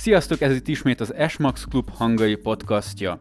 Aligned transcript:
Sziasztok, 0.00 0.40
ez 0.40 0.54
itt 0.54 0.68
ismét 0.68 1.00
az 1.00 1.14
Esmax 1.14 1.64
Klub 1.64 1.90
hangai 1.90 2.34
podcastja. 2.34 3.18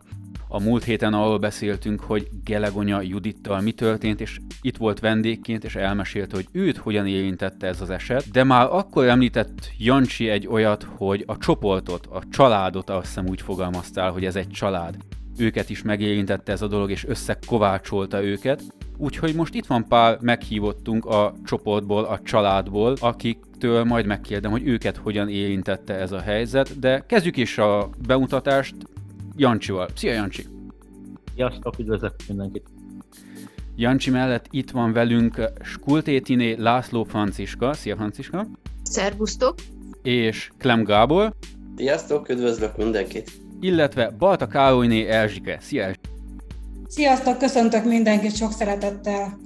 A 0.48 0.60
múlt 0.60 0.84
héten 0.84 1.14
arról 1.14 1.38
beszéltünk, 1.38 2.00
hogy 2.00 2.28
Gelegonya 2.44 3.02
Judittal 3.02 3.62
mi 3.62 3.72
történt, 3.72 4.22
és 4.22 4.40
itt 4.62 4.78
volt 4.78 5.00
vendégként, 5.00 5.64
és 5.64 5.76
elmesélte, 5.76 6.36
hogy 6.36 6.48
őt 6.52 6.78
hogyan 6.78 7.08
érintette 7.08 7.68
ez 7.68 7.82
az 7.82 7.90
eset. 7.90 8.32
De 8.32 8.44
már 8.44 8.68
akkor 8.72 9.08
említett 9.08 9.72
Jancsi 9.78 10.30
egy 10.30 10.48
olyat, 10.48 10.84
hogy 10.84 11.24
a 11.28 11.38
csoportot, 11.38 12.06
a 12.06 12.22
családot, 12.30 12.90
azt 12.90 13.06
hiszem 13.06 13.28
úgy 13.28 13.42
fogalmaztál, 13.42 14.12
hogy 14.12 14.26
ez 14.26 14.36
egy 14.36 14.50
család. 14.50 14.96
Őket 15.38 15.70
is 15.70 15.82
megérintette 15.82 16.52
ez 16.52 16.62
a 16.62 16.68
dolog, 16.68 16.92
és 16.92 17.06
összekovácsolta 17.06 18.24
őket. 18.24 18.64
Úgyhogy 18.98 19.36
most 19.36 19.54
itt 19.54 19.66
van 19.66 19.88
pár 19.88 20.18
meghívottunk 20.22 21.06
a 21.06 21.34
csoportból, 21.46 22.04
a 22.04 22.20
családból, 22.20 22.96
akiktől 23.00 23.84
majd 23.84 24.06
megkérdem, 24.06 24.52
hogy 24.52 24.68
őket 24.68 24.98
hogyan 24.98 25.30
érintette 25.30 25.94
ez 25.94 26.12
a 26.12 26.20
helyzet, 26.20 26.80
de 26.80 27.04
kezdjük 27.08 27.38
is 27.38 27.58
a 27.58 27.90
bemutatást 28.08 28.76
Jancsival. 29.36 29.88
Szia 29.96 30.14
Jancsi! 30.14 30.46
Sziasztok, 31.36 31.80
üdvözlök 31.80 32.14
mindenkit! 32.28 32.68
Jancsi 33.76 34.10
mellett 34.10 34.46
itt 34.50 34.72
van 34.72 34.94
velünk 34.94 35.42
Skultétiné 35.62 36.54
László 36.54 37.04
Franciska. 37.04 37.74
Szia 37.74 37.96
Franciska! 37.96 38.48
Szervusztok! 38.84 39.56
És 40.02 40.52
Klem 40.58 40.84
Gábor. 40.84 41.34
Sziasztok, 41.76 42.30
üdvözlök 42.30 42.78
mindenkit! 42.78 43.47
Illetve 43.60 44.10
Balta 44.10 44.48
Károlyné 44.48 45.08
Erzsike. 45.08 45.58
Szia! 45.60 45.92
Sziasztok, 46.88 47.38
köszöntök 47.38 47.86
mindenkit 47.86 48.36
sok 48.36 48.52
szeretettel! 48.52 49.38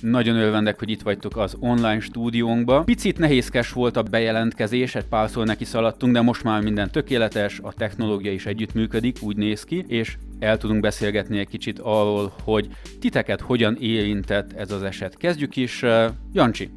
Nagyon 0.00 0.36
örvendek, 0.36 0.78
hogy 0.78 0.90
itt 0.90 1.02
vagytok 1.02 1.36
az 1.36 1.56
online 1.60 2.00
stúdiónkba. 2.00 2.82
Picit 2.82 3.18
nehézkes 3.18 3.72
volt 3.72 3.96
a 3.96 4.02
bejelentkezés, 4.02 4.94
egy 4.94 5.04
párszor 5.04 5.46
neki 5.46 5.64
szaladtunk, 5.64 6.12
de 6.12 6.20
most 6.20 6.44
már 6.44 6.62
minden 6.62 6.90
tökéletes, 6.90 7.60
a 7.62 7.72
technológia 7.72 8.32
is 8.32 8.46
együttműködik, 8.46 9.16
úgy 9.20 9.36
néz 9.36 9.64
ki, 9.64 9.84
és 9.88 10.16
el 10.38 10.58
tudunk 10.58 10.80
beszélgetni 10.80 11.38
egy 11.38 11.48
kicsit 11.48 11.78
arról, 11.78 12.32
hogy 12.42 12.68
titeket 13.00 13.40
hogyan 13.40 13.76
érintett 13.80 14.52
ez 14.52 14.70
az 14.70 14.82
eset. 14.82 15.16
Kezdjük 15.16 15.56
is, 15.56 15.84
Jancsi, 16.32 16.70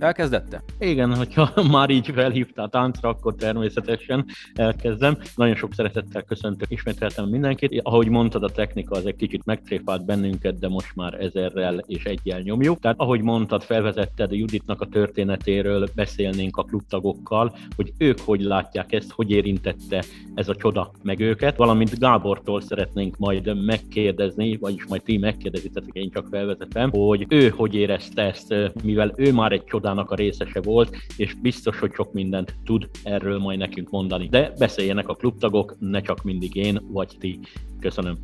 Elkezdette? 0.00 0.62
Igen, 0.78 1.14
hogyha 1.14 1.52
már 1.70 1.90
így 1.90 2.10
felhívtál 2.14 2.68
táncra, 2.68 3.08
akkor 3.08 3.34
természetesen 3.34 4.26
elkezdem. 4.54 5.18
Nagyon 5.36 5.54
sok 5.54 5.74
szeretettel 5.74 6.22
köszöntök 6.22 6.70
ismételtem 6.70 7.28
mindenkit. 7.28 7.80
Ahogy 7.82 8.08
mondtad, 8.08 8.42
a 8.42 8.48
technika 8.48 8.96
az 8.96 9.06
egy 9.06 9.16
kicsit 9.16 9.44
megtréfált 9.44 10.04
bennünket, 10.04 10.58
de 10.58 10.68
most 10.68 10.94
már 10.94 11.14
ezerrel 11.14 11.84
és 11.86 12.04
egyel 12.04 12.40
nyomjuk. 12.40 12.80
Tehát 12.80 13.00
ahogy 13.00 13.22
mondtad, 13.22 13.62
felvezetted 13.62 14.32
Juditnak 14.32 14.80
a 14.80 14.86
történetéről, 14.86 15.88
beszélnénk 15.94 16.56
a 16.56 16.62
klubtagokkal, 16.62 17.56
hogy 17.76 17.92
ők 17.98 18.20
hogy 18.20 18.40
látják 18.40 18.92
ezt, 18.92 19.10
hogy 19.10 19.30
érintette 19.30 20.04
ez 20.34 20.48
a 20.48 20.56
csoda 20.56 20.90
meg 21.02 21.20
őket, 21.20 21.56
valamint 21.56 21.98
Gábortól 21.98 22.60
szeretnénk 22.60 23.16
majd 23.16 23.64
megkérdezni, 23.64 24.56
vagyis 24.56 24.86
majd 24.86 25.02
ti 25.02 25.18
megkérdezitek, 25.18 25.84
én 25.92 26.10
csak 26.10 26.26
felvezetem, 26.30 26.90
hogy 26.90 27.26
ő 27.28 27.48
hogy 27.48 27.74
érezte 27.74 28.22
ezt, 28.22 28.54
mivel 28.84 29.12
ő 29.16 29.32
már 29.32 29.52
egy 29.52 29.64
csoda 29.64 29.89
csodának 29.90 30.10
a 30.10 30.14
részese 30.14 30.60
volt, 30.60 30.96
és 31.16 31.34
biztos, 31.34 31.78
hogy 31.78 31.92
sok 31.92 32.12
mindent 32.12 32.54
tud 32.64 32.90
erről 33.02 33.38
majd 33.38 33.58
nekünk 33.58 33.90
mondani. 33.90 34.28
De 34.28 34.52
beszéljenek 34.58 35.08
a 35.08 35.14
klubtagok, 35.14 35.76
ne 35.78 36.00
csak 36.00 36.22
mindig 36.22 36.54
én 36.54 36.80
vagy 36.88 37.16
ti. 37.18 37.40
Köszönöm. 37.80 38.16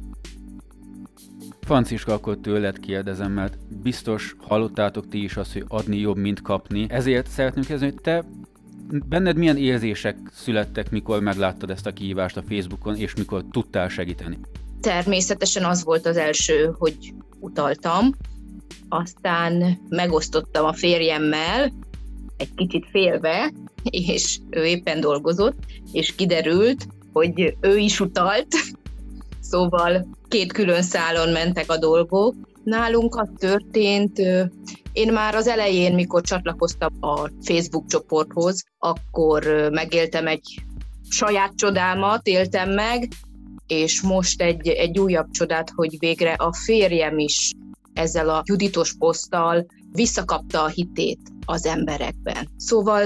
Franciska, 1.60 2.12
akkor 2.12 2.38
tőled 2.40 2.80
kérdezem, 2.80 3.32
mert 3.32 3.58
biztos 3.82 4.36
hallottátok 4.38 5.08
ti 5.08 5.22
is 5.22 5.36
azt, 5.36 5.52
hogy 5.52 5.64
adni 5.68 5.96
jobb, 5.96 6.16
mint 6.16 6.42
kapni. 6.42 6.86
Ezért 6.88 7.28
szeretném 7.28 7.64
kérdezni, 7.64 7.92
hogy 7.92 8.02
te 8.02 8.24
benned 9.08 9.36
milyen 9.36 9.56
érzések 9.56 10.16
születtek, 10.32 10.90
mikor 10.90 11.20
megláttad 11.20 11.70
ezt 11.70 11.86
a 11.86 11.92
kihívást 11.92 12.36
a 12.36 12.42
Facebookon, 12.42 12.96
és 12.96 13.14
mikor 13.14 13.44
tudtál 13.50 13.88
segíteni? 13.88 14.38
Természetesen 14.80 15.64
az 15.64 15.84
volt 15.84 16.06
az 16.06 16.16
első, 16.16 16.74
hogy 16.78 17.14
utaltam, 17.40 18.14
aztán 18.88 19.78
megosztottam 19.88 20.64
a 20.64 20.72
férjemmel, 20.72 21.72
egy 22.36 22.54
kicsit 22.54 22.86
félve, 22.90 23.52
és 23.82 24.38
ő 24.50 24.64
éppen 24.64 25.00
dolgozott, 25.00 25.58
és 25.92 26.14
kiderült, 26.14 26.86
hogy 27.12 27.56
ő 27.60 27.76
is 27.76 28.00
utalt, 28.00 28.46
szóval 29.40 30.08
két 30.28 30.52
külön 30.52 30.82
szálon 30.82 31.32
mentek 31.32 31.70
a 31.70 31.78
dolgok. 31.78 32.34
Nálunk 32.64 33.16
az 33.16 33.28
történt, 33.38 34.18
én 34.92 35.12
már 35.12 35.34
az 35.34 35.46
elején, 35.46 35.94
mikor 35.94 36.22
csatlakoztam 36.22 36.92
a 37.00 37.30
Facebook 37.42 37.86
csoporthoz, 37.86 38.64
akkor 38.78 39.68
megéltem 39.72 40.26
egy 40.26 40.64
saját 41.08 41.56
csodámat, 41.56 42.26
éltem 42.26 42.70
meg, 42.70 43.08
és 43.66 44.02
most 44.02 44.42
egy, 44.42 44.68
egy 44.68 44.98
újabb 44.98 45.30
csodát, 45.30 45.70
hogy 45.74 45.96
végre 45.98 46.32
a 46.32 46.52
férjem 46.52 47.18
is 47.18 47.52
ezzel 47.96 48.28
a 48.28 48.42
juditos 48.44 48.94
poszttal 48.98 49.66
visszakapta 49.92 50.62
a 50.62 50.68
hitét 50.68 51.20
az 51.44 51.66
emberekben. 51.66 52.48
Szóval 52.56 53.04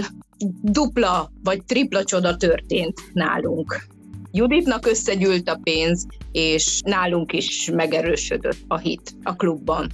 dupla 0.63 1.33
vagy 1.43 1.65
tripla 1.65 2.05
csoda 2.05 2.37
történt 2.37 3.01
nálunk. 3.13 3.87
Juditnak 4.33 4.87
összegyűlt 4.87 5.49
a 5.49 5.61
pénz, 5.63 6.07
és 6.33 6.81
nálunk 6.85 7.33
is 7.33 7.71
megerősödött 7.71 8.59
a 8.69 8.79
hit 8.79 9.15
a 9.23 9.37
klubban. 9.37 9.91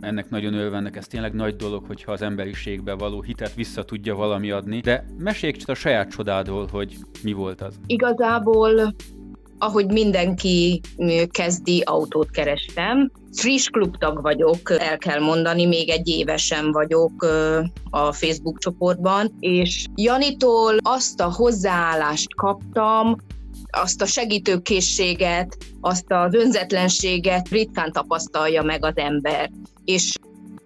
Ennek 0.00 0.30
nagyon 0.30 0.54
örvennek, 0.54 0.96
ez 0.96 1.06
tényleg 1.06 1.34
nagy 1.34 1.56
dolog, 1.56 1.84
hogyha 1.86 2.12
az 2.12 2.22
emberiségbe 2.22 2.94
való 2.94 3.22
hitet 3.22 3.54
vissza 3.54 3.84
tudja 3.84 4.14
valami 4.14 4.50
adni. 4.50 4.80
De 4.80 5.04
mesélj 5.18 5.52
csak 5.52 5.68
a 5.68 5.74
saját 5.74 6.10
csodádról, 6.10 6.66
hogy 6.70 6.96
mi 7.22 7.32
volt 7.32 7.60
az. 7.60 7.74
Igazából 7.86 8.94
ahogy 9.62 9.86
mindenki 9.86 10.80
kezdi, 11.30 11.80
autót 11.80 12.30
kerestem. 12.30 13.10
Friss 13.32 13.68
klubtag 13.68 14.22
vagyok, 14.22 14.70
el 14.78 14.98
kell 14.98 15.20
mondani, 15.20 15.66
még 15.66 15.88
egy 15.88 16.08
évesen 16.08 16.72
vagyok 16.72 17.26
a 17.90 18.12
Facebook 18.12 18.58
csoportban, 18.58 19.36
és 19.40 19.86
Janitól 19.94 20.76
azt 20.82 21.20
a 21.20 21.32
hozzáállást 21.32 22.34
kaptam, 22.34 23.16
azt 23.70 24.02
a 24.02 24.06
segítőkészséget, 24.06 25.56
azt 25.80 26.12
az 26.12 26.34
önzetlenséget 26.34 27.48
ritkán 27.48 27.92
tapasztalja 27.92 28.62
meg 28.62 28.84
az 28.84 28.96
ember. 28.96 29.50
És 29.84 30.14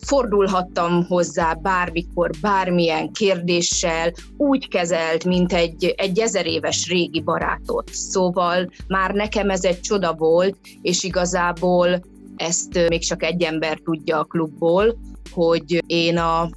fordulhattam 0.05 1.05
hozzá 1.07 1.53
bármikor, 1.53 2.31
bármilyen 2.41 3.13
kérdéssel, 3.13 4.13
úgy 4.37 4.69
kezelt, 4.69 5.25
mint 5.25 5.53
egy, 5.53 5.95
egy 5.97 6.19
ezer 6.19 6.47
éves 6.47 6.89
régi 6.89 7.21
barátot. 7.21 7.91
Szóval 7.93 8.71
már 8.89 9.11
nekem 9.11 9.51
ez 9.51 9.65
egy 9.65 9.81
csoda 9.81 10.13
volt, 10.13 10.57
és 10.83 11.05
igazából 11.05 12.03
ezt 12.37 12.89
még 12.89 13.01
csak 13.01 13.23
egy 13.23 13.43
ember 13.43 13.79
tudja 13.85 14.19
a 14.19 14.25
klubból, 14.25 14.99
hogy 15.31 15.83
én 15.87 16.19
a 16.19 16.49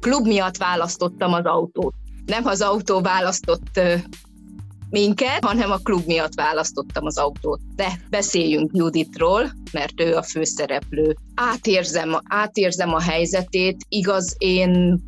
klub 0.00 0.26
miatt 0.26 0.56
választottam 0.56 1.32
az 1.32 1.44
autót. 1.44 1.94
Nem 2.26 2.46
az 2.46 2.60
autó 2.60 3.00
választott 3.00 3.80
minket, 4.90 5.44
hanem 5.44 5.70
a 5.70 5.76
klub 5.76 6.06
miatt 6.06 6.34
választottam 6.34 7.04
az 7.04 7.18
autót. 7.18 7.60
De 7.76 8.00
beszéljünk 8.10 8.70
Juditról, 8.74 9.52
mert 9.72 10.00
ő 10.00 10.14
a 10.14 10.22
főszereplő. 10.22 11.16
Átérzem, 11.34 12.20
átérzem 12.28 12.94
a 12.94 13.00
helyzetét, 13.00 13.84
igaz, 13.88 14.34
én 14.38 15.00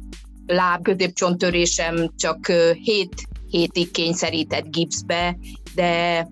lábközépcsonttörésem 0.46 2.10
csak 2.16 2.46
7 2.82 3.28
hétig 3.50 3.90
kényszerített 3.90 4.70
gipszbe, 4.70 5.36
de 5.74 6.26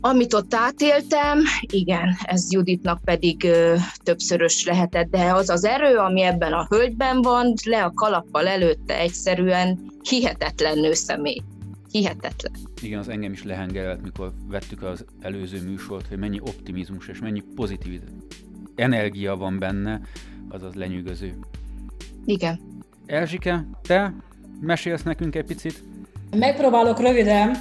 amit 0.00 0.34
ott 0.34 0.54
átéltem, 0.54 1.38
igen, 1.60 2.16
ez 2.22 2.52
Juditnak 2.52 3.00
pedig 3.04 3.44
ö, 3.44 3.74
többszörös 4.02 4.64
lehetett, 4.64 5.10
de 5.10 5.32
az 5.32 5.50
az 5.50 5.64
erő, 5.64 5.96
ami 5.96 6.22
ebben 6.22 6.52
a 6.52 6.66
hölgyben 6.70 7.22
van, 7.22 7.54
le 7.64 7.84
a 7.84 7.92
kalappal 7.94 8.46
előtte 8.46 8.98
egyszerűen 8.98 9.90
hihetetlen 10.02 10.78
nőszemély 10.78 11.42
hihetetlen. 11.92 12.52
Igen, 12.82 12.98
az 12.98 13.08
engem 13.08 13.32
is 13.32 13.44
lehengerelt, 13.44 14.02
mikor 14.02 14.32
vettük 14.48 14.82
az 14.82 15.04
előző 15.20 15.62
műsort, 15.62 16.06
hogy 16.06 16.18
mennyi 16.18 16.40
optimizmus 16.40 17.08
és 17.08 17.18
mennyi 17.18 17.42
pozitív 17.54 18.00
energia 18.74 19.36
van 19.36 19.58
benne, 19.58 20.00
az 20.48 20.62
az 20.62 20.74
lenyűgöző. 20.74 21.34
Igen. 22.24 22.60
Erzsike, 23.06 23.66
te 23.82 24.14
mesélsz 24.60 25.02
nekünk 25.02 25.34
egy 25.34 25.44
picit? 25.44 25.82
Megpróbálok 26.36 27.00
röviden. 27.00 27.56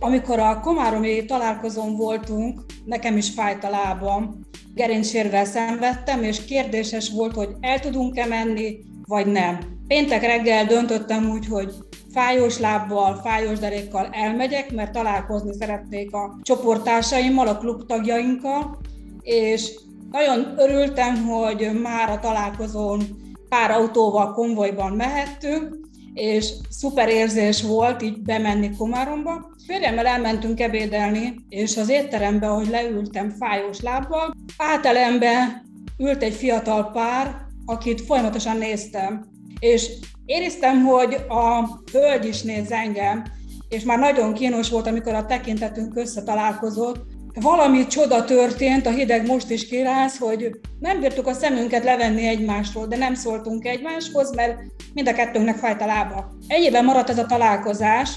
Amikor 0.00 0.38
a 0.38 0.60
komáromi 0.60 1.24
találkozón 1.24 1.96
voltunk, 1.96 2.60
nekem 2.84 3.16
is 3.16 3.30
fájt 3.30 3.64
a 3.64 3.70
lábam, 3.70 4.40
gerincsérvel 4.74 5.44
szenvedtem, 5.44 6.22
és 6.22 6.44
kérdéses 6.44 7.10
volt, 7.10 7.34
hogy 7.34 7.48
el 7.60 7.80
tudunk-e 7.80 8.26
menni, 8.26 8.78
vagy 9.04 9.26
nem. 9.26 9.58
Péntek 9.86 10.20
reggel 10.20 10.66
döntöttem 10.66 11.30
úgy, 11.30 11.46
hogy 11.46 11.72
fájós 12.18 12.58
lábbal, 12.58 13.14
fájós 13.14 13.58
derékkal 13.58 14.08
elmegyek, 14.12 14.72
mert 14.72 14.92
találkozni 14.92 15.52
szeretnék 15.58 16.12
a 16.14 16.38
csoporttársaimmal, 16.42 17.48
a 17.48 17.58
klubtagjainkkal, 17.58 18.78
és 19.22 19.70
nagyon 20.10 20.54
örültem, 20.56 21.26
hogy 21.26 21.70
már 21.82 22.10
a 22.10 22.18
találkozón 22.18 23.02
pár 23.48 23.70
autóval, 23.70 24.32
konvojban 24.32 24.92
mehettünk, 24.92 25.76
és 26.14 26.52
szuper 26.68 27.08
érzés 27.08 27.62
volt 27.62 28.02
így 28.02 28.22
bemenni 28.22 28.76
Komáromba. 28.76 29.50
Férjemmel 29.66 30.06
elmentünk 30.06 30.60
ebédelni, 30.60 31.34
és 31.48 31.76
az 31.76 31.88
étterembe, 31.88 32.48
ahogy 32.48 32.68
leültem 32.68 33.30
fájós 33.30 33.80
lábbal, 33.80 34.34
átelembe 34.56 35.62
ült 35.98 36.22
egy 36.22 36.34
fiatal 36.34 36.90
pár, 36.92 37.36
akit 37.66 38.00
folyamatosan 38.00 38.56
néztem. 38.56 39.26
És 39.58 39.90
éreztem, 40.28 40.84
hogy 40.84 41.14
a 41.28 41.68
hölgy 41.92 42.24
is 42.24 42.42
néz 42.42 42.70
engem, 42.70 43.24
és 43.68 43.82
már 43.82 43.98
nagyon 43.98 44.32
kínos 44.32 44.70
volt, 44.70 44.86
amikor 44.86 45.14
a 45.14 45.26
tekintetünk 45.26 45.96
összetalálkozott. 45.96 47.06
Valami 47.40 47.86
csoda 47.86 48.24
történt, 48.24 48.86
a 48.86 48.90
hideg 48.90 49.26
most 49.26 49.50
is 49.50 49.68
kiráz, 49.68 50.18
hogy 50.18 50.50
nem 50.80 51.00
bírtuk 51.00 51.26
a 51.26 51.32
szemünket 51.32 51.84
levenni 51.84 52.26
egymásról, 52.26 52.86
de 52.86 52.96
nem 52.96 53.14
szóltunk 53.14 53.66
egymáshoz, 53.66 54.34
mert 54.34 54.58
mind 54.94 55.08
a 55.08 55.12
kettőnknek 55.12 55.56
fájt 55.56 55.82
a 55.82 55.86
lába. 55.86 56.28
Egyében 56.46 56.84
maradt 56.84 57.10
ez 57.10 57.18
a 57.18 57.26
találkozás, 57.26 58.10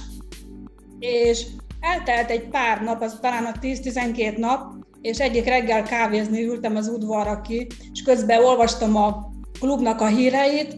és 1.00 1.46
eltelt 1.80 2.30
egy 2.30 2.48
pár 2.48 2.82
nap, 2.84 3.02
az 3.02 3.18
talán 3.22 3.46
a 3.46 3.60
10-12 3.62 4.38
nap, 4.38 4.74
és 5.02 5.20
egyik 5.20 5.46
reggel 5.46 5.84
kávézni 5.84 6.44
ültem 6.44 6.76
az 6.76 6.88
udvarra 6.88 7.42
ki, 7.42 7.68
és 7.92 8.02
közben 8.02 8.44
olvastam 8.44 8.96
a 8.96 9.32
klubnak 9.60 10.02
a 10.02 10.08
híreit, 10.08 10.78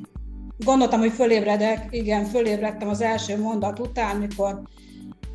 gondoltam, 0.64 1.00
hogy 1.00 1.12
fölébredek, 1.12 1.88
igen, 1.90 2.26
fölébredtem 2.26 2.90
az 2.90 3.02
első 3.02 3.40
mondat 3.40 3.80
után, 3.80 4.18
mikor 4.18 4.62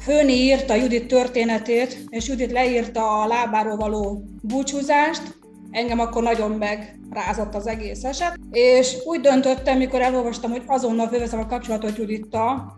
Főni 0.01 0.33
írta 0.33 0.75
Judit 0.75 1.07
történetét, 1.07 2.05
és 2.09 2.29
Judit 2.29 2.53
leírta 2.53 3.21
a 3.21 3.27
lábáról 3.27 3.77
való 3.77 4.25
búcsúzást, 4.43 5.39
engem 5.71 5.99
akkor 5.99 6.23
nagyon 6.23 6.51
megrázott 6.51 7.55
az 7.55 7.67
egész 7.67 8.05
eset, 8.05 8.39
és 8.51 8.97
úgy 9.05 9.21
döntöttem, 9.21 9.79
mikor 9.79 10.01
elolvastam, 10.01 10.51
hogy 10.51 10.63
azonnal 10.67 11.09
fölveszem 11.09 11.39
a 11.39 11.47
kapcsolatot 11.47 11.97
Judittal, 11.97 12.77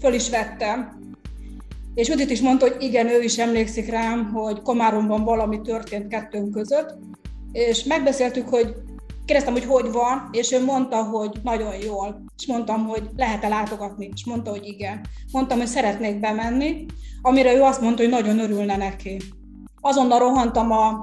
föl 0.00 0.12
is 0.12 0.30
vettem, 0.30 0.98
és 1.94 2.08
Judit 2.08 2.30
is 2.30 2.40
mondta, 2.40 2.68
hogy 2.68 2.82
igen, 2.82 3.08
ő 3.08 3.22
is 3.22 3.38
emlékszik 3.38 3.90
rám, 3.90 4.32
hogy 4.32 4.62
Komáromban 4.62 5.24
valami 5.24 5.60
történt 5.60 6.08
kettőnk 6.08 6.50
között, 6.50 6.96
és 7.52 7.84
megbeszéltük, 7.84 8.48
hogy 8.48 8.74
kérdeztem, 9.28 9.52
hogy 9.52 9.64
hogy 9.64 9.92
van, 9.92 10.28
és 10.32 10.52
ő 10.52 10.64
mondta, 10.64 11.02
hogy 11.02 11.30
nagyon 11.42 11.74
jól. 11.84 12.24
És 12.36 12.46
mondtam, 12.46 12.86
hogy 12.86 13.08
lehet-e 13.16 13.48
látogatni, 13.48 14.10
és 14.14 14.24
mondta, 14.24 14.50
hogy 14.50 14.66
igen. 14.66 15.00
Mondtam, 15.32 15.58
hogy 15.58 15.66
szeretnék 15.66 16.20
bemenni, 16.20 16.86
amire 17.22 17.54
ő 17.54 17.62
azt 17.62 17.80
mondta, 17.80 18.02
hogy 18.02 18.10
nagyon 18.10 18.38
örülne 18.38 18.76
neki. 18.76 19.20
Azonnal 19.80 20.18
rohantam 20.18 20.70
a 20.70 21.00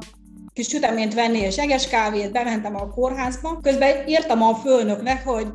kis 0.53 0.67
süteményt 0.67 1.13
venni 1.13 1.37
és 1.37 1.57
eges 1.57 1.87
kávét, 1.87 2.31
bementem 2.31 2.75
a 2.75 2.89
kórházba. 2.89 3.59
Közben 3.61 4.07
írtam 4.07 4.41
a 4.41 4.55
főnöknek, 4.55 5.25
hogy 5.25 5.51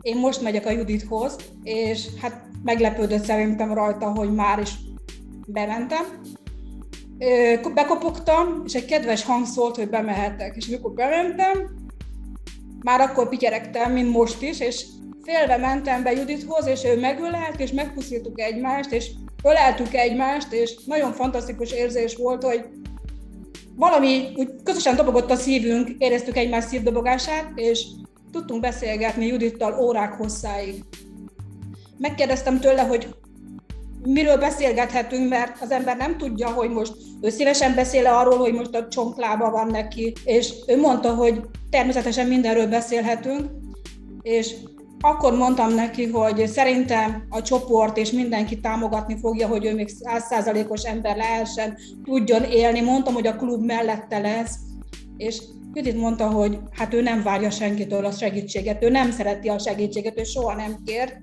én 0.00 0.16
most 0.16 0.42
megyek 0.42 0.66
a 0.66 0.70
Judithoz, 0.70 1.36
és 1.62 2.06
hát 2.22 2.42
meglepődött 2.62 3.24
szerintem 3.24 3.74
rajta, 3.74 4.06
hogy 4.06 4.34
már 4.34 4.58
is 4.58 4.70
bementem. 5.46 6.04
Bekopogtam, 7.74 8.62
és 8.66 8.74
egy 8.74 8.84
kedves 8.84 9.24
hang 9.24 9.46
szólt, 9.46 9.76
hogy 9.76 9.88
bemehetek. 9.88 10.56
És 10.56 10.66
mikor 10.66 10.92
bementem, 10.92 11.82
már 12.84 13.00
akkor 13.00 13.28
pityeregtem, 13.28 13.92
mint 13.92 14.10
most 14.10 14.42
is, 14.42 14.60
és 14.60 14.84
félve 15.22 15.56
mentem 15.56 16.02
be 16.02 16.12
Judithoz, 16.12 16.66
és 16.66 16.84
ő 16.84 17.00
megölelt, 17.00 17.60
és 17.60 17.72
megpuszítuk 17.72 18.40
egymást, 18.40 18.92
és 18.92 19.10
öleltük 19.42 19.94
egymást, 19.94 20.52
és 20.52 20.74
nagyon 20.86 21.12
fantasztikus 21.12 21.72
érzés 21.72 22.16
volt, 22.16 22.42
hogy 22.42 22.64
valami, 23.76 24.32
úgy 24.36 24.50
közösen 24.62 24.96
dobogott 24.96 25.30
a 25.30 25.36
szívünk, 25.36 25.90
éreztük 25.98 26.36
egymás 26.36 26.64
szívdobogását, 26.64 27.52
és 27.54 27.86
tudtunk 28.32 28.60
beszélgetni 28.60 29.26
Judittal 29.26 29.84
órák 29.84 30.12
hosszáig. 30.12 30.84
Megkérdeztem 31.98 32.60
tőle, 32.60 32.82
hogy 32.82 33.08
miről 34.06 34.36
beszélgethetünk, 34.36 35.28
mert 35.28 35.62
az 35.62 35.70
ember 35.70 35.96
nem 35.96 36.18
tudja, 36.18 36.48
hogy 36.48 36.70
most 36.70 36.92
ő 37.20 37.28
szívesen 37.28 37.74
beszél 37.74 38.06
arról, 38.06 38.38
hogy 38.38 38.52
most 38.52 38.74
a 38.74 38.88
csonklába 38.88 39.50
van 39.50 39.66
neki, 39.66 40.12
és 40.24 40.54
ő 40.66 40.80
mondta, 40.80 41.14
hogy 41.14 41.40
természetesen 41.70 42.26
mindenről 42.26 42.66
beszélhetünk, 42.66 43.50
és 44.22 44.54
akkor 45.00 45.36
mondtam 45.36 45.74
neki, 45.74 46.06
hogy 46.06 46.46
szerintem 46.46 47.26
a 47.28 47.42
csoport 47.42 47.96
és 47.96 48.10
mindenki 48.10 48.60
támogatni 48.60 49.18
fogja, 49.20 49.48
hogy 49.48 49.64
ő 49.64 49.74
még 49.74 49.88
százszázalékos 49.88 50.82
ember 50.82 51.16
lehessen, 51.16 51.76
tudjon 52.04 52.42
élni. 52.42 52.80
Mondtam, 52.80 53.14
hogy 53.14 53.26
a 53.26 53.36
klub 53.36 53.64
mellette 53.64 54.18
lesz, 54.18 54.54
és 55.16 55.42
Judit 55.74 55.96
mondta, 55.96 56.30
hogy 56.30 56.58
hát 56.70 56.94
ő 56.94 57.02
nem 57.02 57.22
várja 57.22 57.50
senkitől 57.50 58.04
a 58.04 58.10
segítséget, 58.10 58.82
ő 58.82 58.88
nem 58.88 59.10
szereti 59.10 59.48
a 59.48 59.58
segítséget, 59.58 60.18
ő 60.18 60.22
soha 60.22 60.54
nem 60.54 60.76
kért, 60.84 61.16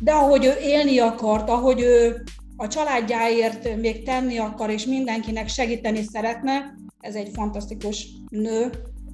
de 0.00 0.12
ahogy 0.12 0.44
ő 0.44 0.54
élni 0.62 0.98
akart, 0.98 1.48
ahogy 1.48 1.80
ő 1.80 2.22
a 2.56 2.68
családjáért 2.68 3.76
még 3.80 4.04
tenni 4.04 4.38
akar, 4.38 4.70
és 4.70 4.86
mindenkinek 4.86 5.48
segíteni 5.48 6.02
szeretne, 6.02 6.74
ez 7.00 7.14
egy 7.14 7.30
fantasztikus 7.32 8.06
nő, 8.28 8.70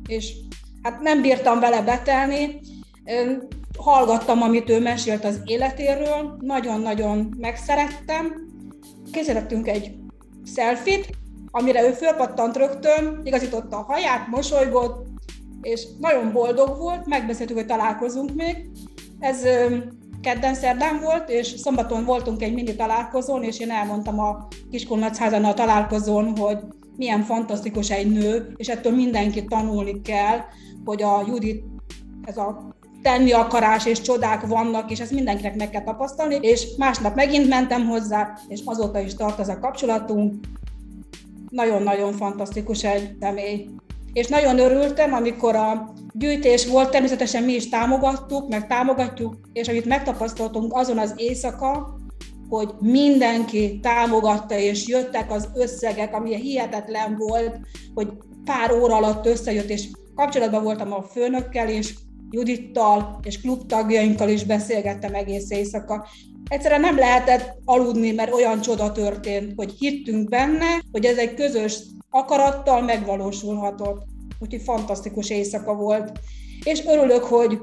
és 0.09 0.32
hát 0.82 1.00
nem 1.00 1.23
bírtam 1.23 1.61
vele 1.61 1.82
betelni, 1.82 2.61
hallgattam, 3.79 4.43
amit 4.43 4.71
ő 4.71 4.81
mesélt 4.81 5.25
az 5.25 5.41
életéről, 5.44 6.37
nagyon-nagyon 6.41 7.35
megszerettem. 7.38 8.49
Készítettünk 9.12 9.69
egy 9.69 9.94
selfit, 10.55 11.11
amire 11.50 11.88
ő 11.88 11.93
fölpattant 11.93 12.56
rögtön, 12.56 13.21
igazította 13.25 13.76
a 13.76 13.83
haját, 13.83 14.29
mosolygott, 14.29 15.06
és 15.62 15.87
nagyon 15.99 16.33
boldog 16.33 16.79
volt, 16.79 17.06
megbeszéltük, 17.06 17.56
hogy 17.56 17.67
találkozunk 17.67 18.35
még. 18.35 18.71
Ez 19.19 19.44
kedden 20.21 20.55
szerdán 20.55 21.01
volt, 21.01 21.29
és 21.29 21.47
szombaton 21.47 22.05
voltunk 22.05 22.43
egy 22.43 22.55
mini 22.55 22.75
találkozón, 22.77 23.43
és 23.43 23.59
én 23.59 23.71
elmondtam 23.71 24.19
a 24.19 24.49
Kiskunlacházan 24.71 25.45
a 25.45 25.55
találkozón, 25.55 26.37
hogy 26.37 26.59
milyen 26.97 27.23
fantasztikus 27.23 27.91
egy 27.91 28.11
nő, 28.11 28.53
és 28.57 28.69
ettől 28.69 28.95
mindenki 28.95 29.45
tanulni 29.45 30.01
kell, 30.01 30.39
hogy 30.85 31.03
a 31.03 31.25
Judit, 31.27 31.65
ez 32.25 32.37
a 32.37 32.75
tenni 33.03 33.33
akarás 33.33 33.87
és 33.87 34.01
csodák 34.01 34.47
vannak, 34.47 34.91
és 34.91 35.01
ezt 35.01 35.13
mindenkinek 35.13 35.57
meg 35.57 35.71
kell 35.71 35.83
tapasztalni, 35.83 36.39
és 36.41 36.67
másnap 36.77 37.15
megint 37.15 37.49
mentem 37.49 37.87
hozzá, 37.87 38.39
és 38.49 38.61
azóta 38.65 39.01
is 39.01 39.15
tart 39.15 39.39
ez 39.39 39.49
a 39.49 39.59
kapcsolatunk. 39.59 40.35
Nagyon-nagyon 41.49 42.13
fantasztikus 42.13 42.85
egy 42.85 43.17
személy. 43.21 43.69
És 44.12 44.27
nagyon 44.27 44.59
örültem, 44.59 45.12
amikor 45.12 45.57
a 45.57 45.93
gyűjtés 46.12 46.67
volt, 46.67 46.91
természetesen 46.91 47.43
mi 47.43 47.53
is 47.53 47.69
támogattuk, 47.69 48.49
meg 48.49 48.67
támogatjuk, 48.67 49.37
és 49.53 49.69
amit 49.69 49.85
megtapasztaltunk 49.85 50.73
azon 50.75 50.99
az 50.99 51.15
éjszaka, 51.17 51.99
hogy 52.49 52.75
mindenki 52.81 53.79
támogatta, 53.83 54.55
és 54.59 54.88
jöttek 54.88 55.31
az 55.33 55.49
összegek, 55.55 56.14
ami 56.14 56.37
hihetetlen 56.37 57.17
volt, 57.17 57.59
hogy 57.95 58.09
pár 58.45 58.73
óra 58.73 58.97
alatt 58.97 59.26
összejött, 59.26 59.69
és 59.69 59.88
kapcsolatban 60.14 60.62
voltam 60.62 60.93
a 60.93 61.02
főnökkel, 61.02 61.69
és 61.69 61.95
Judittal 62.31 63.21
és 63.23 63.40
klubtagjainkkal 63.40 64.29
is 64.29 64.45
beszélgettem 64.45 65.14
egész 65.14 65.50
éjszaka. 65.50 66.07
Egyszerűen 66.50 66.80
nem 66.80 66.97
lehetett 66.97 67.59
aludni, 67.64 68.12
mert 68.12 68.33
olyan 68.33 68.61
csoda 68.61 68.92
történt, 68.92 69.52
hogy 69.57 69.73
hittünk 69.78 70.28
benne, 70.28 70.66
hogy 70.92 71.04
ez 71.04 71.16
egy 71.16 71.35
közös 71.35 71.78
akarattal 72.11 72.83
megvalósulhatott. 72.83 74.07
Úgyhogy 74.38 74.62
fantasztikus 74.62 75.30
éjszaka 75.30 75.75
volt. 75.75 76.19
És 76.64 76.85
örülök, 76.87 77.23
hogy 77.23 77.59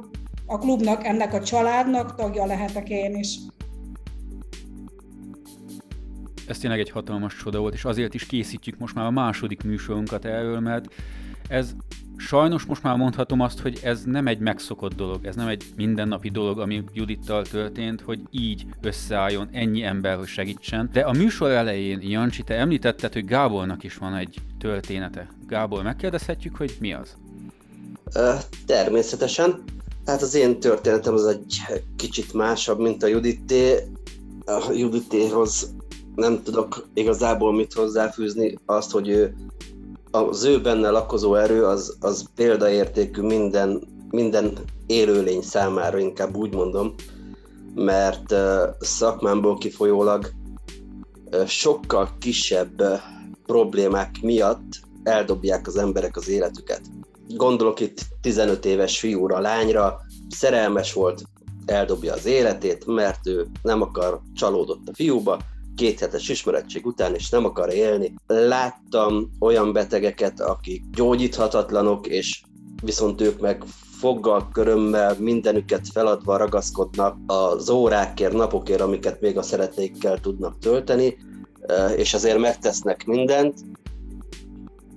a 0.45 0.57
klubnak, 0.57 1.05
ennek 1.05 1.33
a 1.33 1.43
családnak 1.43 2.15
tagja 2.15 2.45
lehetek 2.45 2.89
én 2.89 3.15
is. 3.15 3.37
Ez 6.47 6.57
tényleg 6.57 6.79
egy 6.79 6.89
hatalmas 6.89 7.35
csoda 7.35 7.59
volt, 7.59 7.73
és 7.73 7.85
azért 7.85 8.13
is 8.13 8.25
készítjük 8.25 8.77
most 8.77 8.95
már 8.95 9.05
a 9.05 9.11
második 9.11 9.63
műsorunkat 9.63 10.25
erről, 10.25 10.59
mert 10.59 10.85
ez 11.47 11.75
sajnos 12.17 12.65
most 12.65 12.83
már 12.83 12.95
mondhatom 12.95 13.39
azt, 13.39 13.59
hogy 13.59 13.79
ez 13.83 14.03
nem 14.03 14.27
egy 14.27 14.39
megszokott 14.39 14.93
dolog, 14.95 15.25
ez 15.25 15.35
nem 15.35 15.47
egy 15.47 15.63
mindennapi 15.75 16.29
dolog, 16.29 16.59
ami 16.59 16.83
Judittal 16.93 17.43
történt, 17.43 18.01
hogy 18.01 18.19
így 18.31 18.65
összeálljon 18.81 19.49
ennyi 19.51 19.83
ember, 19.83 20.17
hogy 20.17 20.27
segítsen. 20.27 20.89
De 20.93 21.01
a 21.01 21.11
műsor 21.11 21.49
elején, 21.49 21.99
Jancsi, 22.01 22.43
te 22.43 22.55
említetted, 22.55 23.13
hogy 23.13 23.25
Gábornak 23.25 23.83
is 23.83 23.97
van 23.97 24.15
egy 24.15 24.37
története. 24.59 25.29
Gábor, 25.47 25.83
megkérdezhetjük, 25.83 26.55
hogy 26.55 26.77
mi 26.79 26.93
az? 26.93 27.17
Természetesen. 28.65 29.63
Hát 30.05 30.21
az 30.21 30.35
én 30.35 30.59
történetem 30.59 31.13
az 31.13 31.25
egy 31.25 31.61
kicsit 31.95 32.33
másabb, 32.33 32.79
mint 32.79 33.03
a 33.03 33.07
Judité. 33.07 33.75
A 34.45 34.71
Juditéhoz 34.71 35.75
nem 36.15 36.43
tudok 36.43 36.87
igazából 36.93 37.53
mit 37.53 37.73
hozzáfűzni, 37.73 38.57
azt, 38.65 38.91
hogy 38.91 39.07
ő 39.07 39.35
az 40.17 40.43
ő 40.43 40.61
benne 40.61 40.89
lakozó 40.89 41.35
erő 41.35 41.65
az, 41.65 41.97
az 41.99 42.25
példaértékű 42.35 43.21
minden, 43.21 43.87
minden 44.09 44.57
élőlény 44.85 45.41
számára, 45.41 45.97
inkább 45.97 46.35
úgy 46.35 46.53
mondom, 46.53 46.93
mert 47.75 48.35
szakmámból 48.79 49.57
kifolyólag 49.57 50.31
sokkal 51.45 52.09
kisebb 52.19 52.81
problémák 53.45 54.15
miatt 54.21 54.79
eldobják 55.03 55.67
az 55.67 55.77
emberek 55.77 56.17
az 56.17 56.29
életüket. 56.29 56.81
Gondolok 57.27 57.79
itt 57.79 58.01
15 58.21 58.65
éves 58.65 58.99
fiúra, 58.99 59.39
lányra, 59.39 59.99
szerelmes 60.29 60.93
volt, 60.93 61.23
eldobja 61.65 62.13
az 62.13 62.25
életét, 62.25 62.85
mert 62.85 63.27
ő 63.27 63.47
nem 63.61 63.81
akar 63.81 64.21
csalódott 64.33 64.87
a 64.87 64.93
fiúba, 64.93 65.39
két 65.77 65.99
hetes 65.99 66.29
ismerettség 66.29 66.85
után, 66.85 67.13
és 67.13 67.29
nem 67.29 67.45
akar 67.45 67.73
élni. 67.73 68.13
Láttam 68.27 69.29
olyan 69.39 69.73
betegeket, 69.73 70.41
akik 70.41 70.83
gyógyíthatatlanok, 70.91 72.07
és 72.07 72.41
viszont 72.83 73.21
ők 73.21 73.39
meg 73.39 73.63
foggal, 73.99 74.49
körömmel, 74.53 75.15
mindenüket 75.19 75.87
feladva 75.93 76.37
ragaszkodnak 76.37 77.17
az 77.25 77.69
órákért, 77.69 78.33
napokért, 78.33 78.81
amiket 78.81 79.21
még 79.21 79.37
a 79.37 79.41
szeretnékkel 79.41 80.19
tudnak 80.19 80.59
tölteni, 80.59 81.17
és 81.95 82.13
azért 82.13 82.37
megtesznek 82.39 83.05
mindent. 83.05 83.59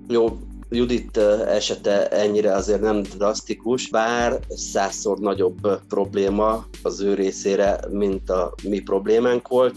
Jó, 0.08 0.38
Judit 0.72 1.16
esete 1.46 2.08
ennyire 2.08 2.54
azért 2.54 2.80
nem 2.80 3.02
drasztikus, 3.02 3.88
bár 3.88 4.40
százszor 4.48 5.18
nagyobb 5.18 5.80
probléma 5.88 6.66
az 6.82 7.00
ő 7.00 7.14
részére, 7.14 7.80
mint 7.90 8.30
a 8.30 8.54
mi 8.62 8.80
problémánk 8.80 9.48
volt, 9.48 9.76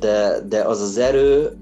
de, 0.00 0.40
de 0.48 0.62
az 0.62 0.80
az 0.80 0.98
erő, 0.98 1.56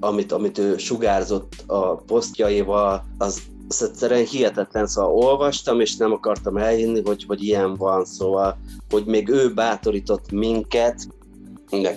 amit, 0.00 0.32
amit 0.32 0.58
ő 0.58 0.76
sugárzott 0.76 1.64
a 1.66 1.94
posztjaival, 1.94 3.04
az, 3.18 3.40
az 3.68 3.82
egyszerűen 3.82 4.24
hihetetlen, 4.24 4.86
szóval 4.86 5.12
olvastam, 5.12 5.80
és 5.80 5.96
nem 5.96 6.12
akartam 6.12 6.56
elhinni, 6.56 7.02
hogy, 7.04 7.24
hogy 7.26 7.42
ilyen 7.42 7.76
van, 7.76 8.04
szóval, 8.04 8.58
hogy 8.90 9.04
még 9.04 9.28
ő 9.28 9.54
bátorított 9.54 10.30
minket, 10.32 11.08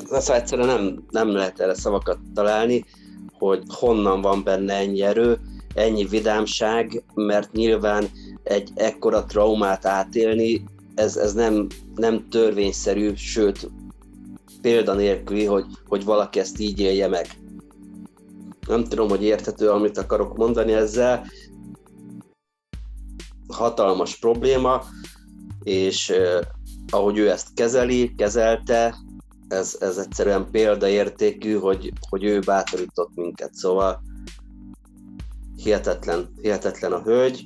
szóval 0.09 0.35
egyszerűen 0.35 0.67
nem, 0.67 1.03
nem 1.09 1.31
lehet 1.31 1.59
erre 1.59 1.75
szavakat 1.75 2.17
találni, 2.33 2.85
hogy 3.37 3.63
honnan 3.67 4.21
van 4.21 4.43
benne 4.43 4.73
ennyi 4.73 5.01
erő, 5.01 5.39
ennyi 5.73 6.05
vidámság, 6.05 7.03
mert 7.13 7.51
nyilván 7.51 8.05
egy 8.43 8.69
ekkora 8.75 9.25
traumát 9.25 9.85
átélni, 9.85 10.63
ez, 10.95 11.17
ez 11.17 11.33
nem, 11.33 11.67
nem 11.95 12.27
törvényszerű, 12.29 13.13
sőt, 13.15 13.69
példanélküli, 14.63 15.45
hogy, 15.45 15.65
hogy 15.87 16.03
valaki 16.03 16.39
ezt 16.39 16.59
így 16.59 16.79
élje 16.79 17.07
meg. 17.07 17.27
Nem 18.67 18.83
tudom, 18.83 19.09
hogy 19.09 19.23
érthető, 19.23 19.69
amit 19.69 19.97
akarok 19.97 20.37
mondani 20.37 20.73
ezzel. 20.73 21.25
Hatalmas 23.47 24.15
probléma, 24.19 24.83
és 25.63 26.09
eh, 26.09 26.39
ahogy 26.89 27.17
ő 27.17 27.29
ezt 27.29 27.53
kezeli, 27.53 28.13
kezelte, 28.15 28.95
ez, 29.47 29.77
ez 29.79 29.97
egyszerűen 29.97 30.51
példaértékű, 30.51 31.53
hogy, 31.53 31.91
hogy 32.09 32.23
ő 32.23 32.39
bátorított 32.39 33.11
minket. 33.15 33.53
Szóval 33.53 34.01
hihetetlen, 35.55 36.33
hihetetlen 36.41 36.91
a 36.91 37.01
hölgy. 37.01 37.45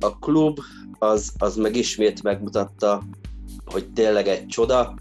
A 0.00 0.18
klub 0.18 0.58
az, 0.98 1.32
az 1.38 1.56
meg 1.56 1.76
ismét 1.76 2.22
megmutatta, 2.22 3.02
hogy 3.66 3.92
tényleg 3.92 4.28
egy 4.28 4.46
csoda. 4.46 4.94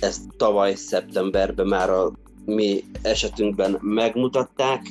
Ezt 0.00 0.22
tavaly 0.36 0.74
szeptemberben 0.74 1.66
már 1.66 1.90
a 1.90 2.12
mi 2.44 2.84
esetünkben 3.02 3.78
megmutatták, 3.80 4.86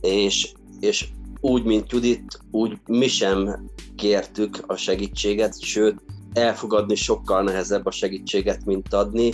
és, 0.00 0.52
és 0.80 1.08
úgy, 1.40 1.64
mint 1.64 1.92
Judit, 1.92 2.40
úgy 2.50 2.78
mi 2.86 3.08
sem 3.08 3.68
kértük 3.96 4.64
a 4.66 4.76
segítséget, 4.76 5.62
sőt, 5.62 6.02
elfogadni 6.32 6.94
sokkal 6.94 7.42
nehezebb 7.42 7.86
a 7.86 7.90
segítséget, 7.90 8.64
mint 8.64 8.94
adni. 8.94 9.32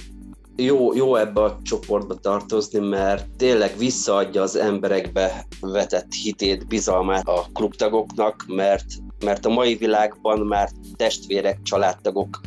Jó, 0.57 0.95
jó 0.95 1.17
ebbe 1.17 1.43
a 1.43 1.59
csoportba 1.63 2.15
tartozni, 2.15 2.79
mert 2.79 3.27
tényleg 3.37 3.77
visszaadja 3.79 4.43
az 4.43 4.57
emberekbe 4.57 5.47
vetett 5.61 6.13
hitét, 6.13 6.67
bizalmát 6.67 7.29
a 7.29 7.47
klubtagoknak, 7.53 8.45
mert, 8.49 8.85
mert 9.25 9.47
a 9.47 9.49
mai 9.49 9.75
világban 9.75 10.39
már 10.39 10.71
testvérek, 10.97 11.63
családtagok 11.63 12.41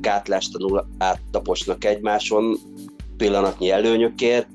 gátlástanul 0.00 0.86
áttaposnak 0.98 1.84
egymáson 1.84 2.58
pillanatnyi 3.16 3.70
előnyökért, 3.70 4.48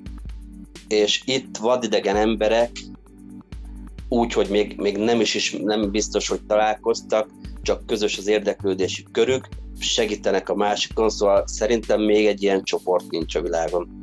és 0.87 1.21
itt 1.25 1.57
vadidegen 1.57 2.15
emberek 2.15 2.71
úgy, 4.09 4.33
hogy 4.33 4.47
még, 4.49 4.75
még 4.77 4.97
nem 4.97 5.19
is, 5.19 5.35
is 5.35 5.57
nem 5.63 5.91
biztos, 5.91 6.27
hogy 6.27 6.41
találkoztak, 6.47 7.29
csak 7.61 7.85
közös 7.85 8.17
az 8.17 8.27
érdeklődési 8.27 9.05
körük, 9.11 9.47
segítenek 9.79 10.49
a 10.49 10.55
másikon, 10.55 11.09
szóval 11.09 11.43
szerintem 11.47 12.01
még 12.01 12.25
egy 12.25 12.43
ilyen 12.43 12.63
csoport 12.63 13.09
nincs 13.09 13.35
a 13.35 13.41
világon. 13.41 13.94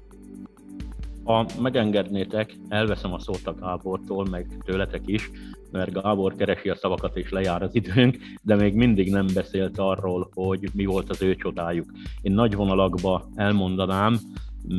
Ha 1.25 1.47
megengednétek, 1.61 2.55
elveszem 2.69 3.13
a 3.13 3.19
szót 3.19 3.47
a 3.47 3.55
Gábortól, 3.55 4.27
meg 4.31 4.47
tőletek 4.65 5.03
is, 5.07 5.31
mert 5.71 5.93
Gábor 5.93 6.35
keresi 6.35 6.69
a 6.69 6.77
szavakat 6.77 7.17
és 7.17 7.31
lejár 7.31 7.63
az 7.63 7.75
időnk, 7.75 8.17
de 8.43 8.55
még 8.55 8.75
mindig 8.75 9.11
nem 9.11 9.27
beszélt 9.35 9.79
arról, 9.79 10.31
hogy 10.35 10.69
mi 10.75 10.85
volt 10.85 11.11
az 11.11 11.23
ő 11.23 11.37
csodájuk. 11.37 11.91
Én 12.23 12.33
nagy 12.33 12.55
vonalakba 12.55 13.29
elmondanám, 13.35 14.19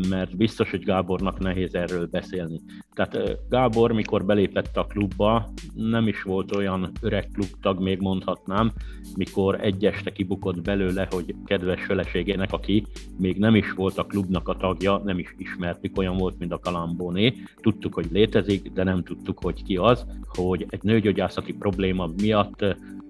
mert 0.09 0.37
biztos, 0.37 0.71
hogy 0.71 0.83
Gábornak 0.83 1.39
nehéz 1.39 1.75
erről 1.75 2.07
beszélni. 2.07 2.61
Tehát 2.93 3.39
Gábor, 3.49 3.91
mikor 3.91 4.25
belépett 4.25 4.77
a 4.77 4.85
klubba, 4.85 5.53
nem 5.73 6.07
is 6.07 6.21
volt 6.21 6.55
olyan 6.55 6.91
öreg 7.01 7.29
klubtag, 7.33 7.81
még 7.81 7.99
mondhatnám, 7.99 8.71
mikor 9.15 9.61
egy 9.61 9.85
este 9.85 10.11
kibukott 10.11 10.61
belőle, 10.61 11.07
hogy 11.11 11.35
kedves 11.45 11.83
feleségének, 11.83 12.53
aki 12.53 12.85
még 13.17 13.37
nem 13.37 13.55
is 13.55 13.71
volt 13.71 13.97
a 13.97 14.05
klubnak 14.05 14.47
a 14.47 14.55
tagja, 14.55 15.01
nem 15.03 15.19
is 15.19 15.35
ismertük, 15.37 15.97
olyan 15.97 16.17
volt, 16.17 16.39
mint 16.39 16.51
a 16.51 16.59
Kalambóné. 16.59 17.33
Tudtuk, 17.55 17.93
hogy 17.93 18.07
létezik, 18.11 18.71
de 18.71 18.83
nem 18.83 19.03
tudtuk, 19.03 19.39
hogy 19.43 19.63
ki 19.63 19.75
az, 19.75 20.05
hogy 20.25 20.65
egy 20.69 20.83
nőgyógyászati 20.83 21.53
probléma 21.53 22.09
miatt 22.21 22.61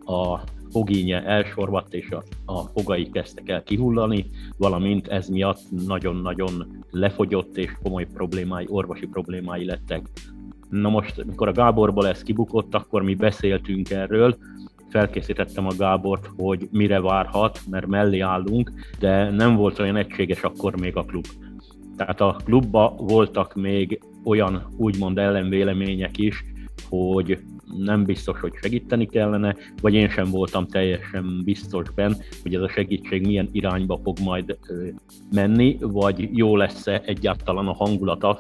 a 0.06 0.44
fogínye 0.74 1.24
elsorvadt, 1.24 1.94
és 1.94 2.10
a, 2.10 2.24
a 2.46 2.62
fogai 2.62 3.10
kezdtek 3.10 3.50
el 3.50 3.64
kihullani, 3.64 4.26
valamint 4.58 5.08
ez 5.08 5.28
miatt 5.28 5.60
nagyon-nagyon 5.86 6.84
lefogyott, 6.90 7.58
és 7.58 7.72
komoly 7.84 8.08
problémái, 8.14 8.66
orvosi 8.70 9.06
problémái 9.08 9.66
lettek. 9.66 10.06
Na 10.70 10.90
most, 10.90 11.26
mikor 11.26 11.48
a 11.48 11.52
Gáborból 11.52 12.08
ez 12.08 12.24
kibukott, 12.24 12.76
akkor 12.76 13.04
mi 13.04 13.16
beszéltünk 13.16 13.90
erről, 13.90 14.38
felkészítettem 14.90 15.66
a 15.66 15.76
Gábort, 15.78 16.30
hogy 16.38 16.68
mire 16.72 17.02
várhat, 17.02 17.60
mert 17.70 17.88
mellé 17.88 18.20
állunk, 18.20 18.72
de 19.00 19.30
nem 19.32 19.56
volt 19.56 19.80
olyan 19.80 19.96
egységes 19.96 20.42
akkor 20.42 20.80
még 20.80 20.96
a 20.96 21.04
klub. 21.04 21.26
Tehát 21.98 22.22
a 22.22 22.38
klubba 22.44 22.96
voltak 22.98 23.56
még 23.56 24.00
olyan 24.24 24.74
úgymond 24.78 25.18
ellenvélemények 25.18 26.18
is, 26.18 26.44
hogy 26.90 27.40
nem 27.78 28.04
biztos, 28.04 28.40
hogy 28.40 28.54
segíteni 28.62 29.06
kellene, 29.06 29.56
vagy 29.82 29.94
én 29.94 30.10
sem 30.10 30.30
voltam 30.30 30.68
teljesen 30.68 31.42
biztos 31.44 31.90
benne, 31.90 32.16
hogy 32.42 32.56
ez 32.56 32.62
a 32.62 32.70
segítség 32.70 33.26
milyen 33.26 33.50
irányba 33.52 34.00
fog 34.04 34.20
majd 34.20 34.58
menni, 35.32 35.78
vagy 35.80 36.30
jó 36.38 36.56
lesz-e 36.56 37.02
egyáltalán 37.06 37.68
a 37.68 37.74
hangulata, 37.74 38.40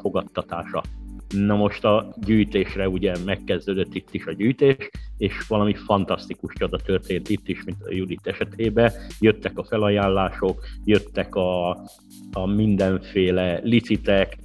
a. 0.73 0.83
Na 1.29 1.55
most 1.55 1.85
a 1.85 2.13
gyűjtésre 2.25 2.89
ugye 2.89 3.13
megkezdődött 3.25 3.93
itt 3.93 4.09
is 4.11 4.25
a 4.25 4.33
gyűjtés, 4.33 4.89
és 5.17 5.47
valami 5.47 5.73
fantasztikus 5.73 6.53
csoda 6.53 6.77
történt 6.77 7.29
itt 7.29 7.47
is, 7.47 7.63
mint 7.63 7.77
a 7.83 7.93
Judit 7.93 8.27
esetében. 8.27 8.91
Jöttek 9.19 9.57
a 9.57 9.63
felajánlások, 9.63 10.65
jöttek 10.85 11.35
a, 11.35 11.69
a 12.31 12.45
mindenféle 12.45 13.59
licitek, 13.63 14.37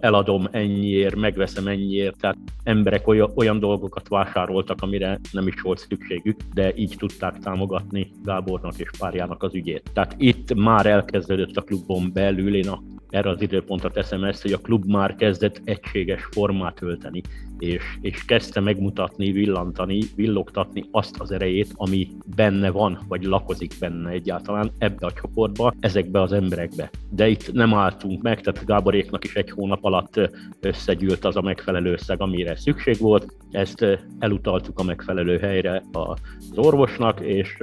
eladom 0.00 0.48
ennyiért, 0.50 1.14
megveszem 1.14 1.66
ennyiért, 1.66 2.16
tehát 2.16 2.36
emberek 2.62 3.08
olyan, 3.34 3.58
dolgokat 3.58 4.08
vásároltak, 4.08 4.82
amire 4.82 5.18
nem 5.32 5.46
is 5.46 5.60
volt 5.60 5.78
szükségük, 5.78 6.40
de 6.54 6.72
így 6.74 6.94
tudták 6.98 7.38
támogatni 7.38 8.10
Gábornak 8.24 8.78
és 8.78 8.90
párjának 8.98 9.42
az 9.42 9.54
ügyét. 9.54 9.90
Tehát 9.92 10.14
itt 10.18 10.54
már 10.54 10.86
elkezdődött 10.86 11.56
a 11.56 11.62
klubon 11.62 12.10
belül, 12.12 12.54
én 12.54 12.68
erre 13.10 13.30
az 13.30 13.42
időpontra 13.42 13.90
teszem 13.90 14.24
ezt, 14.24 14.42
hogy 14.42 14.52
a 14.52 14.58
klub 14.58 14.84
már 14.84 15.14
kezdett 15.14 15.60
egységes 15.64 16.28
formát 16.30 16.82
ölteni, 16.82 17.22
és, 17.58 17.82
és 18.00 18.24
kezdte 18.24 18.60
megmutatni, 18.60 19.32
villantani, 19.32 20.00
villogtatni 20.16 20.84
azt 20.90 21.16
az 21.18 21.30
erejét, 21.30 21.72
ami 21.74 22.08
benne 22.36 22.70
van, 22.70 22.98
vagy 23.08 23.22
lakozik 23.24 23.74
benne 23.80 24.10
egyáltalán 24.10 24.70
ebbe 24.78 25.06
a 25.06 25.12
csoportba, 25.12 25.74
ezekbe 25.80 26.20
az 26.20 26.32
emberekbe. 26.32 26.90
De 27.10 27.28
itt 27.28 27.52
nem 27.52 27.74
álltunk 27.74 28.22
meg, 28.22 28.40
tehát 28.40 28.64
Gáboréknak 28.64 29.24
is 29.24 29.34
egy 29.34 29.50
hónap 29.50 29.84
alatt 29.84 30.20
összegyűlt 30.60 31.24
az 31.24 31.36
a 31.36 31.40
megfelelő 31.40 31.92
összeg, 31.92 32.20
amire 32.20 32.56
szükség 32.56 32.98
volt, 32.98 33.36
ezt 33.50 33.86
elutaltuk 34.18 34.78
a 34.78 34.82
megfelelő 34.82 35.38
helyre 35.38 35.82
az 35.92 36.18
orvosnak, 36.54 37.20
és 37.20 37.56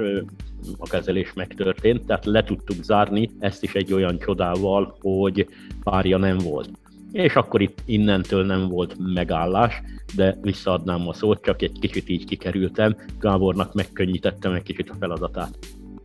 a 0.78 0.88
kezelés 0.88 1.32
megtörtént, 1.32 2.06
tehát 2.06 2.24
le 2.24 2.44
tudtuk 2.44 2.82
zárni 2.82 3.30
ezt 3.38 3.62
is 3.62 3.74
egy 3.74 3.92
olyan 3.92 4.18
csodával, 4.18 4.96
hogy 5.00 5.48
párja 5.82 6.16
nem 6.16 6.38
volt. 6.38 6.70
És 7.12 7.34
akkor 7.34 7.60
itt 7.60 7.78
innentől 7.84 8.44
nem 8.44 8.68
volt 8.68 8.94
megállás, 9.14 9.82
de 10.14 10.38
visszaadnám 10.42 11.08
a 11.08 11.12
szót, 11.12 11.42
csak 11.42 11.62
egy 11.62 11.78
kicsit 11.80 12.08
így 12.08 12.24
kikerültem. 12.24 12.96
Gábornak 13.20 13.74
megkönnyítettem 13.74 14.52
egy 14.52 14.62
kicsit 14.62 14.90
a 14.90 14.94
feladatát. 14.98 15.58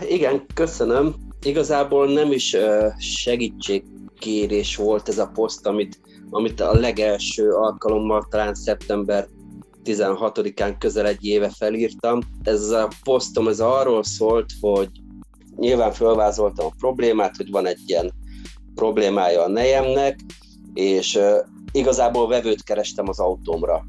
Igen, 0.10 0.46
köszönöm. 0.54 1.14
Igazából 1.44 2.14
nem 2.14 2.32
is 2.32 2.56
segítségkérés 2.98 4.76
volt 4.76 5.08
ez 5.08 5.18
a 5.18 5.32
poszt, 5.34 5.68
amit, 5.68 6.00
amit 6.30 6.60
a 6.60 6.74
legelső 6.74 7.52
alkalommal 7.52 8.28
talán 8.30 8.54
szeptember 8.54 9.28
16-án 9.86 10.76
közel 10.80 11.08
egy 11.08 11.26
éve 11.26 11.50
felírtam. 11.50 12.20
Ez 12.44 12.70
a 12.70 12.88
posztom 13.04 13.48
ez 13.48 13.60
arról 13.60 14.04
szólt, 14.04 14.52
hogy 14.62 14.90
nyilván 15.56 15.92
felvázoltam 15.92 16.66
a 16.66 16.76
problémát, 16.78 17.36
hogy 17.36 17.52
van 17.52 17.66
egy 17.66 17.80
ilyen 17.86 18.12
problémája 18.76 19.44
a 19.44 19.50
nejemnek, 19.50 20.20
és 20.74 21.20
igazából 21.72 22.28
vevőt 22.28 22.64
kerestem 22.64 23.08
az 23.08 23.20
autómra. 23.20 23.86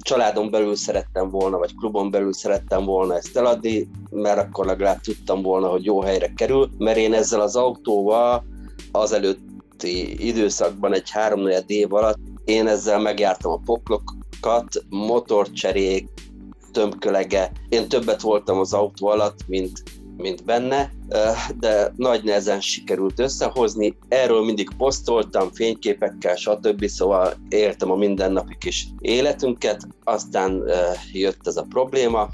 Családon 0.00 0.50
belül 0.50 0.76
szerettem 0.76 1.30
volna, 1.30 1.58
vagy 1.58 1.74
klubon 1.74 2.10
belül 2.10 2.32
szerettem 2.32 2.84
volna 2.84 3.16
ezt 3.16 3.36
eladni, 3.36 3.88
mert 4.10 4.38
akkor 4.38 4.66
legalább 4.66 5.00
tudtam 5.00 5.42
volna, 5.42 5.68
hogy 5.68 5.84
jó 5.84 6.00
helyre 6.00 6.32
kerül, 6.36 6.70
mert 6.78 6.98
én 6.98 7.14
ezzel 7.14 7.40
az 7.40 7.56
autóval 7.56 8.44
az 8.92 9.12
előtti 9.12 10.26
időszakban 10.26 10.94
egy 10.94 11.10
három 11.10 11.48
év 11.66 11.94
alatt 11.94 12.18
én 12.50 12.66
ezzel 12.66 12.98
megjártam 12.98 13.52
a 13.52 13.60
poklokat, 14.40 14.84
motorcserék, 14.88 16.08
tömkölege. 16.72 17.52
Én 17.68 17.88
többet 17.88 18.20
voltam 18.20 18.58
az 18.58 18.72
autó 18.72 19.06
alatt, 19.06 19.38
mint 19.46 19.82
mint 20.16 20.44
benne, 20.44 20.92
de 21.58 21.92
nagy 21.96 22.24
nehezen 22.24 22.60
sikerült 22.60 23.18
összehozni. 23.18 23.96
Erről 24.08 24.44
mindig 24.44 24.68
posztoltam 24.76 25.50
fényképekkel, 25.52 26.36
stb. 26.36 26.86
Szóval 26.86 27.34
éltem 27.48 27.90
a 27.90 27.96
mindennapi 27.96 28.56
kis 28.58 28.88
életünket, 28.98 29.88
aztán 30.04 30.62
jött 31.12 31.46
ez 31.46 31.56
a 31.56 31.66
probléma. 31.68 32.28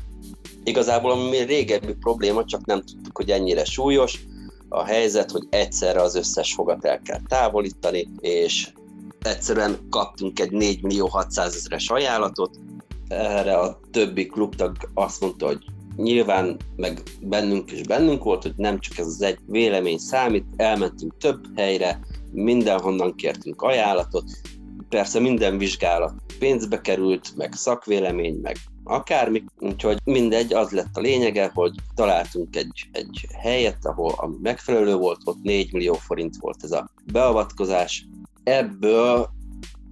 Igazából 0.64 1.10
ami 1.10 1.36
régebbi 1.36 1.94
probléma, 1.94 2.44
csak 2.44 2.64
nem 2.64 2.82
tudtuk, 2.82 3.16
hogy 3.16 3.30
ennyire 3.30 3.64
súlyos. 3.64 4.24
A 4.68 4.84
helyzet, 4.84 5.30
hogy 5.30 5.46
egyszerre 5.50 6.00
az 6.00 6.14
összes 6.14 6.54
fogat 6.54 6.84
el 6.84 7.00
kell 7.00 7.20
távolítani, 7.28 8.08
és 8.20 8.68
egyszerűen 9.26 9.78
kaptunk 9.90 10.40
egy 10.40 10.50
4 10.50 10.82
millió 10.82 11.06
600 11.06 11.54
ezeres 11.54 11.90
ajánlatot, 11.90 12.58
erre 13.08 13.56
a 13.58 13.80
többi 13.90 14.26
klubtag 14.26 14.76
azt 14.94 15.20
mondta, 15.20 15.46
hogy 15.46 15.64
nyilván 15.96 16.56
meg 16.76 17.02
bennünk 17.20 17.72
is 17.72 17.82
bennünk 17.82 18.22
volt, 18.22 18.42
hogy 18.42 18.54
nem 18.56 18.78
csak 18.78 18.98
ez 18.98 19.06
az 19.06 19.22
egy 19.22 19.38
vélemény 19.46 19.98
számít, 19.98 20.44
elmentünk 20.56 21.16
több 21.18 21.44
helyre, 21.56 22.00
mindenhonnan 22.32 23.14
kértünk 23.14 23.62
ajánlatot, 23.62 24.24
persze 24.88 25.20
minden 25.20 25.58
vizsgálat 25.58 26.14
pénzbe 26.38 26.80
került, 26.80 27.36
meg 27.36 27.52
szakvélemény, 27.52 28.38
meg 28.42 28.56
akármi, 28.84 29.44
úgyhogy 29.58 29.98
mindegy, 30.04 30.52
az 30.52 30.70
lett 30.70 30.96
a 30.96 31.00
lényege, 31.00 31.50
hogy 31.54 31.74
találtunk 31.94 32.56
egy, 32.56 32.88
egy 32.92 33.26
helyet, 33.42 33.86
ahol 33.86 34.12
ami 34.16 34.36
megfelelő 34.42 34.94
volt, 34.94 35.20
ott 35.24 35.42
4 35.42 35.72
millió 35.72 35.94
forint 35.94 36.36
volt 36.36 36.62
ez 36.62 36.72
a 36.72 36.90
beavatkozás. 37.12 38.06
Ebből 38.46 39.34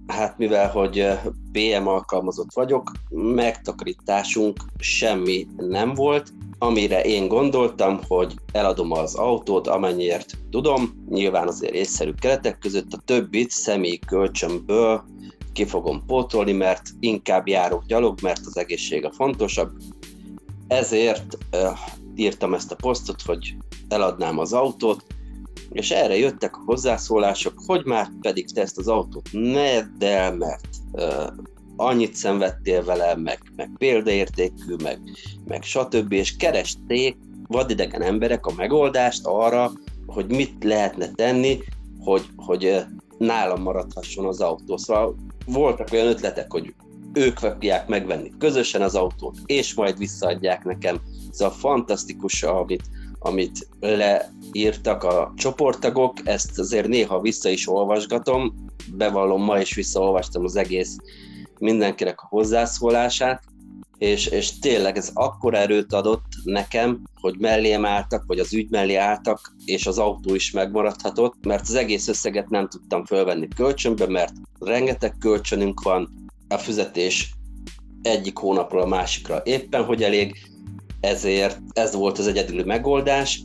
Hát 0.07 0.37
mivel, 0.37 0.69
hogy 0.69 1.07
PM 1.51 1.87
alkalmazott 1.87 2.53
vagyok, 2.53 2.91
megtakarításunk 3.09 4.57
semmi 4.77 5.47
nem 5.57 5.93
volt, 5.93 6.33
amire 6.57 7.01
én 7.01 7.27
gondoltam, 7.27 7.99
hogy 8.07 8.35
eladom 8.51 8.91
az 8.91 9.15
autót, 9.15 9.67
amennyiért 9.67 10.37
tudom, 10.49 11.05
nyilván 11.09 11.47
azért 11.47 11.73
észszerű 11.73 12.11
keretek 12.11 12.57
között, 12.57 12.93
a 12.93 13.01
többit 13.05 13.49
személyi 13.49 13.99
kölcsönből 13.99 15.03
ki 15.53 15.65
fogom 15.65 16.05
pótolni, 16.05 16.51
mert 16.51 16.81
inkább 16.99 17.47
járok 17.47 17.85
gyalog, 17.85 18.21
mert 18.21 18.41
az 18.45 18.57
egészség 18.57 19.05
a 19.05 19.11
fontosabb. 19.11 19.71
Ezért 20.67 21.37
uh, 21.51 21.77
írtam 22.15 22.53
ezt 22.53 22.71
a 22.71 22.75
posztot, 22.75 23.21
hogy 23.21 23.55
eladnám 23.87 24.39
az 24.39 24.53
autót, 24.53 25.05
és 25.75 25.91
erre 25.91 26.17
jöttek 26.17 26.57
a 26.57 26.61
hozzászólások, 26.65 27.53
hogy 27.65 27.85
már 27.85 28.07
pedig 28.21 28.51
te 28.51 28.61
ezt 28.61 28.77
az 28.77 28.87
autót 28.87 29.29
ne 29.31 29.89
el, 29.99 30.35
mert 30.35 30.67
uh, 30.91 31.27
annyit 31.75 32.15
szenvedtél 32.15 32.83
vele, 32.83 33.15
meg, 33.15 33.39
meg 33.55 33.69
példaértékű, 33.77 34.75
meg, 34.83 34.99
meg 35.45 35.63
stb. 35.63 36.11
És 36.11 36.35
keresték 36.35 37.17
vadidegen 37.47 38.01
emberek 38.01 38.45
a 38.45 38.53
megoldást 38.55 39.25
arra, 39.25 39.71
hogy 40.05 40.27
mit 40.27 40.63
lehetne 40.63 41.11
tenni, 41.11 41.59
hogy, 41.99 42.25
hogy 42.35 42.83
nálam 43.17 43.61
maradhasson 43.61 44.25
az 44.25 44.41
autó. 44.41 44.77
Szóval 44.77 45.15
voltak 45.45 45.87
olyan 45.91 46.07
ötletek, 46.07 46.51
hogy 46.51 46.73
ők 47.13 47.37
fogják 47.37 47.87
megvenni 47.87 48.31
közösen 48.39 48.81
az 48.81 48.95
autót, 48.95 49.37
és 49.45 49.73
majd 49.73 49.97
visszaadják 49.97 50.63
nekem. 50.63 51.01
Szóval 51.31 51.53
fantasztikus, 51.53 52.43
amit, 52.43 52.83
amit 53.25 53.67
leírtak 53.79 55.03
a 55.03 55.33
csoporttagok, 55.35 56.13
ezt 56.23 56.59
azért 56.59 56.87
néha 56.87 57.21
vissza 57.21 57.49
is 57.49 57.69
olvasgatom, 57.69 58.65
bevallom, 58.93 59.43
ma 59.43 59.59
is 59.59 59.75
visszaolvastam 59.75 60.43
az 60.43 60.55
egész 60.55 60.95
mindenkinek 61.59 62.21
a 62.21 62.27
hozzászólását, 62.29 63.43
és, 63.97 64.25
és 64.25 64.59
tényleg 64.59 64.97
ez 64.97 65.11
akkor 65.13 65.53
erőt 65.53 65.93
adott 65.93 66.25
nekem, 66.43 67.01
hogy 67.21 67.35
mellém 67.39 67.85
álltak, 67.85 68.23
vagy 68.27 68.39
az 68.39 68.53
ügy 68.53 68.69
mellé 68.69 68.95
álltak, 68.95 69.55
és 69.65 69.85
az 69.85 69.97
autó 69.97 70.35
is 70.35 70.51
megmaradhatott, 70.51 71.45
mert 71.45 71.61
az 71.61 71.75
egész 71.75 72.07
összeget 72.07 72.49
nem 72.49 72.67
tudtam 72.67 73.05
fölvenni 73.05 73.47
kölcsönbe, 73.55 74.07
mert 74.07 74.33
rengeteg 74.59 75.15
kölcsönünk 75.19 75.81
van, 75.81 76.25
a 76.47 76.57
fizetés 76.57 77.33
egyik 78.01 78.37
hónapról 78.37 78.81
a 78.81 78.87
másikra. 78.87 79.41
Éppen 79.43 79.83
hogy 79.83 80.03
elég, 80.03 80.54
ezért 80.99 81.61
ez 81.73 81.95
volt 81.95 82.17
az 82.17 82.27
egyedüli 82.27 82.63
megoldás, 82.63 83.41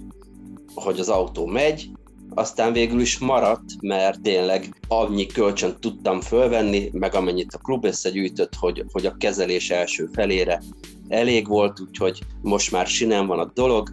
hogy 0.75 1.01
az 1.01 1.09
autó 1.09 1.47
megy, 1.47 1.91
aztán 2.35 2.73
végül 2.73 3.01
is 3.01 3.19
maradt, 3.19 3.81
mert 3.81 4.21
tényleg 4.21 4.81
annyi 4.89 5.27
kölcsön 5.27 5.77
tudtam 5.81 6.21
fölvenni, 6.21 6.91
meg 6.93 7.15
amennyit 7.15 7.55
a 7.55 7.59
klub 7.59 7.85
összegyűjtött, 7.85 8.55
hogy, 8.55 8.85
hogy 8.93 9.07
a 9.07 9.17
kezelés 9.17 9.71
első 9.71 10.09
felére 10.13 10.63
elég 11.09 11.49
volt, 11.49 11.81
úgyhogy 11.81 12.19
most 12.43 12.73
már 12.73 12.87
sinem 12.87 13.27
van 13.27 13.39
a 13.39 13.51
dolog. 13.55 13.93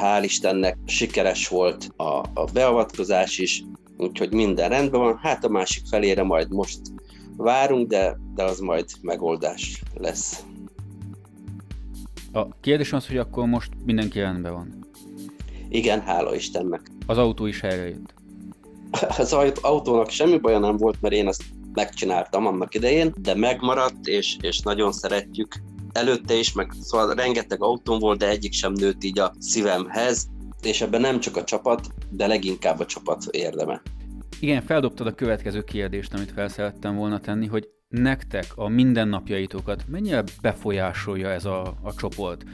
Hál' 0.00 0.22
Istennek 0.22 0.78
sikeres 0.86 1.48
volt 1.48 1.88
a, 1.96 2.18
a 2.34 2.44
beavatkozás 2.52 3.38
is, 3.38 3.64
úgyhogy 3.96 4.32
minden 4.32 4.68
rendben 4.68 5.00
van. 5.00 5.18
Hát 5.22 5.44
a 5.44 5.48
másik 5.48 5.86
felére 5.86 6.22
majd 6.22 6.52
most 6.52 6.80
várunk, 7.36 7.88
de, 7.88 8.18
de 8.34 8.42
az 8.42 8.58
majd 8.58 8.84
megoldás 9.00 9.82
lesz. 9.94 10.44
A 12.32 12.60
kérdés 12.60 12.92
az, 12.92 13.06
hogy 13.06 13.16
akkor 13.16 13.46
most 13.46 13.70
mindenki 13.84 14.20
rendben 14.20 14.52
van. 14.52 14.86
Igen, 15.68 16.00
hála 16.00 16.34
Istennek. 16.34 16.80
Az 17.06 17.18
autó 17.18 17.46
is 17.46 17.62
jött. 17.62 18.14
Az 19.18 19.32
autónak 19.62 20.10
semmi 20.10 20.38
baja 20.38 20.58
nem 20.58 20.76
volt, 20.76 21.00
mert 21.00 21.14
én 21.14 21.28
ezt 21.28 21.42
megcsináltam 21.72 22.46
annak 22.46 22.74
idején, 22.74 23.14
de 23.18 23.34
megmaradt, 23.34 24.06
és, 24.06 24.36
és 24.40 24.60
nagyon 24.60 24.92
szeretjük. 24.92 25.54
Előtte 25.92 26.34
is, 26.34 26.52
meg 26.52 26.72
szóval 26.80 27.14
rengeteg 27.14 27.62
autón 27.62 27.98
volt, 27.98 28.18
de 28.18 28.28
egyik 28.28 28.52
sem 28.52 28.72
nőtt 28.72 29.04
így 29.04 29.18
a 29.18 29.34
szívemhez, 29.38 30.28
és 30.62 30.80
ebben 30.80 31.00
nem 31.00 31.20
csak 31.20 31.36
a 31.36 31.44
csapat, 31.44 31.88
de 32.10 32.26
leginkább 32.26 32.80
a 32.80 32.86
csapat 32.86 33.24
érdeme. 33.30 33.82
Igen, 34.40 34.62
feldobtad 34.62 35.06
a 35.06 35.14
következő 35.14 35.62
kérdést, 35.62 36.14
amit 36.14 36.32
felszerettem 36.32 36.96
volna 36.96 37.20
tenni, 37.20 37.46
hogy 37.46 37.68
nektek 37.92 38.44
a 38.54 38.68
mindennapjaitokat 38.68 39.84
mennyire 39.88 40.24
befolyásolja 40.42 41.30
ez 41.30 41.44
a, 41.44 41.74
a 41.82 41.94
csoport? 41.94 42.44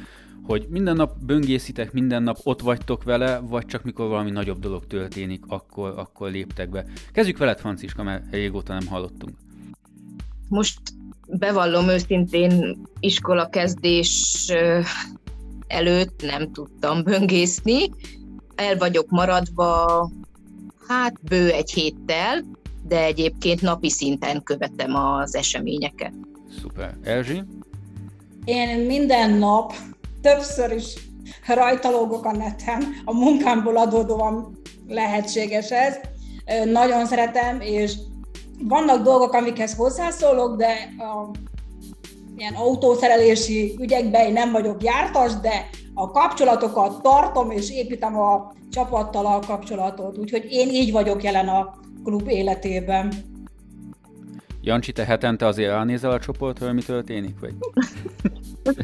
Hogy 0.43 0.67
minden 0.71 0.97
nap 0.97 1.25
böngészitek, 1.25 1.93
minden 1.93 2.23
nap 2.23 2.39
ott 2.43 2.61
vagytok 2.61 3.05
vele, 3.05 3.39
vagy 3.39 3.67
csak 3.67 3.83
mikor 3.83 4.09
valami 4.09 4.31
nagyobb 4.31 4.59
dolog 4.59 4.87
történik, 4.87 5.45
akkor, 5.47 5.93
akkor 5.97 6.31
léptek 6.31 6.71
be. 6.71 6.85
Kezdjük 7.13 7.39
veled, 7.39 7.59
Franciska, 7.59 8.03
mert 8.03 8.25
régóta 8.31 8.73
nem 8.73 8.87
hallottunk. 8.87 9.37
Most 10.49 10.81
bevallom 11.29 11.89
őszintén, 11.89 12.79
iskola 13.01 13.49
kezdés 13.49 14.47
előtt 15.67 16.23
nem 16.23 16.53
tudtam 16.53 17.03
böngészni. 17.03 17.91
El 18.55 18.77
vagyok 18.77 19.09
maradva, 19.11 20.11
hát 20.89 21.23
bő 21.23 21.51
egy 21.51 21.71
héttel, 21.71 22.45
de 22.89 23.05
egyébként 23.05 23.61
napi 23.61 23.91
szinten 23.91 24.43
követem 24.43 24.95
az 24.95 25.35
eseményeket. 25.35 26.13
Szuper. 26.61 26.95
Erzsi? 27.03 27.43
Én 28.45 28.79
minden 28.79 29.31
nap 29.31 29.73
többször 30.21 30.73
is 30.73 30.95
rajtalógok 31.47 32.25
a 32.25 32.33
neten, 32.33 32.85
a 33.05 33.13
munkámból 33.13 33.77
adódóan 33.77 34.61
lehetséges 34.87 35.71
ez. 35.71 35.97
Nagyon 36.65 37.07
szeretem, 37.07 37.61
és 37.61 37.95
vannak 38.63 39.03
dolgok, 39.03 39.33
amikhez 39.33 39.75
hozzászólok, 39.75 40.57
de 40.57 40.73
a 40.99 41.31
ilyen 42.37 42.55
autószerelési 42.55 43.77
ügyekben 43.81 44.27
én 44.27 44.33
nem 44.33 44.53
vagyok 44.53 44.83
jártas, 44.83 45.35
de 45.35 45.69
a 45.95 46.11
kapcsolatokat 46.11 47.03
tartom, 47.03 47.51
és 47.51 47.71
építem 47.71 48.19
a 48.19 48.53
csapattal 48.71 49.27
a 49.27 49.39
kapcsolatot. 49.47 50.19
Úgyhogy 50.19 50.47
én 50.51 50.69
így 50.69 50.93
vagyok 50.93 51.23
jelen 51.23 51.49
a 51.49 51.75
klub 52.09 52.29
életében. 52.29 53.13
Jancsi, 54.63 54.93
te 54.93 55.05
hetente 55.05 55.47
azért 55.47 55.71
ránézel 55.71 56.11
a 56.11 56.19
csoportra, 56.19 56.73
mi 56.73 56.83
történik? 56.83 57.41
Vagy? 57.41 57.55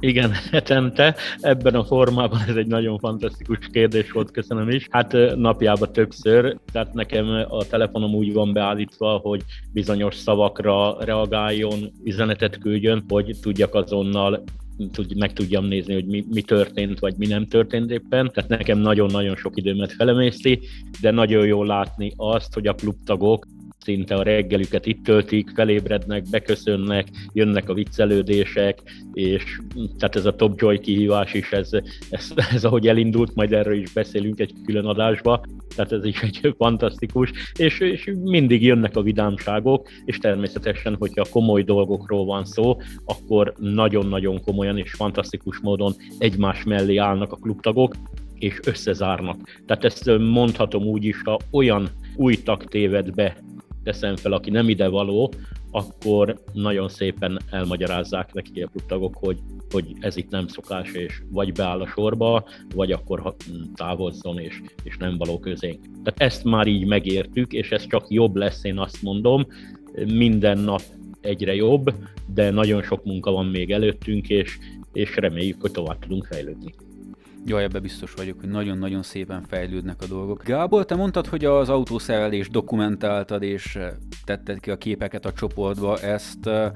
Igen, 0.00 0.32
hetente. 0.50 1.14
Ebben 1.40 1.74
a 1.74 1.84
formában 1.84 2.40
ez 2.48 2.56
egy 2.56 2.66
nagyon 2.66 2.98
fantasztikus 2.98 3.58
kérdés 3.72 4.10
volt, 4.10 4.30
köszönöm 4.30 4.68
is. 4.68 4.86
Hát 4.90 5.12
napjában 5.36 5.92
többször, 5.92 6.56
tehát 6.72 6.92
nekem 6.92 7.26
a 7.48 7.64
telefonom 7.64 8.14
úgy 8.14 8.32
van 8.32 8.52
beállítva, 8.52 9.18
hogy 9.22 9.42
bizonyos 9.72 10.14
szavakra 10.14 11.04
reagáljon, 11.04 11.92
üzenetet 12.04 12.58
küldjön, 12.58 13.04
hogy 13.08 13.36
tudjak 13.42 13.74
azonnal 13.74 14.42
tud, 14.92 15.16
meg 15.16 15.32
tudjam 15.32 15.64
nézni, 15.64 15.94
hogy 15.94 16.06
mi, 16.06 16.24
mi 16.30 16.42
történt, 16.42 16.98
vagy 16.98 17.14
mi 17.16 17.26
nem 17.26 17.46
történt 17.46 17.90
éppen. 17.90 18.30
Tehát 18.32 18.50
nekem 18.50 18.78
nagyon-nagyon 18.78 19.36
sok 19.36 19.56
időmet 19.56 19.92
felemészti, 19.92 20.60
de 21.00 21.10
nagyon 21.10 21.46
jó 21.46 21.64
látni 21.64 22.12
azt, 22.16 22.54
hogy 22.54 22.66
a 22.66 22.74
klubtagok 22.74 23.46
szinte 23.80 24.14
a 24.14 24.22
reggelüket 24.22 24.86
itt 24.86 25.04
töltik, 25.04 25.50
felébrednek, 25.54 26.24
beköszönnek, 26.30 27.08
jönnek 27.32 27.68
a 27.68 27.74
viccelődések, 27.74 28.78
és 29.12 29.60
tehát 29.98 30.16
ez 30.16 30.26
a 30.26 30.34
Top 30.34 30.60
Joy 30.60 30.78
kihívás 30.78 31.34
is, 31.34 31.50
ez, 31.50 31.70
ez, 32.10 32.32
ez 32.54 32.64
ahogy 32.64 32.88
elindult, 32.88 33.34
majd 33.34 33.52
erről 33.52 33.76
is 33.76 33.92
beszélünk 33.92 34.40
egy 34.40 34.52
külön 34.64 34.84
adásba, 34.84 35.44
tehát 35.76 35.92
ez 35.92 36.04
is 36.04 36.22
egy 36.22 36.54
fantasztikus, 36.56 37.32
és, 37.58 37.80
és 37.80 38.12
mindig 38.22 38.62
jönnek 38.62 38.96
a 38.96 39.02
vidámságok, 39.02 39.88
és 40.04 40.18
természetesen, 40.18 40.96
hogyha 40.98 41.26
komoly 41.30 41.62
dolgokról 41.62 42.24
van 42.24 42.44
szó, 42.44 42.76
akkor 43.04 43.54
nagyon-nagyon 43.58 44.40
komolyan 44.42 44.78
és 44.78 44.92
fantasztikus 44.92 45.58
módon 45.60 45.94
egymás 46.18 46.64
mellé 46.64 46.96
állnak 46.96 47.32
a 47.32 47.36
klubtagok, 47.36 47.94
és 48.38 48.60
összezárnak. 48.64 49.62
Tehát 49.66 49.84
ezt 49.84 50.10
mondhatom 50.18 50.82
úgy 50.82 51.04
is, 51.04 51.22
ha 51.24 51.38
olyan 51.50 51.88
új 52.16 52.42
tag 52.42 52.64
téved 52.64 53.14
be 53.14 53.36
teszem 53.82 54.16
fel, 54.16 54.32
aki 54.32 54.50
nem 54.50 54.68
ide 54.68 54.88
való, 54.88 55.32
akkor 55.70 56.42
nagyon 56.52 56.88
szépen 56.88 57.40
elmagyarázzák 57.50 58.32
neki 58.32 58.62
a 58.62 58.66
klubtagok, 58.66 59.16
hogy, 59.16 59.38
hogy 59.70 59.92
ez 60.00 60.16
itt 60.16 60.30
nem 60.30 60.46
szokás, 60.46 60.92
és 60.92 61.22
vagy 61.30 61.52
beáll 61.52 61.80
a 61.80 61.86
sorba, 61.86 62.44
vagy 62.74 62.92
akkor 62.92 63.34
távozzon, 63.74 64.38
és, 64.38 64.62
és 64.82 64.96
nem 64.96 65.16
való 65.16 65.38
közénk. 65.38 65.80
Tehát 65.82 66.20
ezt 66.32 66.44
már 66.44 66.66
így 66.66 66.86
megértük, 66.86 67.52
és 67.52 67.70
ez 67.70 67.86
csak 67.86 68.04
jobb 68.08 68.36
lesz, 68.36 68.64
én 68.64 68.78
azt 68.78 69.02
mondom, 69.02 69.46
minden 70.06 70.58
nap 70.58 70.82
egyre 71.20 71.54
jobb, 71.54 71.94
de 72.34 72.50
nagyon 72.50 72.82
sok 72.82 73.04
munka 73.04 73.30
van 73.30 73.46
még 73.46 73.70
előttünk, 73.70 74.28
és, 74.28 74.58
és 74.92 75.16
reméljük, 75.16 75.60
hogy 75.60 75.70
tovább 75.70 75.98
tudunk 75.98 76.24
fejlődni. 76.24 76.74
Jaj, 77.44 77.62
ebbe 77.62 77.78
biztos 77.78 78.12
vagyok, 78.16 78.40
hogy 78.40 78.48
nagyon-nagyon 78.48 79.02
szépen 79.02 79.44
fejlődnek 79.48 80.02
a 80.02 80.06
dolgok. 80.06 80.42
Gábor, 80.44 80.84
te 80.84 80.94
mondtad, 80.94 81.26
hogy 81.26 81.44
az 81.44 81.68
autószerelés 81.68 82.48
dokumentáltad, 82.48 83.42
és 83.42 83.76
eh, 83.76 83.90
tetted 84.24 84.60
ki 84.60 84.70
a 84.70 84.76
képeket 84.76 85.26
a 85.26 85.32
csoportba. 85.32 85.98
Ezt 85.98 86.46
eh, 86.46 86.70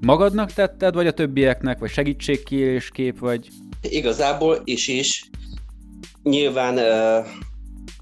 magadnak 0.00 0.52
tetted, 0.52 0.94
vagy 0.94 1.06
a 1.06 1.12
többieknek, 1.12 1.78
vagy 1.78 1.90
segítségkérés 1.90 2.90
kép, 2.90 3.18
vagy? 3.18 3.48
Igazából 3.82 4.60
is 4.64 4.88
is. 4.88 5.30
Nyilván 6.22 6.74
uh, 6.74 7.26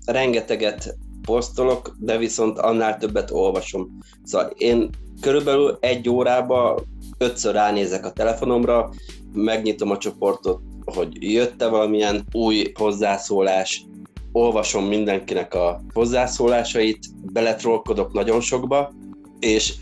rengeteget 0.06 0.96
posztolok, 1.22 1.96
de 1.98 2.18
viszont 2.18 2.58
annál 2.58 2.98
többet 2.98 3.30
olvasom. 3.30 3.98
Szóval 4.24 4.50
én 4.56 4.90
körülbelül 5.20 5.78
egy 5.80 6.08
órába 6.08 6.82
ötször 7.18 7.54
ránézek 7.54 8.06
a 8.06 8.12
telefonomra, 8.12 8.90
megnyitom 9.32 9.90
a 9.90 9.98
csoportot, 9.98 10.60
hogy 10.94 11.33
jött-e 11.33 11.68
valamilyen 11.68 12.25
új 12.33 12.72
hozzászólás, 12.75 13.87
olvasom 14.33 14.85
mindenkinek 14.85 15.55
a 15.55 15.83
hozzászólásait, 15.92 16.99
beletrolkodok 17.33 18.12
nagyon 18.12 18.40
sokba, 18.40 18.92
és 19.38 19.75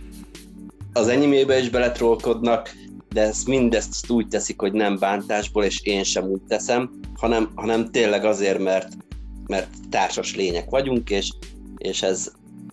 az 0.92 1.08
enyémébe 1.08 1.58
is 1.58 1.70
beletrolkodnak, 1.70 2.70
de 3.08 3.22
ezt 3.22 3.46
mindezt 3.46 4.10
úgy 4.10 4.28
teszik, 4.28 4.60
hogy 4.60 4.72
nem 4.72 4.98
bántásból, 4.98 5.64
és 5.64 5.80
én 5.82 6.02
sem 6.02 6.24
úgy 6.24 6.42
teszem, 6.48 6.90
hanem, 7.14 7.50
hanem 7.54 7.90
tényleg 7.90 8.24
azért, 8.24 8.58
mert, 8.58 8.88
mert 9.46 9.68
társas 9.90 10.36
lények 10.36 10.70
vagyunk, 10.70 11.10
és, 11.10 11.32
és 11.76 12.02
ez, 12.02 12.32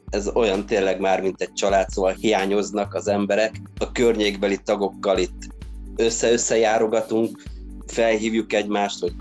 ez 0.09 0.29
olyan 0.33 0.65
tényleg 0.65 0.99
már, 0.99 1.21
mint 1.21 1.41
egy 1.41 1.53
család, 1.53 1.89
szóval 1.89 2.13
hiányoznak 2.19 2.93
az 2.93 3.07
emberek. 3.07 3.61
A 3.79 3.91
környékbeli 3.91 4.57
tagokkal 4.63 5.17
itt 5.17 5.47
össze-össze 5.95 6.57
járogatunk, 6.57 7.43
felhívjuk 7.91 8.53
egymást, 8.53 8.99
hogy 8.99 9.13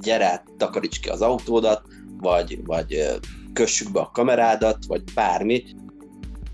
gyere, 0.00 0.44
takaríts 0.56 1.00
ki 1.00 1.08
az 1.08 1.22
autódat, 1.22 1.82
vagy, 2.20 2.60
vagy 2.64 3.18
kössük 3.52 3.92
be 3.92 4.00
a 4.00 4.10
kamerádat, 4.12 4.78
vagy 4.86 5.02
bármi. 5.14 5.64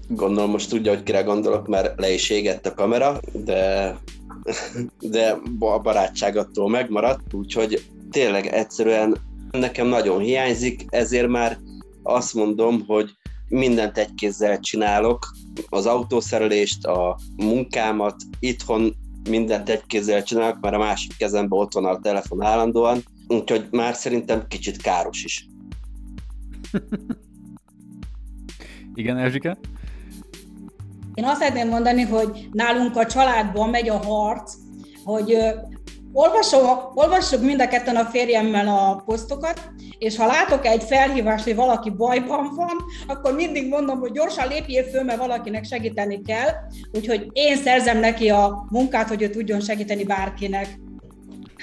Gondolom 0.09 0.51
most 0.51 0.69
tudja, 0.69 0.95
hogy 0.95 1.03
kire 1.03 1.23
gondolok, 1.23 1.67
mert 1.67 2.01
le 2.01 2.11
is 2.11 2.31
égett 2.31 2.67
a 2.67 2.75
kamera, 2.75 3.21
de, 3.33 3.95
de 5.01 5.41
a 5.59 5.79
barátság 5.79 6.37
attól 6.37 6.69
megmaradt, 6.69 7.35
úgyhogy 7.35 7.85
tényleg 8.11 8.47
egyszerűen 8.47 9.17
nekem 9.51 9.87
nagyon 9.87 10.21
hiányzik, 10.21 10.85
ezért 10.89 11.29
már 11.29 11.59
azt 12.03 12.35
mondom, 12.35 12.85
hogy 12.87 13.11
mindent 13.49 13.99
egy 13.99 14.15
kézzel 14.15 14.61
csinálok, 14.61 15.31
az 15.69 15.87
autószerelést, 15.87 16.87
a 16.87 17.19
munkámat, 17.37 18.17
itthon 18.41 18.97
mindent 19.29 19.69
egy 19.69 19.87
kézzel 19.87 20.23
csinálok, 20.23 20.61
mert 20.61 20.75
a 20.75 20.79
másik 20.79 21.17
kezemben 21.17 21.59
ott 21.59 21.73
van 21.73 21.85
a 21.85 22.01
telefon 22.01 22.43
állandóan, 22.43 23.03
úgyhogy 23.29 23.69
már 23.71 23.95
szerintem 23.95 24.47
kicsit 24.49 24.83
káros 24.83 25.25
is. 25.25 25.49
Igen, 28.95 29.19
Erzsike? 29.19 29.59
Én 31.15 31.25
azt 31.25 31.39
szeretném 31.39 31.69
mondani, 31.69 32.03
hogy 32.03 32.49
nálunk 32.53 32.97
a 32.97 33.07
családban 33.07 33.71
megy 33.71 33.89
a 33.89 33.97
harc, 33.97 34.55
hogy 35.05 35.37
olvasom, 36.15 36.79
olvassuk 36.95 37.43
mind 37.43 37.61
a 37.61 37.69
ketten 37.69 37.97
a 37.97 38.05
férjemmel 38.05 38.69
a 38.69 39.03
posztokat, 39.07 39.61
és 39.99 40.17
ha 40.17 40.27
látok 40.27 40.67
egy 40.67 40.83
felhívást, 40.83 41.45
hogy 41.45 41.55
valaki 41.55 41.91
bajban 41.91 42.53
van, 42.55 42.85
akkor 43.07 43.35
mindig 43.35 43.69
mondom, 43.69 43.99
hogy 43.99 44.13
gyorsan 44.13 44.49
lépjél 44.49 44.85
föl, 44.85 45.03
mert 45.03 45.19
valakinek 45.19 45.65
segíteni 45.65 46.23
kell, 46.23 46.49
úgyhogy 46.93 47.29
én 47.33 47.57
szerzem 47.57 47.99
neki 47.99 48.31
a 48.31 48.67
munkát, 48.71 49.09
hogy 49.09 49.23
ő 49.23 49.29
tudjon 49.29 49.61
segíteni 49.61 50.05
bárkinek. 50.05 50.79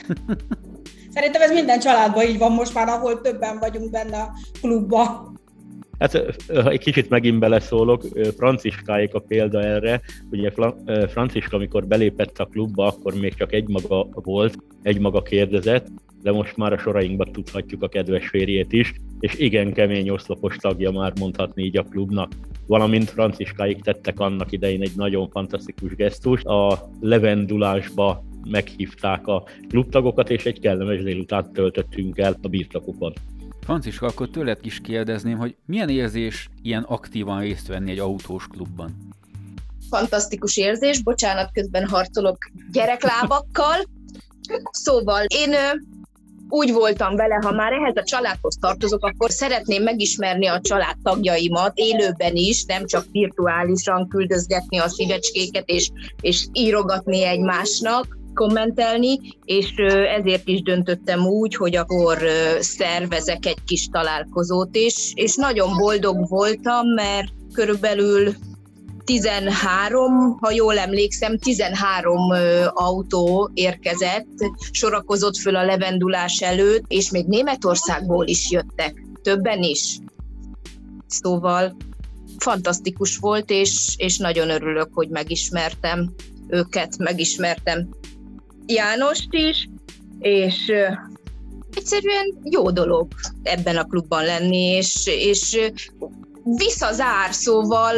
Szerintem 1.14 1.42
ez 1.42 1.52
minden 1.52 1.80
családban 1.80 2.24
így 2.24 2.38
van 2.38 2.52
most 2.52 2.74
már, 2.74 2.88
ahol 2.88 3.22
többen 3.22 3.60
vagyunk 3.60 3.90
benne 3.90 4.18
a 4.18 4.32
klubban. 4.62 5.31
Hát 6.02 6.16
egy 6.48 6.80
kicsit 6.80 7.10
megint 7.10 7.40
beleszólok, 7.40 8.04
Franciskáék 8.38 9.14
a 9.14 9.20
példa 9.20 9.62
erre, 9.62 10.02
ugye 10.32 10.52
Franciska, 11.08 11.56
amikor 11.56 11.88
belépett 11.88 12.40
a 12.40 12.46
klubba, 12.46 12.88
akkor 12.88 13.14
még 13.14 13.34
csak 13.34 13.54
egy 13.54 13.68
maga 13.68 14.08
volt, 14.14 14.58
egy 14.82 15.00
maga 15.00 15.22
kérdezett, 15.22 15.88
de 16.22 16.32
most 16.32 16.58
már 16.58 16.74
a 16.74 16.78
sorainkban 16.78 17.32
tudhatjuk 17.32 17.84
a 17.84 17.88
kedves 17.88 18.28
férjét 18.28 18.72
is, 18.72 18.94
és 19.20 19.34
igen 19.34 19.74
kemény 19.74 20.10
oszlopos 20.10 20.56
tagja 20.56 20.92
már 20.92 21.14
mondhatni 21.20 21.64
így 21.64 21.78
a 21.78 21.84
klubnak. 21.84 22.32
Valamint 22.68 23.10
Franciskáik 23.10 23.82
tettek 23.82 24.20
annak 24.20 24.52
idején 24.52 24.82
egy 24.82 24.94
nagyon 24.96 25.30
fantasztikus 25.30 25.96
gesztust, 25.96 26.46
a 26.46 26.90
levendulásba 27.00 28.24
meghívták 28.50 29.28
a 29.28 29.44
klubtagokat, 29.70 30.30
és 30.30 30.46
egy 30.46 30.60
kellemes 30.60 31.04
délután 31.04 31.54
töltöttünk 31.54 32.18
el 32.18 32.38
a 32.42 32.48
birtokukon. 32.48 33.14
Franciska, 33.63 34.06
akkor 34.06 34.30
tőled 34.30 34.58
is 34.62 34.80
kérdezném, 34.82 35.38
hogy 35.38 35.56
milyen 35.65 35.89
érzés 35.89 36.50
ilyen 36.62 36.84
aktívan 36.84 37.39
részt 37.39 37.67
venni 37.67 37.91
egy 37.91 38.00
autós 38.00 38.47
klubban? 38.47 39.10
Fantasztikus 39.89 40.58
érzés, 40.58 41.02
bocsánat, 41.02 41.52
közben 41.54 41.88
harcolok 41.88 42.38
gyereklábakkal. 42.71 43.78
Szóval 44.71 45.26
én 45.28 45.56
úgy 46.50 46.74
voltam 46.74 47.15
vele, 47.15 47.36
ha 47.36 47.52
már 47.52 47.71
ehhez 47.71 47.95
a 47.95 48.04
családhoz 48.04 48.56
tartozok, 48.60 49.06
akkor 49.06 49.32
szeretném 49.32 49.84
megismerni 49.84 50.47
a 50.47 50.62
család 50.62 50.95
tagjaimat 51.04 51.71
élőben 51.76 52.36
is, 52.36 52.63
nem 52.63 52.86
csak 52.86 53.06
virtuálisan 53.12 54.08
küldözgetni 54.08 54.78
a 54.78 54.89
szívecskéket 54.89 55.69
és, 55.69 55.91
és 56.21 56.47
írogatni 56.52 57.24
egymásnak, 57.24 58.17
kommentelni, 58.34 59.20
és 59.46 59.74
ezért 60.17 60.48
is 60.48 60.62
döntöttem 60.62 61.26
úgy, 61.26 61.56
hogy 61.56 61.76
akkor 61.76 62.17
szervezek 62.60 63.46
egy 63.46 63.63
kis 63.65 63.88
találkozót 63.91 64.76
is, 64.76 65.12
és 65.15 65.36
nagyon 65.36 65.78
boldog 65.78 66.30
voltam, 66.30 66.88
mert 66.88 67.30
körülbelül 67.54 68.34
13, 69.04 70.38
ha 70.39 70.52
jól 70.52 70.78
emlékszem, 70.78 71.38
13 71.38 72.17
autó 72.74 73.52
érkezett, 73.54 74.28
sorakozott 74.72 75.38
föl 75.38 75.56
a 75.56 75.65
levendulás 75.65 76.41
előtt, 76.41 76.84
és 76.88 77.12
még 77.12 77.26
Németországból 77.26 78.28
is 78.28 78.52
jöttek, 78.52 79.06
többen 79.22 79.62
is. 79.62 79.98
Szóval 81.08 81.76
fantasztikus 82.38 83.17
volt, 83.17 83.50
és, 83.50 83.94
és 83.98 84.17
nagyon 84.17 84.50
örülök, 84.50 84.89
hogy 84.94 85.10
megismertem 85.10 86.13
őket, 86.48 86.98
megismertem 86.98 87.89
Jánost 88.74 89.28
is, 89.34 89.70
és 90.20 90.72
egyszerűen 91.74 92.40
jó 92.44 92.72
dolog 92.72 93.08
ebben 93.44 93.78
a 93.78 93.84
klubban 93.84 94.26
lenni, 94.26 94.64
és, 94.64 95.06
és 95.06 95.72
visszazár, 96.44 97.34
szóval 97.34 97.96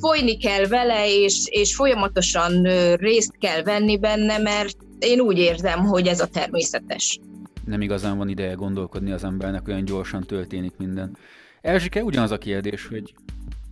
folyni 0.00 0.36
kell 0.36 0.66
vele, 0.66 1.08
és, 1.08 1.46
és 1.48 1.74
folyamatosan 1.74 2.62
részt 2.96 3.36
kell 3.38 3.62
venni 3.62 3.98
benne, 3.98 4.38
mert 4.38 4.76
én 4.98 5.20
úgy 5.20 5.38
érzem, 5.38 5.84
hogy 5.84 6.06
ez 6.06 6.20
a 6.20 6.26
természetes. 6.26 7.20
Nem 7.64 7.80
igazán 7.80 8.18
van 8.18 8.28
ideje 8.28 8.52
gondolkodni 8.52 9.12
az 9.12 9.24
embernek, 9.24 9.68
olyan 9.68 9.84
gyorsan 9.84 10.22
történik 10.22 10.72
minden. 10.76 11.16
Erzsike, 11.60 12.02
ugyanaz 12.02 12.30
a 12.30 12.38
kérdés, 12.38 12.86
hogy 12.86 13.14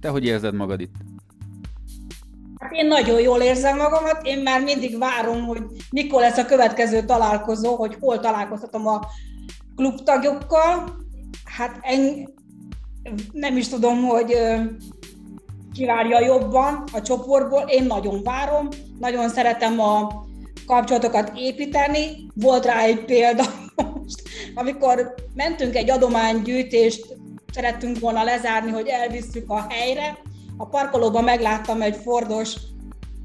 te 0.00 0.08
hogy 0.08 0.24
érzed 0.24 0.54
magad 0.54 0.80
itt? 0.80 0.94
Hát 2.72 2.80
én 2.80 2.86
nagyon 2.86 3.20
jól 3.20 3.40
érzem 3.40 3.76
magamat, 3.76 4.26
én 4.26 4.38
már 4.38 4.62
mindig 4.62 4.98
várom, 4.98 5.46
hogy 5.46 5.62
mikor 5.90 6.20
lesz 6.20 6.38
a 6.38 6.44
következő 6.44 7.04
találkozó, 7.04 7.74
hogy 7.74 7.96
hol 8.00 8.20
találkozhatom 8.20 8.86
a 8.86 9.00
klubtagjokkal. 9.76 10.96
Hát 11.44 11.78
en, 11.82 12.28
nem 13.32 13.56
is 13.56 13.68
tudom, 13.68 14.04
hogy 14.04 14.36
kivárja 15.74 16.20
jobban 16.20 16.84
a 16.92 17.02
csoportból. 17.02 17.64
Én 17.68 17.84
nagyon 17.84 18.22
várom, 18.22 18.68
nagyon 18.98 19.28
szeretem 19.28 19.80
a 19.80 20.24
kapcsolatokat 20.66 21.32
építeni. 21.36 22.26
Volt 22.34 22.64
rá 22.64 22.80
egy 22.82 23.04
példa 23.04 23.44
most, 23.74 24.22
amikor 24.54 25.14
mentünk 25.34 25.74
egy 25.74 25.90
adománygyűjtést, 25.90 27.16
szerettünk 27.52 27.98
volna 27.98 28.22
lezárni, 28.24 28.70
hogy 28.70 28.86
elvisszük 28.86 29.50
a 29.50 29.66
helyre. 29.68 30.18
A 30.62 30.66
parkolóban 30.66 31.24
megláttam 31.24 31.82
egy 31.82 31.96
Fordos 31.96 32.56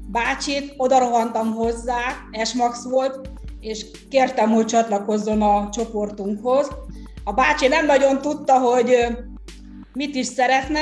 bácsit, 0.06 0.74
oda 0.76 0.98
rohantam 0.98 1.54
hozzá, 1.54 1.98
Esmax 2.30 2.84
volt, 2.84 3.30
és 3.60 3.86
kértem, 4.10 4.50
hogy 4.50 4.64
csatlakozzon 4.64 5.42
a 5.42 5.68
csoportunkhoz. 5.70 6.68
A 7.24 7.32
bácsi 7.32 7.68
nem 7.68 7.86
nagyon 7.86 8.20
tudta, 8.20 8.58
hogy 8.58 9.06
mit 9.92 10.14
is 10.14 10.26
szeretne, 10.26 10.80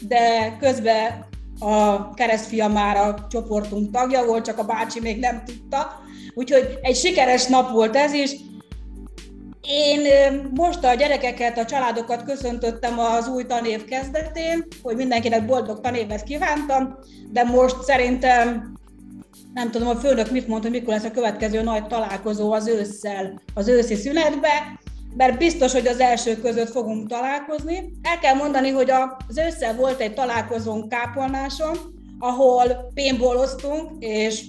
de 0.00 0.56
közben 0.60 1.26
a 1.58 2.10
keresztfia 2.14 2.68
már 2.68 2.96
a 2.96 3.26
csoportunk 3.30 3.90
tagja 3.90 4.24
volt, 4.24 4.44
csak 4.44 4.58
a 4.58 4.64
bácsi 4.64 5.00
még 5.00 5.18
nem 5.18 5.42
tudta. 5.44 6.00
Úgyhogy 6.34 6.78
egy 6.82 6.96
sikeres 6.96 7.46
nap 7.46 7.70
volt 7.70 7.96
ez 7.96 8.12
is. 8.12 8.30
Én 9.68 10.00
most 10.54 10.84
a 10.84 10.94
gyerekeket, 10.94 11.58
a 11.58 11.64
családokat 11.64 12.24
köszöntöttem 12.24 12.98
az 12.98 13.28
új 13.28 13.44
tanév 13.46 13.84
kezdetén, 13.84 14.66
hogy 14.82 14.96
mindenkinek 14.96 15.46
boldog 15.46 15.80
tanévet 15.80 16.22
kívántam, 16.22 16.98
de 17.30 17.44
most 17.44 17.82
szerintem 17.82 18.72
nem 19.54 19.70
tudom, 19.70 19.88
a 19.88 19.96
főnök 19.96 20.30
mit 20.30 20.48
mond, 20.48 20.62
hogy 20.62 20.70
mikor 20.70 20.94
lesz 20.94 21.04
a 21.04 21.10
következő 21.10 21.62
nagy 21.62 21.86
találkozó 21.86 22.52
az 22.52 22.66
ősszel, 22.66 23.42
az 23.54 23.68
őszi 23.68 23.94
szünetbe, 23.94 24.80
mert 25.16 25.38
biztos, 25.38 25.72
hogy 25.72 25.86
az 25.86 26.00
első 26.00 26.36
között 26.36 26.70
fogunk 26.70 27.08
találkozni. 27.08 27.92
El 28.02 28.18
kell 28.18 28.34
mondani, 28.34 28.70
hogy 28.70 28.90
az 28.90 29.38
ősszel 29.38 29.74
volt 29.74 30.00
egy 30.00 30.14
találkozónk 30.14 30.88
Kápolnáson, 30.88 31.78
ahol 32.18 32.90
pénboloztunk, 32.94 33.90
és 33.98 34.44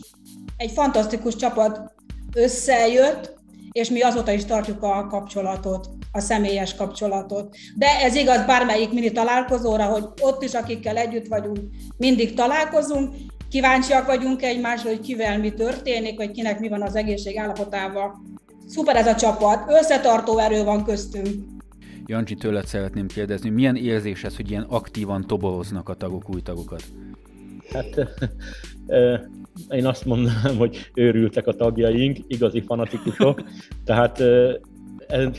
egy 0.57 0.71
fantasztikus 0.71 1.35
csapat 1.35 1.93
összejött, 2.35 3.39
és 3.71 3.89
mi 3.89 4.01
azóta 4.01 4.31
is 4.31 4.45
tartjuk 4.45 4.83
a 4.83 5.07
kapcsolatot, 5.07 5.89
a 6.11 6.19
személyes 6.19 6.75
kapcsolatot. 6.75 7.55
De 7.75 7.87
ez 8.01 8.15
igaz 8.15 8.45
bármelyik 8.45 8.93
mini 8.93 9.11
találkozóra, 9.11 9.83
hogy 9.83 10.03
ott 10.21 10.43
is, 10.43 10.53
akikkel 10.53 10.97
együtt 10.97 11.27
vagyunk, 11.27 11.59
mindig 11.97 12.33
találkozunk, 12.33 13.15
kíváncsiak 13.49 14.05
vagyunk 14.05 14.41
egymásra, 14.41 14.89
hogy 14.89 14.99
kivel 14.99 15.39
mi 15.39 15.53
történik, 15.53 16.17
vagy 16.17 16.31
kinek 16.31 16.59
mi 16.59 16.67
van 16.67 16.81
az 16.81 16.95
egészség 16.95 17.37
állapotával. 17.37 18.21
Szuper 18.67 18.95
ez 18.95 19.07
a 19.07 19.15
csapat, 19.15 19.71
összetartó 19.71 20.37
erő 20.37 20.63
van 20.63 20.83
köztünk. 20.83 21.29
Jancsi, 22.05 22.35
tőled 22.35 22.65
szeretném 22.65 23.07
kérdezni, 23.07 23.49
milyen 23.49 23.75
érzés 23.75 24.23
ez, 24.23 24.35
hogy 24.35 24.49
ilyen 24.49 24.65
aktívan 24.69 25.27
toboroznak 25.27 25.89
a 25.89 25.93
tagok 25.93 26.29
új 26.29 26.41
tagokat? 26.41 26.83
Hát 27.73 27.95
én 29.69 29.85
azt 29.85 30.05
mondanám, 30.05 30.57
hogy 30.57 30.91
őrültek 30.93 31.47
a 31.47 31.53
tagjaink, 31.53 32.17
igazi 32.27 32.61
fanatikusok, 32.61 33.43
tehát 33.85 34.23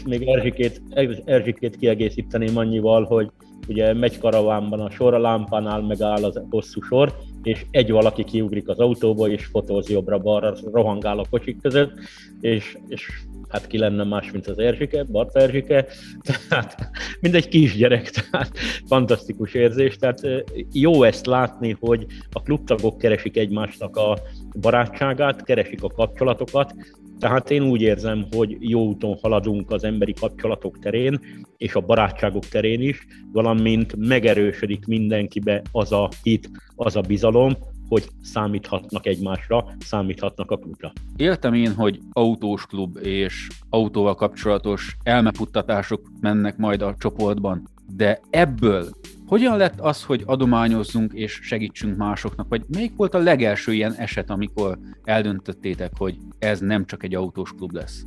még 0.07 0.29
Erzsikét, 0.29 0.83
Erzsikét 1.25 1.77
kiegészíteném 1.77 2.57
annyival, 2.57 3.05
hogy 3.05 3.31
ugye 3.69 3.93
megy 3.93 4.19
karavánban 4.19 4.81
a 4.81 4.91
sor, 4.91 5.15
a 5.15 5.19
lámpánál 5.19 5.81
megáll 5.81 6.25
az 6.25 6.43
hosszú 6.51 6.81
sor, 6.81 7.15
és 7.43 7.67
egy 7.71 7.91
valaki 7.91 8.25
kiugrik 8.25 8.69
az 8.69 8.79
autóba, 8.79 9.29
és 9.29 9.45
fotóz 9.45 9.89
jobbra-balra, 9.89 10.55
rohangál 10.73 11.19
a 11.19 11.27
kocsik 11.31 11.61
között, 11.61 11.93
és, 12.41 12.79
és 12.89 13.09
hát 13.53 13.67
ki 13.67 13.79
lenne 13.79 14.05
más, 14.05 14.31
mint 14.31 14.47
az 14.47 14.59
Erzsike, 14.59 15.03
Barta 15.03 15.41
Erzsike, 15.41 15.87
tehát 16.49 16.91
mindegy 17.21 17.49
kisgyerek, 17.49 18.11
tehát 18.11 18.59
fantasztikus 18.87 19.55
érzés, 19.55 19.97
tehát 19.97 20.21
jó 20.73 21.03
ezt 21.03 21.27
látni, 21.27 21.77
hogy 21.81 22.07
a 22.31 22.43
klubtagok 22.43 22.99
keresik 22.99 23.37
egymásnak 23.37 23.97
a 23.97 24.19
barátságát, 24.61 25.45
keresik 25.45 25.83
a 25.83 25.89
kapcsolatokat, 25.89 26.75
tehát 27.19 27.51
én 27.51 27.63
úgy 27.63 27.81
érzem, 27.81 28.27
hogy 28.31 28.57
jó 28.61 28.87
úton 28.87 29.19
haladunk 29.23 29.71
az 29.71 29.85
emberi 29.85 30.13
kapcsolatok 30.21 30.79
terén, 30.79 31.21
és 31.57 31.75
a 31.75 31.81
barátságok 31.81 32.47
terén 32.47 32.81
is, 32.81 33.07
valamint 33.33 33.97
megerősödik 33.97 34.87
mindenkibe 34.87 35.63
az 35.73 35.93
a 35.93 36.09
hit, 36.23 36.51
az 36.75 36.97
a 36.97 37.01
bizalom, 37.01 37.57
hogy 37.93 38.09
számíthatnak 38.23 39.07
egymásra, 39.07 39.65
számíthatnak 39.79 40.51
a 40.51 40.57
klubra. 40.57 40.93
Értem 41.17 41.55
én, 41.55 41.75
hogy 41.75 42.01
autós 42.13 42.67
klub 42.67 42.99
és 43.03 43.49
autóval 43.69 44.15
kapcsolatos 44.15 44.97
elmefuttatások 45.03 46.01
mennek 46.21 46.57
majd 46.57 46.83
a 46.83 46.95
csoportban, 46.99 47.69
de 47.97 48.21
ebből 48.31 48.89
hogyan 49.27 49.57
lett 49.57 49.81
az, 49.81 50.05
hogy 50.05 50.23
adományozzunk 50.27 51.13
és 51.13 51.41
segítsünk 51.43 51.97
másoknak? 51.97 52.49
Vagy 52.49 52.65
melyik 52.69 52.97
volt 52.97 53.15
a 53.15 53.19
legelső 53.19 53.73
ilyen 53.73 53.95
eset, 53.95 54.31
amikor 54.31 54.79
eldöntöttétek, 55.05 55.93
hogy 55.97 56.19
ez 56.39 56.61
nem 56.61 56.87
csak 56.87 57.03
egy 57.03 57.15
autós 57.15 57.53
klub 57.53 57.73
lesz? 57.73 58.05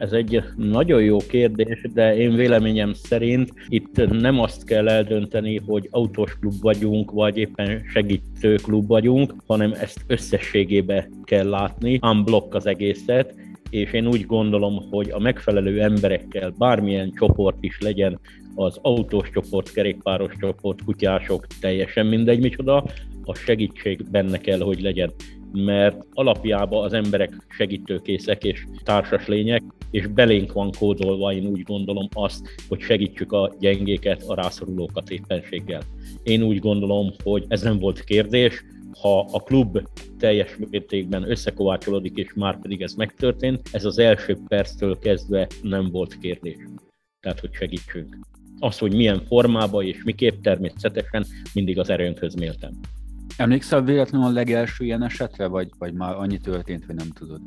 Ez 0.00 0.12
egy 0.12 0.42
nagyon 0.56 1.02
jó 1.02 1.16
kérdés, 1.16 1.80
de 1.94 2.16
én 2.16 2.34
véleményem 2.34 2.92
szerint 2.92 3.52
itt 3.68 4.20
nem 4.20 4.40
azt 4.40 4.64
kell 4.64 4.88
eldönteni, 4.88 5.60
hogy 5.66 5.88
autós 5.90 6.38
klub 6.38 6.54
vagyunk, 6.60 7.10
vagy 7.10 7.36
éppen 7.36 7.82
segítő 7.92 8.54
klub 8.54 8.86
vagyunk, 8.86 9.34
hanem 9.46 9.72
ezt 9.72 10.04
összességébe 10.06 11.08
kell 11.24 11.48
látni, 11.48 11.98
unblock 12.02 12.54
az 12.54 12.66
egészet, 12.66 13.34
és 13.70 13.92
én 13.92 14.06
úgy 14.06 14.26
gondolom, 14.26 14.88
hogy 14.90 15.10
a 15.10 15.18
megfelelő 15.18 15.82
emberekkel 15.82 16.54
bármilyen 16.58 17.12
csoport 17.18 17.56
is 17.60 17.80
legyen, 17.80 18.20
az 18.54 18.78
autós 18.82 19.30
csoport, 19.30 19.72
kerékpáros 19.72 20.32
csoport, 20.40 20.84
kutyások, 20.84 21.46
teljesen 21.60 22.06
mindegy 22.06 22.40
micsoda, 22.40 22.84
a 23.24 23.34
segítség 23.34 24.10
benne 24.10 24.38
kell, 24.38 24.60
hogy 24.60 24.80
legyen. 24.80 25.12
Mert 25.52 26.06
alapjában 26.12 26.84
az 26.84 26.92
emberek 26.92 27.46
segítőkészek 27.48 28.44
és 28.44 28.64
társas 28.84 29.26
lények, 29.26 29.62
és 29.90 30.06
belénk 30.06 30.52
van 30.52 30.70
kódolva, 30.78 31.32
én 31.32 31.46
úgy 31.46 31.62
gondolom 31.62 32.08
azt, 32.12 32.48
hogy 32.68 32.80
segítsük 32.80 33.32
a 33.32 33.54
gyengéket, 33.58 34.22
a 34.26 34.34
rászorulókat 34.34 35.10
éppenséggel. 35.10 35.82
Én 36.22 36.42
úgy 36.42 36.58
gondolom, 36.58 37.12
hogy 37.22 37.44
ez 37.48 37.62
nem 37.62 37.78
volt 37.78 38.04
kérdés, 38.04 38.64
ha 39.00 39.20
a 39.20 39.40
klub 39.40 39.78
teljes 40.18 40.56
mértékben 40.70 41.30
összekovácsolódik, 41.30 42.16
és 42.16 42.32
már 42.34 42.60
pedig 42.60 42.82
ez 42.82 42.94
megtörtént, 42.94 43.68
ez 43.72 43.84
az 43.84 43.98
első 43.98 44.38
perctől 44.48 44.98
kezdve 44.98 45.46
nem 45.62 45.90
volt 45.90 46.18
kérdés. 46.18 46.56
Tehát, 47.20 47.40
hogy 47.40 47.52
segítsünk. 47.52 48.18
Az, 48.58 48.78
hogy 48.78 48.94
milyen 48.94 49.20
formában 49.26 49.84
és 49.84 50.02
miképp 50.04 50.42
természetesen 50.42 51.26
mindig 51.54 51.78
az 51.78 51.90
erőnkhöz 51.90 52.34
méltem. 52.34 52.78
Emlékszel 53.36 53.82
véletlenül 53.82 54.26
a 54.26 54.32
legelső 54.32 54.84
ilyen 54.84 55.02
esetre, 55.02 55.46
vagy, 55.46 55.68
vagy 55.78 55.92
már 55.92 56.14
annyi 56.14 56.38
történt, 56.38 56.84
hogy 56.84 56.94
nem 56.94 57.10
tudod? 57.14 57.40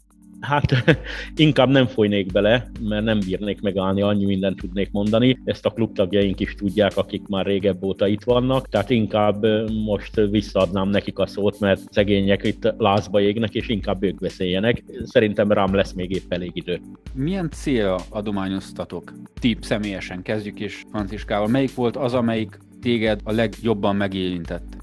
Hát 0.43 0.83
inkább 1.35 1.69
nem 1.69 1.87
folynék 1.87 2.31
bele, 2.31 2.71
mert 2.81 3.03
nem 3.03 3.19
bírnék 3.19 3.61
megállni, 3.61 4.01
annyi 4.01 4.25
mindent 4.25 4.59
tudnék 4.59 4.91
mondani. 4.91 5.41
Ezt 5.45 5.65
a 5.65 5.69
klubtagjaink 5.69 6.39
is 6.39 6.55
tudják, 6.55 6.97
akik 6.97 7.27
már 7.27 7.45
régebb 7.45 7.83
óta 7.83 8.07
itt 8.07 8.23
vannak, 8.23 8.69
tehát 8.69 8.89
inkább 8.89 9.45
most 9.85 10.15
visszaadnám 10.15 10.89
nekik 10.89 11.19
a 11.19 11.25
szót, 11.25 11.59
mert 11.59 11.81
szegények 11.91 12.43
itt 12.43 12.73
lázba 12.77 13.21
égnek, 13.21 13.53
és 13.53 13.67
inkább 13.69 14.03
ők 14.03 14.19
beszéljenek. 14.19 14.83
Szerintem 15.03 15.51
rám 15.51 15.73
lesz 15.73 15.93
még 15.93 16.11
épp 16.11 16.33
elég 16.33 16.51
idő. 16.53 16.81
Milyen 17.13 17.49
célra 17.49 17.95
adományoztatok? 18.09 19.13
Ti 19.39 19.57
személyesen 19.61 20.21
kezdjük 20.21 20.59
is 20.59 20.85
Franciskával. 20.91 21.47
Melyik 21.47 21.75
volt 21.75 21.97
az, 21.97 22.13
amelyik 22.13 22.59
téged 22.81 23.19
a 23.23 23.31
legjobban 23.31 23.95
megérintett? 23.95 24.82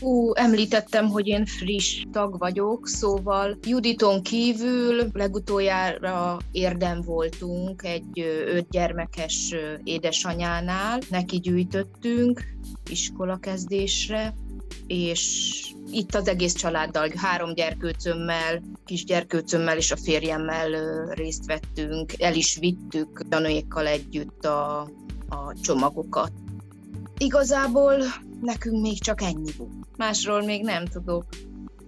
Ú, 0.00 0.34
említettem, 0.34 1.08
hogy 1.08 1.26
én 1.26 1.46
friss 1.46 2.04
tag 2.12 2.38
vagyok, 2.38 2.88
szóval 2.88 3.58
Juditon 3.62 4.22
kívül 4.22 5.10
legutoljára 5.12 6.38
érdem 6.52 7.00
voltunk 7.00 7.82
egy 7.84 8.20
öt 8.46 8.68
gyermekes 8.70 9.54
édesanyánál, 9.84 10.98
neki 11.10 11.38
gyűjtöttünk 11.38 12.42
iskolakezdésre, 12.90 14.34
és 14.86 15.50
itt 15.90 16.14
az 16.14 16.28
egész 16.28 16.54
családdal, 16.54 17.08
három 17.16 17.54
gyerkőcömmel, 17.54 18.62
kis 18.84 19.04
gyerkőcömmel 19.04 19.76
és 19.76 19.90
a 19.90 19.96
férjemmel 19.96 20.70
részt 21.14 21.46
vettünk, 21.46 22.12
el 22.18 22.34
is 22.34 22.56
vittük 22.60 23.28
tanúékkal 23.28 23.86
együtt 23.86 24.44
a, 24.44 24.80
a 25.28 25.54
csomagokat. 25.62 26.32
Igazából 27.18 27.96
nekünk 28.40 28.80
még 28.80 29.00
csak 29.00 29.22
ennyi 29.22 29.52
volt. 29.58 29.96
Másról 29.96 30.42
még 30.42 30.62
nem 30.62 30.84
tudok. 30.84 31.24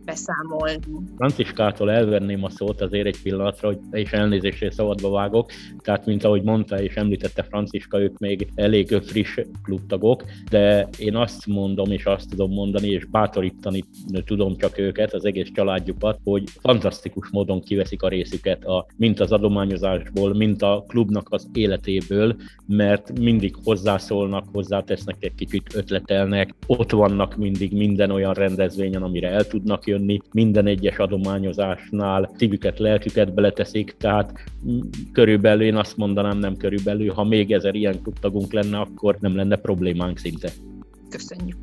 Beszámolni. 0.05 0.79
Franciskától 1.17 1.91
elvenném 1.91 2.45
a 2.45 2.51
szót 2.51 2.81
azért 2.81 3.07
egy 3.07 3.23
pillanatra, 3.23 3.69
hogy 3.69 3.79
és 3.91 4.13
elnézésre 4.13 4.71
szabadba 4.71 5.11
vágok. 5.11 5.51
Tehát, 5.79 6.07
mint 6.07 6.25
ahogy 6.25 6.43
mondta 6.43 6.83
és 6.83 6.95
említette 6.95 7.43
Franciska, 7.43 8.01
ők 8.01 8.19
még 8.19 8.49
elég 8.55 8.89
friss 9.03 9.39
klubtagok, 9.63 10.25
de 10.51 10.89
én 10.99 11.17
azt 11.17 11.47
mondom, 11.47 11.91
és 11.91 12.05
azt 12.05 12.29
tudom 12.29 12.53
mondani, 12.53 12.89
és 12.89 13.05
bátorítani 13.05 13.85
tudom 14.25 14.57
csak 14.57 14.79
őket, 14.79 15.15
az 15.15 15.25
egész 15.25 15.51
családjukat, 15.55 16.19
hogy 16.25 16.45
fantasztikus 16.61 17.29
módon 17.31 17.61
kiveszik 17.61 18.03
a 18.03 18.09
részüket, 18.09 18.65
a, 18.65 18.87
mint 18.97 19.21
az 19.21 19.33
adományozásból, 19.33 20.35
mint 20.35 20.63
a 20.63 20.85
klubnak 20.89 21.27
az 21.31 21.49
életéből, 21.53 22.37
mert 22.67 23.19
mindig 23.19 23.57
hozzászólnak, 23.65 24.45
hozzátesznek 24.53 25.17
egy 25.21 25.35
kicsit, 25.35 25.75
ötletelnek, 25.75 26.55
ott 26.67 26.91
vannak 26.91 27.37
mindig 27.37 27.73
minden 27.73 28.11
olyan 28.11 28.35
rendezvényen, 28.35 29.03
amire 29.03 29.29
el 29.29 29.47
tudnak 29.47 29.87
jönni, 29.87 29.92
minden 30.33 30.67
egyes 30.67 30.97
adományozásnál 30.97 32.31
szívüket, 32.37 32.79
lelküket 32.79 33.35
beleteszik, 33.35 33.95
tehát 33.99 34.45
körülbelül 35.13 35.63
én 35.63 35.77
azt 35.77 35.97
mondanám, 35.97 36.39
nem 36.39 36.57
körülbelül, 36.57 37.13
ha 37.13 37.25
még 37.25 37.53
ezer 37.53 37.75
ilyen 37.75 38.03
klubtagunk 38.03 38.53
lenne, 38.53 38.79
akkor 38.79 39.17
nem 39.21 39.37
lenne 39.37 39.57
problémánk 39.57 40.19
szinte. 40.19 40.51
Köszönjük. 41.09 41.57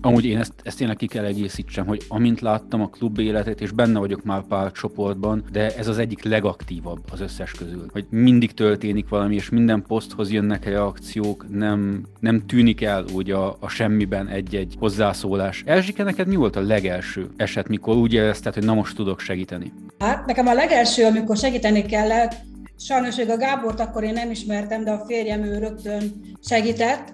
Amúgy 0.00 0.24
én 0.24 0.38
ezt, 0.38 0.52
ezt 0.62 0.78
tényleg 0.78 0.96
ki 0.96 1.06
kell 1.06 1.24
egészítsem, 1.24 1.86
hogy 1.86 2.02
amint 2.08 2.40
láttam 2.40 2.80
a 2.80 2.88
klub 2.88 3.18
életet, 3.18 3.60
és 3.60 3.70
benne 3.70 3.98
vagyok 3.98 4.24
már 4.24 4.42
pár 4.42 4.72
csoportban, 4.72 5.44
de 5.52 5.76
ez 5.76 5.88
az 5.88 5.98
egyik 5.98 6.24
legaktívabb 6.24 6.98
az 7.12 7.20
összes 7.20 7.50
közül. 7.50 7.86
Hogy 7.92 8.06
mindig 8.10 8.52
történik 8.52 9.08
valami, 9.08 9.34
és 9.34 9.48
minden 9.48 9.84
poszthoz 9.86 10.30
jönnek 10.32 10.64
reakciók, 10.64 11.46
nem, 11.50 12.02
nem 12.20 12.46
tűnik 12.46 12.82
el 12.82 13.04
úgy 13.14 13.30
a, 13.30 13.56
a 13.60 13.68
semmiben 13.68 14.28
egy-egy 14.28 14.74
hozzászólás. 14.78 15.62
Erzsike, 15.66 16.02
neked 16.02 16.26
mi 16.26 16.36
volt 16.36 16.56
a 16.56 16.60
legelső 16.60 17.28
eset, 17.36 17.68
mikor 17.68 17.96
úgy 17.96 18.12
érezted, 18.12 18.54
hogy 18.54 18.64
na 18.64 18.74
most 18.74 18.96
tudok 18.96 19.20
segíteni? 19.20 19.72
Hát 19.98 20.26
nekem 20.26 20.46
a 20.46 20.54
legelső, 20.54 21.04
amikor 21.04 21.36
segíteni 21.36 21.82
kellett, 21.82 22.34
sajnos 22.78 23.16
még 23.16 23.30
a 23.30 23.36
Gábort 23.36 23.80
akkor 23.80 24.02
én 24.04 24.12
nem 24.12 24.30
ismertem, 24.30 24.84
de 24.84 24.90
a 24.90 25.04
férjem 25.06 25.42
ő 25.42 25.58
rögtön 25.58 26.20
segített, 26.42 27.12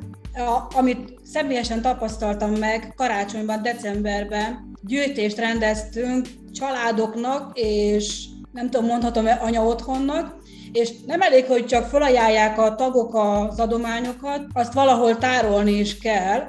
amit 0.75 1.21
személyesen 1.25 1.83
tapasztaltam 1.83 2.51
meg 2.53 2.93
karácsonyban, 2.97 3.63
decemberben, 3.63 4.75
gyűjtést 4.83 5.39
rendeztünk 5.39 6.27
családoknak, 6.53 7.59
és 7.59 8.25
nem 8.53 8.71
tudom, 8.71 8.87
mondhatom-e 8.87 9.39
anya 9.43 9.65
otthonnak, 9.65 10.37
és 10.73 10.91
nem 11.07 11.21
elég, 11.21 11.45
hogy 11.45 11.67
csak 11.67 11.89
felajánlják 11.89 12.59
a 12.59 12.75
tagok 12.75 13.15
az 13.15 13.61
adományokat, 13.61 14.47
azt 14.53 14.73
valahol 14.73 15.19
tárolni 15.19 15.73
is 15.73 15.99
kell, 15.99 16.43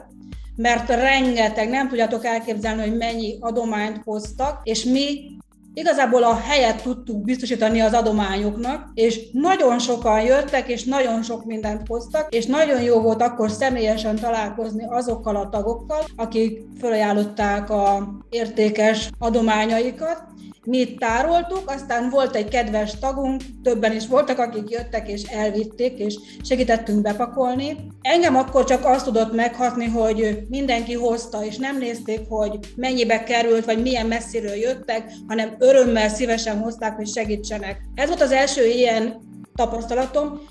mert 0.55 0.89
rengeteg, 0.89 1.69
nem 1.69 1.87
tudjátok 1.87 2.25
elképzelni, 2.25 2.81
hogy 2.81 2.97
mennyi 2.97 3.37
adományt 3.39 4.01
hoztak, 4.03 4.59
és 4.63 4.83
mi 4.83 5.37
Igazából 5.73 6.23
a 6.23 6.35
helyet 6.35 6.81
tudtuk 6.81 7.23
biztosítani 7.23 7.81
az 7.81 7.93
adományoknak, 7.93 8.89
és 8.93 9.19
nagyon 9.31 9.79
sokan 9.79 10.21
jöttek, 10.21 10.67
és 10.67 10.83
nagyon 10.83 11.23
sok 11.23 11.45
mindent 11.45 11.87
hoztak, 11.87 12.33
és 12.33 12.45
nagyon 12.45 12.81
jó 12.81 13.01
volt 13.01 13.21
akkor 13.21 13.51
személyesen 13.51 14.15
találkozni 14.15 14.85
azokkal 14.89 15.35
a 15.35 15.49
tagokkal, 15.49 16.03
akik 16.15 16.61
felajánlották 16.79 17.69
a 17.69 18.13
értékes 18.29 19.09
adományaikat, 19.19 20.23
mi 20.65 20.77
itt 20.77 20.99
tároltuk, 20.99 21.63
aztán 21.65 22.09
volt 22.09 22.35
egy 22.35 22.47
kedves 22.47 22.99
tagunk, 22.99 23.41
többen 23.63 23.95
is 23.95 24.07
voltak, 24.07 24.39
akik 24.39 24.69
jöttek 24.69 25.09
és 25.09 25.23
elvitték, 25.23 25.97
és 25.97 26.15
segítettünk 26.41 27.01
bepakolni. 27.01 27.77
Engem 28.01 28.35
akkor 28.35 28.63
csak 28.63 28.85
azt 28.85 29.05
tudott 29.05 29.33
meghatni, 29.33 29.85
hogy 29.85 30.43
mindenki 30.49 30.93
hozta, 30.93 31.45
és 31.45 31.57
nem 31.57 31.77
nézték, 31.77 32.19
hogy 32.29 32.59
mennyibe 32.75 33.23
került, 33.23 33.65
vagy 33.65 33.81
milyen 33.81 34.05
messziről 34.05 34.55
jöttek, 34.55 35.11
hanem 35.27 35.55
örömmel, 35.59 36.09
szívesen 36.09 36.59
hozták, 36.59 36.95
hogy 36.95 37.07
segítsenek. 37.07 37.81
Ez 37.95 38.07
volt 38.07 38.21
az 38.21 38.31
első 38.31 38.65
ilyen 38.65 39.21
tapasztalatom, 39.55 40.41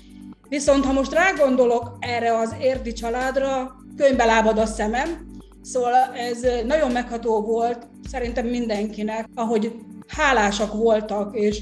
Viszont 0.49 0.85
ha 0.85 0.93
most 0.93 1.13
rágondolok 1.13 1.97
erre 1.99 2.37
az 2.37 2.55
érdi 2.61 2.91
családra, 2.91 3.75
könyvbe 3.97 4.25
lábad 4.25 4.57
a 4.57 4.65
szemem, 4.65 5.33
Szóval 5.63 5.93
ez 6.15 6.45
nagyon 6.65 6.91
megható 6.91 7.41
volt 7.41 7.87
szerintem 8.09 8.47
mindenkinek, 8.47 9.29
ahogy 9.35 9.75
hálásak 10.07 10.73
voltak, 10.73 11.35
és 11.35 11.61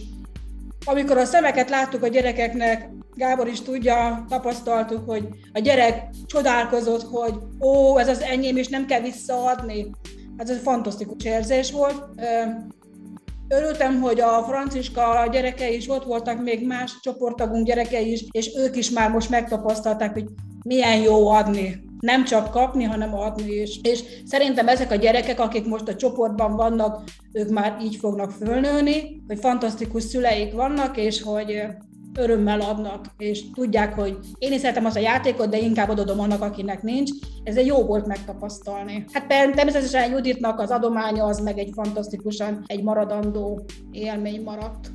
amikor 0.85 1.17
a 1.17 1.25
szemeket 1.25 1.69
láttuk 1.69 2.03
a 2.03 2.07
gyerekeknek, 2.07 2.89
Gábor 3.15 3.47
is 3.47 3.61
tudja, 3.61 4.25
tapasztaltuk, 4.29 5.09
hogy 5.09 5.27
a 5.53 5.59
gyerek 5.59 6.09
csodálkozott, 6.25 7.03
hogy 7.03 7.33
ó, 7.59 7.97
ez 7.97 8.07
az 8.07 8.21
enyém, 8.21 8.57
és 8.57 8.67
nem 8.67 8.85
kell 8.85 9.01
visszaadni. 9.01 9.89
Ez 10.37 10.49
egy 10.49 10.59
fantasztikus 10.61 11.23
érzés 11.23 11.71
volt. 11.71 12.05
Örültem, 13.47 14.01
hogy 14.01 14.19
a 14.19 14.43
Franciska 14.47 15.27
gyerekei 15.31 15.75
is 15.75 15.89
ott 15.89 16.03
voltak, 16.03 16.43
még 16.43 16.67
más 16.67 16.99
csoporttagunk 17.01 17.65
gyerekei 17.65 18.11
is, 18.11 18.25
és 18.31 18.51
ők 18.55 18.75
is 18.75 18.89
már 18.89 19.11
most 19.11 19.29
megtapasztalták, 19.29 20.13
hogy 20.13 20.25
milyen 20.63 20.97
jó 20.97 21.27
adni 21.27 21.90
nem 22.01 22.23
csak 22.23 22.51
kapni, 22.51 22.83
hanem 22.83 23.15
adni 23.15 23.51
is. 23.51 23.79
És 23.83 24.03
szerintem 24.25 24.67
ezek 24.67 24.91
a 24.91 24.95
gyerekek, 24.95 25.39
akik 25.39 25.65
most 25.65 25.87
a 25.87 25.95
csoportban 25.95 26.55
vannak, 26.55 27.03
ők 27.31 27.49
már 27.49 27.77
így 27.83 27.95
fognak 27.95 28.31
fölnőni, 28.31 29.23
hogy 29.27 29.39
fantasztikus 29.39 30.03
szüleik 30.03 30.53
vannak, 30.53 30.97
és 30.97 31.21
hogy 31.21 31.63
örömmel 32.19 32.61
adnak, 32.61 33.05
és 33.17 33.51
tudják, 33.53 33.93
hogy 33.93 34.17
én 34.37 34.51
is 34.51 34.59
szeretem 34.59 34.85
azt 34.85 34.95
a 34.95 34.99
játékot, 34.99 35.49
de 35.49 35.57
inkább 35.57 35.89
adodom 35.89 36.19
annak, 36.19 36.41
akinek 36.41 36.81
nincs. 36.81 37.09
Ez 37.43 37.55
egy 37.55 37.65
jó 37.65 37.85
volt 37.85 38.07
megtapasztalni. 38.07 39.05
Hát 39.11 39.27
természetesen 39.27 40.11
Juditnak 40.11 40.59
az 40.59 40.69
adománya 40.69 41.25
az 41.25 41.39
meg 41.39 41.57
egy 41.57 41.69
fantasztikusan 41.73 42.63
egy 42.65 42.83
maradandó 42.83 43.65
élmény 43.91 44.41
maradt. 44.43 44.91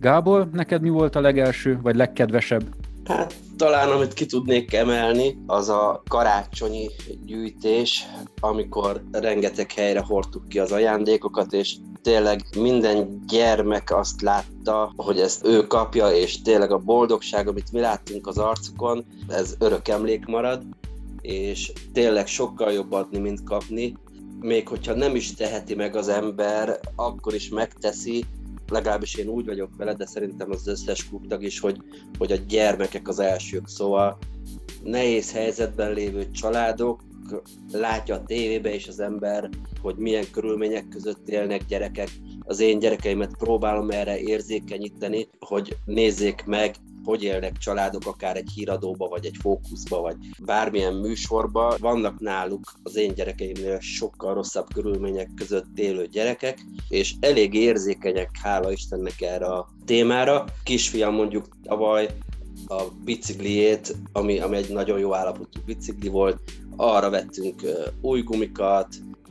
Gábor, 0.00 0.48
neked 0.52 0.82
mi 0.82 0.88
volt 0.88 1.16
a 1.16 1.20
legelső, 1.20 1.78
vagy 1.82 1.96
legkedvesebb 1.96 2.62
Hát 3.08 3.34
talán 3.56 3.90
amit 3.90 4.12
ki 4.12 4.26
tudnék 4.26 4.72
emelni, 4.72 5.38
az 5.46 5.68
a 5.68 6.02
karácsonyi 6.08 6.90
gyűjtés, 7.24 8.06
amikor 8.40 9.04
rengeteg 9.12 9.72
helyre 9.72 10.00
hordtuk 10.00 10.48
ki 10.48 10.58
az 10.58 10.72
ajándékokat, 10.72 11.52
és 11.52 11.74
tényleg 12.02 12.40
minden 12.56 13.22
gyermek 13.26 13.96
azt 13.96 14.20
látta, 14.20 14.92
hogy 14.96 15.20
ezt 15.20 15.46
ő 15.46 15.66
kapja, 15.66 16.10
és 16.10 16.42
tényleg 16.42 16.72
a 16.72 16.78
boldogság, 16.78 17.48
amit 17.48 17.72
mi 17.72 17.80
láttunk 17.80 18.26
az 18.26 18.38
arcukon, 18.38 19.04
ez 19.28 19.54
örök 19.58 19.88
emlék 19.88 20.26
marad, 20.26 20.62
és 21.20 21.72
tényleg 21.92 22.26
sokkal 22.26 22.72
jobb 22.72 22.92
adni, 22.92 23.18
mint 23.18 23.44
kapni. 23.44 23.96
Még 24.40 24.68
hogyha 24.68 24.94
nem 24.94 25.14
is 25.14 25.34
teheti 25.34 25.74
meg 25.74 25.96
az 25.96 26.08
ember, 26.08 26.80
akkor 26.96 27.34
is 27.34 27.48
megteszi, 27.48 28.24
legalábbis 28.70 29.14
én 29.14 29.28
úgy 29.28 29.46
vagyok 29.46 29.76
vele, 29.76 29.94
de 29.94 30.06
szerintem 30.06 30.50
az 30.50 30.66
összes 30.66 31.08
klubtag 31.08 31.42
is, 31.42 31.60
hogy, 31.60 31.76
hogy 32.18 32.32
a 32.32 32.36
gyermekek 32.36 33.08
az 33.08 33.18
elsők, 33.18 33.68
szóval 33.68 34.18
nehéz 34.82 35.32
helyzetben 35.32 35.92
lévő 35.92 36.30
családok, 36.30 37.02
látja 37.72 38.14
a 38.14 38.22
tévébe 38.22 38.74
is 38.74 38.88
az 38.88 39.00
ember, 39.00 39.48
hogy 39.82 39.96
milyen 39.96 40.24
körülmények 40.32 40.88
között 40.88 41.28
élnek 41.28 41.64
gyerekek. 41.64 42.08
Az 42.40 42.60
én 42.60 42.78
gyerekeimet 42.78 43.36
próbálom 43.36 43.90
erre 43.90 44.20
érzékenyíteni, 44.20 45.28
hogy 45.38 45.76
nézzék 45.84 46.44
meg, 46.44 46.74
hogy 47.08 47.22
élnek 47.22 47.56
családok, 47.58 48.06
akár 48.06 48.36
egy 48.36 48.50
híradóba, 48.54 49.08
vagy 49.08 49.26
egy 49.26 49.36
fókuszba, 49.40 50.00
vagy 50.00 50.16
bármilyen 50.44 50.94
műsorba. 50.94 51.76
Vannak 51.80 52.20
náluk 52.20 52.72
az 52.82 52.96
én 52.96 53.14
gyerekeimnél 53.14 53.80
sokkal 53.80 54.34
rosszabb 54.34 54.66
körülmények 54.74 55.30
között 55.36 55.78
élő 55.78 56.06
gyerekek, 56.06 56.64
és 56.88 57.14
elég 57.20 57.54
érzékenyek, 57.54 58.30
hála 58.42 58.72
Istennek 58.72 59.20
erre 59.20 59.46
a 59.46 59.68
témára. 59.84 60.44
Kisfiam 60.64 61.14
mondjuk 61.14 61.48
tavaly 61.62 62.08
a 62.66 62.82
bicikliét, 63.04 63.96
ami, 64.12 64.38
ami 64.38 64.56
egy 64.56 64.72
nagyon 64.72 64.98
jó 64.98 65.14
állapotú 65.14 65.60
bicikli 65.64 66.08
volt, 66.08 66.40
arra 66.76 67.10
vettünk 67.10 67.62
új 68.00 68.22
gumikat, 68.22 68.88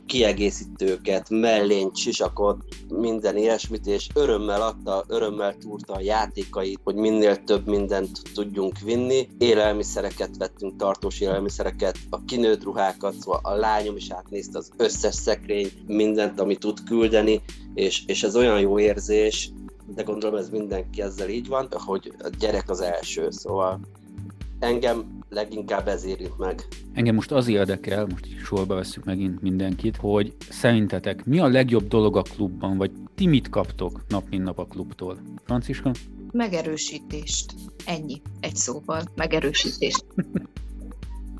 kiegészítőket, 0.08 1.30
mellényt, 1.30 1.96
sisakot, 1.96 2.56
minden 2.88 3.36
ilyesmit, 3.36 3.86
és 3.86 4.08
örömmel 4.14 4.62
adta, 4.62 5.04
örömmel 5.08 5.56
túrta 5.56 5.92
a 5.92 6.00
játékait, 6.00 6.80
hogy 6.84 6.94
minél 6.94 7.44
több 7.44 7.66
mindent 7.66 8.22
tudjunk 8.34 8.78
vinni. 8.78 9.28
Élelmiszereket 9.38 10.36
vettünk, 10.36 10.76
tartós 10.76 11.20
élelmiszereket, 11.20 11.98
a 12.10 12.24
kinőtt 12.24 12.62
ruhákat, 12.62 13.14
szóval 13.14 13.40
a 13.42 13.54
lányom 13.54 13.96
is 13.96 14.10
átnézte 14.10 14.58
az 14.58 14.70
összes 14.76 15.14
szekrény, 15.14 15.70
mindent, 15.86 16.40
amit 16.40 16.60
tud 16.60 16.78
küldeni, 16.84 17.42
és, 17.74 18.02
és 18.06 18.22
ez 18.22 18.36
olyan 18.36 18.60
jó 18.60 18.78
érzés, 18.78 19.50
de 19.94 20.02
gondolom 20.02 20.38
ez 20.38 20.48
mindenki 20.48 21.02
ezzel 21.02 21.28
így 21.28 21.48
van, 21.48 21.68
hogy 21.70 22.12
a 22.18 22.28
gyerek 22.38 22.70
az 22.70 22.80
első, 22.80 23.30
szóval 23.30 23.80
engem 24.58 25.18
leginkább 25.28 25.88
ez 25.88 26.04
érint 26.04 26.38
meg. 26.38 26.66
Engem 26.92 27.14
most 27.14 27.32
az 27.32 27.48
érdekel, 27.48 28.06
most 28.06 28.26
sorba 28.44 28.74
veszük 28.74 29.04
megint 29.04 29.42
mindenkit, 29.42 29.96
hogy 29.96 30.36
szerintetek 30.50 31.24
mi 31.24 31.38
a 31.38 31.48
legjobb 31.48 31.88
dolog 31.88 32.16
a 32.16 32.22
klubban, 32.22 32.76
vagy 32.76 32.90
ti 33.14 33.26
mit 33.26 33.48
kaptok 33.48 34.04
nap 34.08 34.28
mint 34.28 34.44
nap 34.44 34.58
a 34.58 34.64
klubtól? 34.64 35.18
Franciska? 35.44 35.90
Megerősítést. 36.32 37.54
Ennyi. 37.86 38.22
Egy 38.40 38.56
szóval. 38.56 39.02
Megerősítést. 39.14 40.04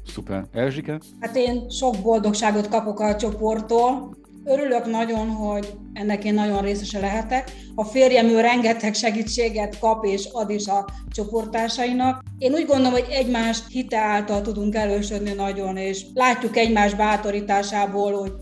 Szuper. 0.04 0.46
Erzsike? 0.52 1.00
Hát 1.20 1.36
én 1.36 1.68
sok 1.70 1.94
boldogságot 2.02 2.68
kapok 2.68 3.00
a 3.00 3.16
csoporttól, 3.16 4.16
Örülök 4.50 4.86
nagyon, 4.86 5.28
hogy 5.28 5.72
ennek 5.92 6.24
én 6.24 6.34
nagyon 6.34 6.62
részese 6.62 7.00
lehetek. 7.00 7.52
A 7.74 7.84
férjem 7.84 8.26
ő 8.26 8.40
rengeteg 8.40 8.94
segítséget 8.94 9.78
kap 9.78 10.04
és 10.04 10.28
ad 10.32 10.50
is 10.50 10.66
a 10.66 10.88
csoporttársainak. 11.10 12.22
Én 12.38 12.52
úgy 12.52 12.66
gondolom, 12.66 12.92
hogy 12.92 13.06
egymás 13.10 13.58
hite 13.68 13.98
által 13.98 14.42
tudunk 14.42 14.74
erősödni 14.74 15.32
nagyon, 15.32 15.76
és 15.76 16.04
látjuk 16.14 16.56
egymás 16.56 16.94
bátorításából, 16.94 18.12
hogy 18.12 18.32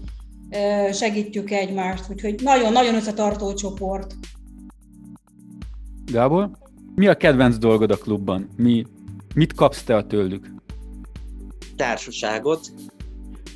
segítjük 0.93 1.51
egymást. 1.51 2.05
Úgyhogy 2.11 2.41
nagyon-nagyon 2.43 2.95
összetartó 2.95 3.55
csoport. 3.55 4.15
Gábor, 6.13 6.51
mi 6.95 7.07
a 7.07 7.15
kedvenc 7.15 7.59
dolgod 7.59 7.91
a 7.91 7.97
klubban? 7.97 8.49
Mi, 8.57 8.87
mit 9.35 9.55
kapsz 9.55 9.83
te 9.83 9.97
a 9.97 10.07
tőlük? 10.07 10.55
Társaságot, 11.77 12.73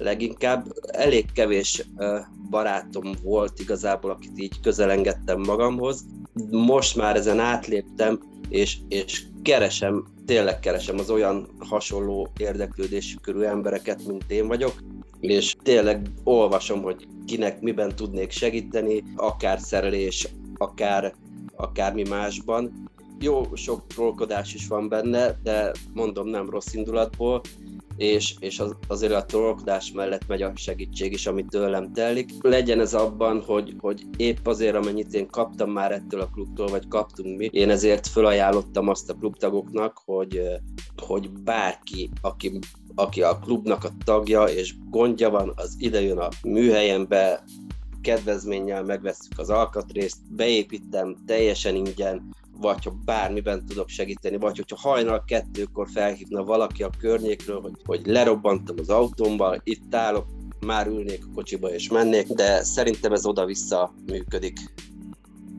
leginkább 0.01 0.67
elég 0.87 1.33
kevés 1.33 1.85
barátom 2.51 3.13
volt 3.23 3.61
igazából, 3.61 4.11
akit 4.11 4.39
így 4.39 4.61
közelengedtem 4.61 5.41
magamhoz. 5.41 6.05
Most 6.51 6.97
már 6.97 7.17
ezen 7.17 7.39
átléptem, 7.39 8.21
és, 8.49 8.77
és 8.89 9.25
keresem, 9.43 10.05
tényleg 10.27 10.61
keresem 10.61 10.99
az 10.99 11.11
olyan 11.11 11.49
hasonló 11.59 12.29
érdeklődésű 12.37 13.15
körű 13.23 13.41
embereket, 13.41 14.07
mint 14.07 14.25
én 14.31 14.47
vagyok, 14.47 14.73
és 15.21 15.57
tényleg 15.63 16.07
olvasom, 16.25 16.83
hogy 16.83 17.07
kinek 17.27 17.61
miben 17.61 17.95
tudnék 17.95 18.31
segíteni, 18.31 19.05
akár 19.17 19.59
szerelés, 19.61 20.29
akár 20.57 21.15
akármi 21.57 22.03
másban. 22.09 22.89
Jó, 23.21 23.55
sok 23.55 23.87
trollkodás 23.87 24.55
is 24.55 24.67
van 24.67 24.89
benne, 24.89 25.39
de 25.43 25.73
mondom 25.95 26.29
nem 26.29 26.51
rossz 26.51 26.73
indulatból, 26.73 27.41
és, 28.01 28.35
és 28.39 28.61
az, 28.61 28.77
azért 28.89 29.13
a 29.13 29.25
trollkodás 29.25 29.93
mellett 29.93 30.27
megy 30.27 30.43
a 30.43 30.53
segítség 30.55 31.13
is, 31.13 31.27
ami 31.27 31.45
tőlem 31.45 31.93
telik. 31.93 32.31
Legyen 32.41 32.81
ez 32.81 32.95
abban, 32.95 33.43
hogy, 33.43 33.75
hogy 33.79 34.07
épp 34.17 34.47
azért, 34.47 34.75
amennyit 34.75 35.15
én 35.15 35.29
kaptam 35.29 35.71
már 35.71 35.93
ettől 35.93 36.21
a 36.21 36.31
klubtól, 36.33 36.67
vagy 36.67 36.89
kaptunk 36.89 37.39
mi, 37.39 37.49
én 37.53 37.71
ezért 37.71 38.07
felajánlottam 38.07 38.89
azt 38.89 39.11
a 39.11 39.15
klubtagoknak, 39.15 40.03
hogy, 40.05 40.43
hogy 40.97 41.31
bárki, 41.31 42.11
aki, 42.21 42.59
aki 42.95 43.23
a 43.23 43.39
klubnak 43.39 43.85
a 43.85 43.91
tagja, 44.05 44.45
és 44.45 44.75
gondja 44.91 45.31
van, 45.31 45.53
az 45.57 45.75
idejön 45.79 46.19
a 46.19 46.29
műhelyembe, 46.43 47.45
kedvezménnyel 48.01 48.85
megveszük 48.85 49.39
az 49.39 49.51
alkatrészt, 49.51 50.19
beépítem 50.35 51.17
teljesen 51.27 51.75
ingyen, 51.75 52.35
vagy 52.61 52.85
ha 52.85 52.91
bármiben 53.05 53.67
tudok 53.67 53.89
segíteni, 53.89 54.37
vagy 54.37 54.57
hogyha 54.57 54.89
hajnal 54.89 55.25
kettőkor 55.27 55.89
felhívna 55.93 56.45
valaki 56.45 56.83
a 56.83 56.91
környékről, 56.99 57.61
hogy, 57.61 57.73
hogy 57.85 58.01
lerobbantam 58.05 58.77
az 58.79 58.91
autómmal, 58.91 59.61
itt 59.65 59.95
állok, 59.95 60.27
már 60.67 60.87
ülnék 60.87 61.25
a 61.25 61.35
kocsiba 61.35 61.69
és 61.69 61.91
mennék, 61.91 62.27
de 62.27 62.63
szerintem 62.63 63.13
ez 63.13 63.27
oda-vissza 63.27 63.95
működik. 64.07 64.59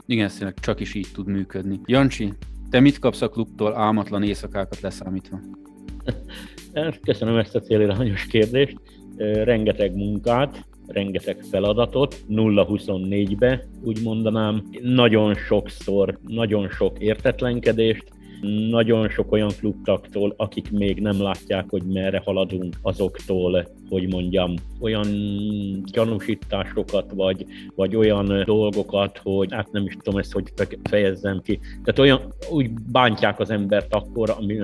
Igen, 0.06 0.30
szerintem 0.30 0.64
csak 0.64 0.80
is 0.80 0.93
így 0.93 1.08
tud 1.14 1.28
működni. 1.28 1.80
Jancsi, 1.86 2.34
te 2.70 2.80
mit 2.80 2.99
kapsz 2.99 3.22
a 3.22 3.30
klubtól 3.30 3.76
álmatlan 3.76 4.24
éjszakákat 4.24 4.80
leszámítva? 4.80 5.39
Köszönöm 7.06 7.38
ezt 7.38 7.56
a 7.56 7.60
célirányos 7.60 8.26
kérdést. 8.26 8.78
Rengeteg 9.18 9.95
munkát, 9.95 10.66
rengeteg 10.94 11.44
feladatot, 11.52 12.16
0-24-be, 12.30 13.64
úgy 13.84 14.02
mondanám, 14.04 14.70
nagyon 14.82 15.36
sokszor, 15.36 16.20
nagyon 16.28 16.70
sok 16.70 17.00
értetlenkedést, 17.00 18.04
nagyon 18.70 19.10
sok 19.10 19.32
olyan 19.32 19.52
klubtaktól, 19.60 20.34
akik 20.38 20.72
még 20.72 21.00
nem 21.00 21.22
látják, 21.22 21.66
hogy 21.70 21.84
merre 21.84 22.22
haladunk, 22.26 22.76
azoktól, 22.82 23.68
hogy 23.89 24.08
mondjam, 24.08 24.54
olyan 24.80 25.08
gyanúsításokat, 25.92 27.12
vagy, 27.16 27.46
vagy 27.76 27.96
olyan 27.96 28.44
dolgokat, 28.46 29.18
hogy 29.24 29.54
hát 29.54 29.72
nem 29.72 29.86
is 29.86 29.98
tudom 30.02 30.20
ezt, 30.20 30.34
hogy 30.34 30.54
fejezzem 30.89 31.42
ki. 31.42 31.60
Tehát 31.84 32.00
olyan, 32.00 32.34
úgy 32.52 32.72
bántják 32.92 33.39
az 33.39 33.50
embert 33.50 33.94
akkor, 33.94 34.30
ami, 34.38 34.58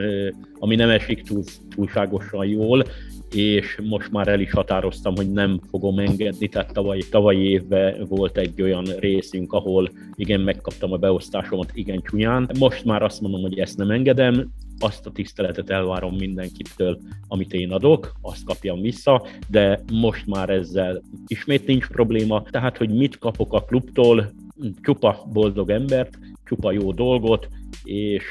ami 0.60 0.76
nem 0.76 0.90
esik 0.90 1.22
túl, 1.22 1.44
túlságosan 1.76 2.46
jól, 2.46 2.84
és 3.32 3.80
most 3.84 4.12
már 4.12 4.28
el 4.28 4.40
is 4.40 4.52
határoztam, 4.52 5.16
hogy 5.16 5.32
nem 5.32 5.60
fogom 5.70 6.00
engedni, 6.00 6.48
tehát 6.48 6.74
tavalyi, 6.74 7.02
tavalyi 7.10 7.50
évben 7.50 8.06
volt 8.10 8.38
egy 8.38 8.62
olyan 8.62 8.84
részünk, 9.00 9.54
ahol 9.54 9.92
igen, 10.16 10.40
megkaptam 10.40 10.92
a 10.92 10.98
beosztásomat 10.98 11.72
igen 11.74 12.02
csúnyán. 12.02 12.50
Most 12.60 12.86
már 12.86 13.02
azt 13.04 13.22
mondom, 13.22 13.42
hogy 13.42 13.60
ezt 13.60 13.78
nem 13.78 13.92
engedem, 13.92 14.52
azt 14.80 15.06
a 15.06 15.12
tiszteletet 15.12 15.70
elvárom 15.70 16.16
mindenkitől, 16.16 17.00
amit 17.28 17.54
én 17.54 17.72
adok, 17.72 18.14
azt 18.22 18.44
kapjam 18.44 18.82
vissza, 18.82 19.26
de 19.50 19.84
most 19.92 20.26
már 20.26 20.50
ezzel 20.50 21.02
ismét 21.28 21.66
nincs 21.68 21.88
probléma, 21.88 22.44
tehát 22.44 22.78
hogy 22.78 22.90
mit 22.90 23.18
kapok 23.18 23.54
a 23.54 23.62
klubtól, 23.62 24.34
csupa 24.82 25.28
boldog 25.34 25.70
embert, 25.70 26.20
csupa 26.46 26.72
jó 26.72 26.92
dolgot, 26.92 27.48
és 27.84 28.24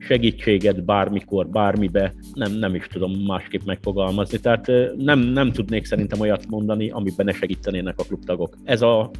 segítséget 0.00 0.84
bármikor, 0.84 1.48
bármibe, 1.48 2.14
nem, 2.32 2.52
nem 2.52 2.74
is 2.74 2.86
tudom 2.86 3.12
másképp 3.12 3.64
megfogalmazni. 3.64 4.38
Tehát 4.38 4.70
nem, 4.96 5.18
nem 5.18 5.52
tudnék 5.52 5.84
szerintem 5.84 6.20
olyat 6.20 6.46
mondani, 6.48 6.90
amiben 6.90 7.26
ne 7.26 7.32
segítenének 7.32 7.98
a 7.98 8.02
klubtagok. 8.02 8.56
Ez 8.64 8.82
a 8.82 9.10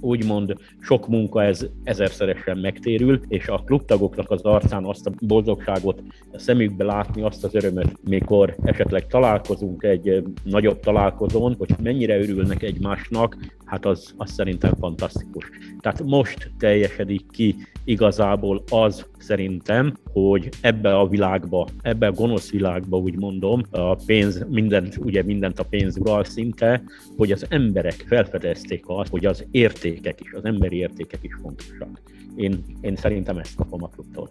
úgymond 0.00 0.54
sok 0.80 1.08
munka 1.08 1.42
ez 1.42 1.66
ezerszeresen 1.84 2.58
megtérül, 2.58 3.20
és 3.28 3.48
a 3.48 3.62
klubtagoknak 3.66 4.30
az 4.30 4.42
arcán 4.42 4.84
azt 4.84 5.06
a 5.06 5.12
boldogságot 5.20 6.02
a 6.32 6.38
szemükbe 6.38 6.84
látni, 6.84 7.22
azt 7.22 7.44
az 7.44 7.54
örömöt, 7.54 8.08
mikor 8.08 8.56
esetleg 8.62 9.06
találkozunk 9.06 9.82
egy 9.82 10.22
nagyobb 10.42 10.80
találkozón, 10.80 11.54
hogy 11.58 11.70
mennyire 11.82 12.18
örülnek 12.18 12.62
egymásnak, 12.62 13.36
hát 13.64 13.86
az, 13.86 14.14
az 14.16 14.32
szerintem 14.32 14.74
fantasztikus. 14.74 15.50
Tehát 15.80 16.02
most 16.02 16.50
teljesedik 16.58 17.30
ki 17.30 17.56
igazából 17.84 18.62
az 18.70 19.06
szerintem, 19.18 19.96
hogy 20.12 20.48
ebbe 20.60 20.96
a 20.96 21.08
világba, 21.08 21.68
ebbe 21.82 22.06
a 22.06 22.12
gonosz 22.12 22.50
világba, 22.50 22.96
úgy 22.96 23.16
mondom, 23.16 23.62
a 23.70 23.94
pénz, 23.94 24.46
mindent, 24.48 24.96
ugye 24.96 25.22
mindent 25.22 25.58
a 25.58 25.64
pénz 25.64 25.98
ural 25.98 26.24
szinte, 26.24 26.82
hogy 27.16 27.32
az 27.32 27.46
emberek 27.48 28.04
felfedezték 28.06 28.84
azt, 28.86 29.10
hogy 29.10 29.26
az 29.26 29.46
értékek 29.50 30.20
is, 30.20 30.32
az 30.32 30.44
emberi 30.44 30.76
értékek 30.76 31.22
is 31.22 31.34
fontosak. 31.42 32.00
Én, 32.36 32.64
én 32.80 32.96
szerintem 32.96 33.38
ezt 33.38 33.56
kapom 33.56 33.82
a 33.82 33.88
klubtól. 33.88 34.28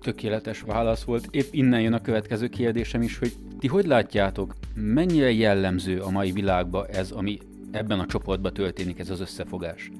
Tökéletes 0.00 0.60
válasz 0.60 1.02
volt. 1.02 1.28
Épp 1.30 1.46
innen 1.50 1.80
jön 1.80 1.92
a 1.92 2.00
következő 2.00 2.48
kérdésem 2.48 3.02
is, 3.02 3.18
hogy 3.18 3.32
ti 3.58 3.66
hogy 3.66 3.86
látjátok, 3.86 4.54
mennyire 4.74 5.32
jellemző 5.32 6.00
a 6.00 6.10
mai 6.10 6.32
világban 6.32 6.86
ez, 6.90 7.10
ami 7.10 7.38
ebben 7.74 8.00
a 8.00 8.06
csoportban 8.06 8.52
történik, 8.52 8.98
ez 8.98 9.10
az 9.10 9.20
összefogás? 9.20 9.90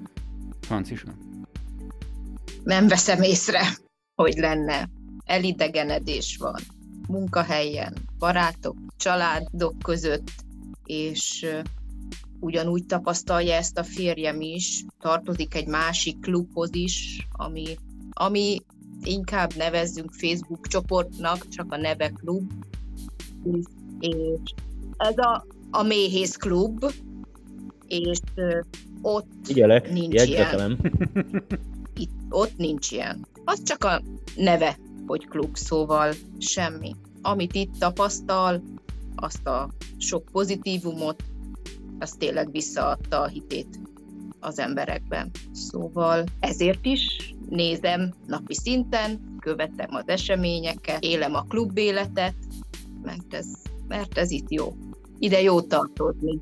Francisa? 0.60 1.08
Nem 2.64 2.88
veszem 2.88 3.22
észre, 3.22 3.62
hogy 4.14 4.34
lenne. 4.34 4.88
Elidegenedés 5.24 6.36
van 6.36 6.60
munkahelyen, 7.08 7.94
barátok, 8.18 8.76
családok 8.96 9.78
között, 9.78 10.30
és 10.84 11.46
ugyanúgy 12.40 12.86
tapasztalja 12.86 13.54
ezt 13.54 13.78
a 13.78 13.84
férjem 13.84 14.40
is, 14.40 14.84
tartozik 15.00 15.54
egy 15.54 15.66
másik 15.66 16.20
klubhoz 16.20 16.74
is, 16.74 17.26
ami, 17.30 17.76
ami 18.10 18.62
inkább 19.02 19.54
nevezzünk 19.56 20.12
Facebook 20.12 20.66
csoportnak, 20.66 21.48
csak 21.48 21.72
a 21.72 21.76
neve 21.76 22.08
klub, 22.08 22.52
és 24.00 24.54
ez 24.96 25.18
a, 25.18 25.46
a 25.70 25.82
Méhész 25.82 26.36
klub, 26.36 26.84
és 27.88 28.18
ott 29.02 29.26
Figyelek, 29.42 29.92
nincs 29.92 30.22
ilyen. 30.26 30.78
Itt, 31.96 32.10
ott 32.28 32.56
nincs 32.56 32.90
ilyen. 32.92 33.26
Az 33.44 33.62
csak 33.62 33.84
a 33.84 34.02
neve, 34.36 34.78
hogy 35.06 35.28
klub, 35.28 35.56
szóval 35.56 36.12
semmi. 36.38 36.94
Amit 37.22 37.54
itt 37.54 37.78
tapasztal, 37.78 38.62
azt 39.14 39.46
a 39.46 39.70
sok 39.96 40.24
pozitívumot, 40.32 41.22
az 41.98 42.10
tényleg 42.10 42.50
visszaadta 42.50 43.20
a 43.20 43.26
hitét 43.26 43.80
az 44.40 44.58
emberekben. 44.58 45.30
Szóval 45.52 46.24
ezért 46.40 46.84
is 46.86 47.34
nézem 47.48 48.14
napi 48.26 48.54
szinten, 48.54 49.36
követem 49.40 49.94
az 49.94 50.08
eseményeket, 50.08 51.04
élem 51.04 51.34
a 51.34 51.42
klubéletet, 51.42 52.34
mert 53.02 53.34
ez, 53.34 53.46
mert 53.88 54.18
ez 54.18 54.30
itt 54.30 54.50
jó. 54.50 54.76
Ide 55.18 55.42
jó 55.42 55.60
tartozni. 55.60 56.38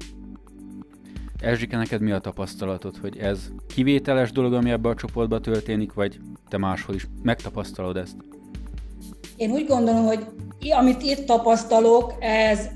Erzsike, 1.43 1.76
neked 1.76 2.01
mi 2.01 2.12
a 2.12 2.18
tapasztalatod, 2.18 2.97
hogy 2.97 3.18
ez 3.18 3.40
kivételes 3.74 4.32
dolog, 4.32 4.53
ami 4.53 4.70
ebben 4.70 4.93
a 4.93 4.95
csoportban 4.95 5.43
történik, 5.43 5.93
vagy 5.93 6.20
te 6.49 6.59
máshol 6.59 6.95
is 6.95 7.07
megtapasztalod 7.22 7.97
ezt? 7.97 8.16
Én 9.36 9.51
úgy 9.51 9.66
gondolom, 9.66 10.05
hogy 10.05 10.26
amit 10.70 11.03
itt 11.03 11.26
tapasztalok, 11.26 12.14
ez, 12.20 12.68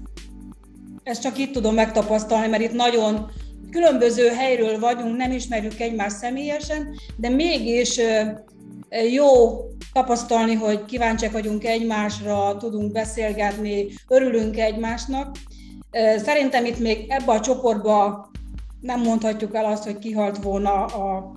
ez 1.03 1.19
csak 1.19 1.39
itt 1.39 1.53
tudom 1.53 1.75
megtapasztalni, 1.75 2.49
mert 2.49 2.63
itt 2.63 2.73
nagyon 2.73 3.31
különböző 3.71 4.29
helyről 4.29 4.79
vagyunk, 4.79 5.17
nem 5.17 5.33
ismerjük 5.33 5.81
egymást 5.81 6.17
személyesen, 6.17 6.95
de 7.17 7.29
mégis 7.29 8.01
jó 9.13 9.29
tapasztalni, 9.93 10.55
hogy 10.55 10.85
kíváncsiak 10.85 11.33
vagyunk 11.33 11.65
egymásra, 11.65 12.57
tudunk 12.57 12.93
beszélgetni, 12.93 13.87
örülünk 14.09 14.59
egymásnak. 14.59 15.37
Szerintem 16.17 16.65
itt 16.65 16.79
még 16.79 17.05
ebbe 17.09 17.33
a 17.33 17.41
csoportba 17.41 18.31
nem 18.87 19.01
mondhatjuk 19.01 19.55
el 19.55 19.65
azt, 19.65 19.85
hogy 19.85 19.99
kihalt 19.99 20.43
volna 20.43 20.85
a 20.85 21.35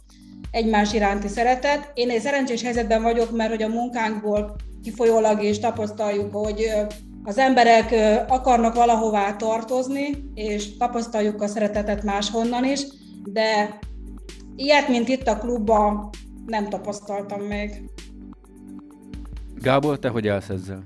egymás 0.52 0.93
iránti 0.93 1.28
szeretet. 1.28 1.91
Én 1.93 2.10
egy 2.10 2.22
szerencsés 2.22 2.62
helyzetben 2.62 3.02
vagyok, 3.02 3.32
mert 3.32 3.50
hogy 3.50 3.64
a 3.64 3.68
munkánkból 3.68 4.56
kifolyólag 4.84 5.43
is 5.43 5.60
tapasztaljuk, 5.60 6.36
hogy 6.36 6.72
az 7.24 7.38
emberek 7.38 7.95
akarnak 8.28 8.76
valahová 8.76 9.36
tartozni, 9.36 10.32
és 10.34 10.78
tapasztaljuk 10.78 11.41
a 11.41 11.47
szeretetet 11.47 12.04
máshonnan 12.04 12.66
is, 12.66 12.82
de 13.24 13.80
ilyet, 14.56 14.88
mint 14.88 15.08
itt 15.08 15.28
a 15.28 15.38
klubban, 15.38 16.10
nem 16.45 16.70
tapasztaltam 16.70 17.41
még. 17.41 17.84
Gábor, 19.56 20.00
te 20.00 20.10
hogy 20.10 20.28
állsz 20.28 20.50
ezzel? 20.50 20.84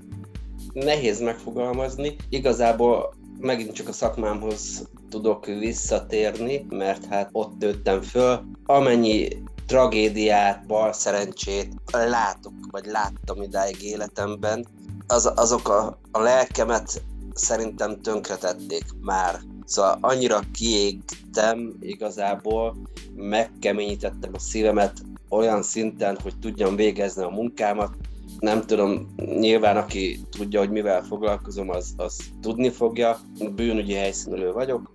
Nehéz 0.74 1.22
megfogalmazni. 1.22 2.16
Igazából 2.30 3.14
megint 3.39 3.74
csak 3.74 3.88
a 3.88 3.91
szakmámhoz 3.91 4.89
tudok 5.14 5.45
visszatérni, 5.45 6.66
mert 6.70 7.05
hát 7.05 7.30
ott 7.32 7.57
nőttem 7.59 8.01
föl. 8.01 8.41
Amennyi 8.66 9.28
tragédiát, 9.68 10.66
bal 10.66 10.93
szerencsét 10.93 11.74
látok, 11.91 12.53
vagy 12.72 12.86
láttam 12.86 13.41
idáig 13.41 13.84
életemben, 13.84 14.68
az, 15.07 15.32
azok 15.36 15.70
a, 15.70 15.99
a 16.11 16.20
lelkemet 16.20 17.01
szerintem 17.34 18.01
tönkretették 18.01 18.84
már. 19.01 19.39
Szóval 19.66 19.97
annyira 20.01 20.39
kiégtem 20.53 21.74
igazából, 21.80 22.78
megkeményítettem 23.16 24.32
a 24.34 24.39
szívemet 24.39 24.93
olyan 25.30 25.64
szinten, 25.64 26.18
hogy 26.24 26.39
tudjam 26.39 26.76
végezni 26.76 27.24
a 27.24 27.30
munkámat. 27.30 27.95
Nem 28.39 28.61
tudom, 28.61 29.14
nyilván 29.16 29.78
aki 29.78 30.20
tudja, 30.38 30.59
hogy 30.59 30.70
mivel 30.70 31.01
foglalkozom, 31.03 31.70
az, 31.70 31.93
az 31.97 32.20
tudni 32.41 32.70
fogja. 32.70 33.20
Bűnügyi 33.55 33.93
helyszínelő 33.93 34.51
vagyok, 34.51 34.93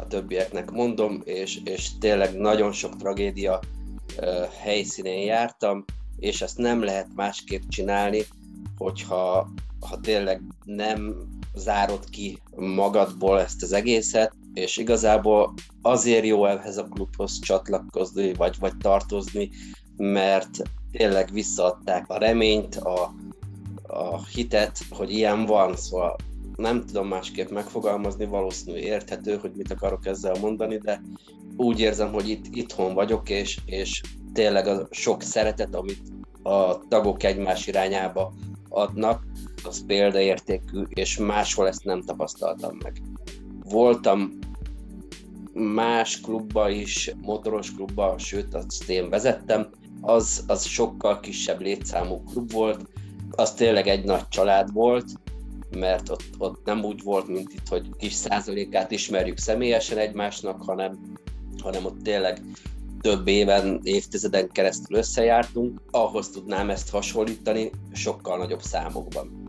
a 0.00 0.06
többieknek 0.08 0.70
mondom, 0.70 1.20
és, 1.24 1.60
és 1.64 1.98
tényleg 1.98 2.36
nagyon 2.36 2.72
sok 2.72 2.96
tragédia 2.96 3.60
helyszínén 4.62 5.24
jártam, 5.24 5.84
és 6.16 6.42
ezt 6.42 6.58
nem 6.58 6.82
lehet 6.82 7.08
másképp 7.14 7.62
csinálni, 7.68 8.22
hogyha 8.76 9.48
ha 9.80 10.00
tényleg 10.00 10.42
nem 10.64 11.14
zárod 11.54 12.10
ki 12.10 12.38
magadból 12.56 13.40
ezt 13.40 13.62
az 13.62 13.72
egészet, 13.72 14.32
és 14.54 14.76
igazából 14.76 15.54
azért 15.82 16.24
jó 16.24 16.46
ehhez 16.46 16.76
a 16.76 16.88
klubhoz 16.88 17.38
csatlakozni, 17.40 18.34
vagy, 18.34 18.56
vagy 18.58 18.76
tartozni, 18.76 19.50
mert 19.96 20.62
tényleg 20.90 21.32
visszaadták 21.32 22.08
a 22.08 22.18
reményt, 22.18 22.76
a, 22.76 23.14
a 23.82 24.24
hitet, 24.24 24.78
hogy 24.90 25.10
ilyen 25.10 25.46
van, 25.46 25.76
szóval 25.76 26.16
nem 26.56 26.84
tudom 26.84 27.08
másképp 27.08 27.50
megfogalmazni, 27.50 28.26
valószínű 28.26 28.78
érthető, 28.78 29.36
hogy 29.36 29.52
mit 29.54 29.72
akarok 29.72 30.06
ezzel 30.06 30.34
mondani, 30.40 30.76
de 30.78 31.02
úgy 31.56 31.80
érzem, 31.80 32.12
hogy 32.12 32.28
itt 32.28 32.44
itthon 32.50 32.94
vagyok, 32.94 33.30
és, 33.30 33.58
és 33.66 34.00
tényleg 34.32 34.66
a 34.66 34.88
sok 34.90 35.22
szeretet, 35.22 35.74
amit 35.74 36.02
a 36.42 36.88
tagok 36.88 37.22
egymás 37.22 37.66
irányába 37.66 38.32
adnak, 38.68 39.22
az 39.64 39.86
példaértékű, 39.86 40.82
és 40.88 41.18
máshol 41.18 41.66
ezt 41.66 41.84
nem 41.84 42.02
tapasztaltam 42.02 42.76
meg. 42.82 43.02
Voltam 43.62 44.38
más 45.52 46.20
klubba 46.20 46.68
is, 46.68 47.14
motoros 47.22 47.74
klubba, 47.74 48.18
sőt, 48.18 48.54
azt 48.54 48.90
én 48.90 49.08
vezettem, 49.08 49.70
az, 50.00 50.44
az 50.46 50.64
sokkal 50.64 51.20
kisebb 51.20 51.60
létszámú 51.60 52.22
klub 52.22 52.52
volt, 52.52 52.88
az 53.30 53.54
tényleg 53.54 53.86
egy 53.86 54.04
nagy 54.04 54.28
család 54.28 54.72
volt, 54.72 55.04
mert 55.74 56.08
ott, 56.08 56.24
ott 56.38 56.64
nem 56.64 56.84
úgy 56.84 57.02
volt, 57.02 57.28
mint 57.28 57.52
itt, 57.52 57.68
hogy 57.68 57.90
kis 57.98 58.12
százalékát 58.12 58.90
ismerjük 58.90 59.38
személyesen 59.38 59.98
egymásnak, 59.98 60.62
hanem, 60.62 60.98
hanem 61.62 61.84
ott 61.84 62.02
tényleg 62.02 62.42
több 63.00 63.28
éven, 63.28 63.80
évtizeden 63.82 64.48
keresztül 64.52 64.96
összejártunk, 64.96 65.80
ahhoz 65.90 66.28
tudnám 66.28 66.70
ezt 66.70 66.90
hasonlítani 66.90 67.70
sokkal 67.92 68.38
nagyobb 68.38 68.62
számokban. 68.62 69.44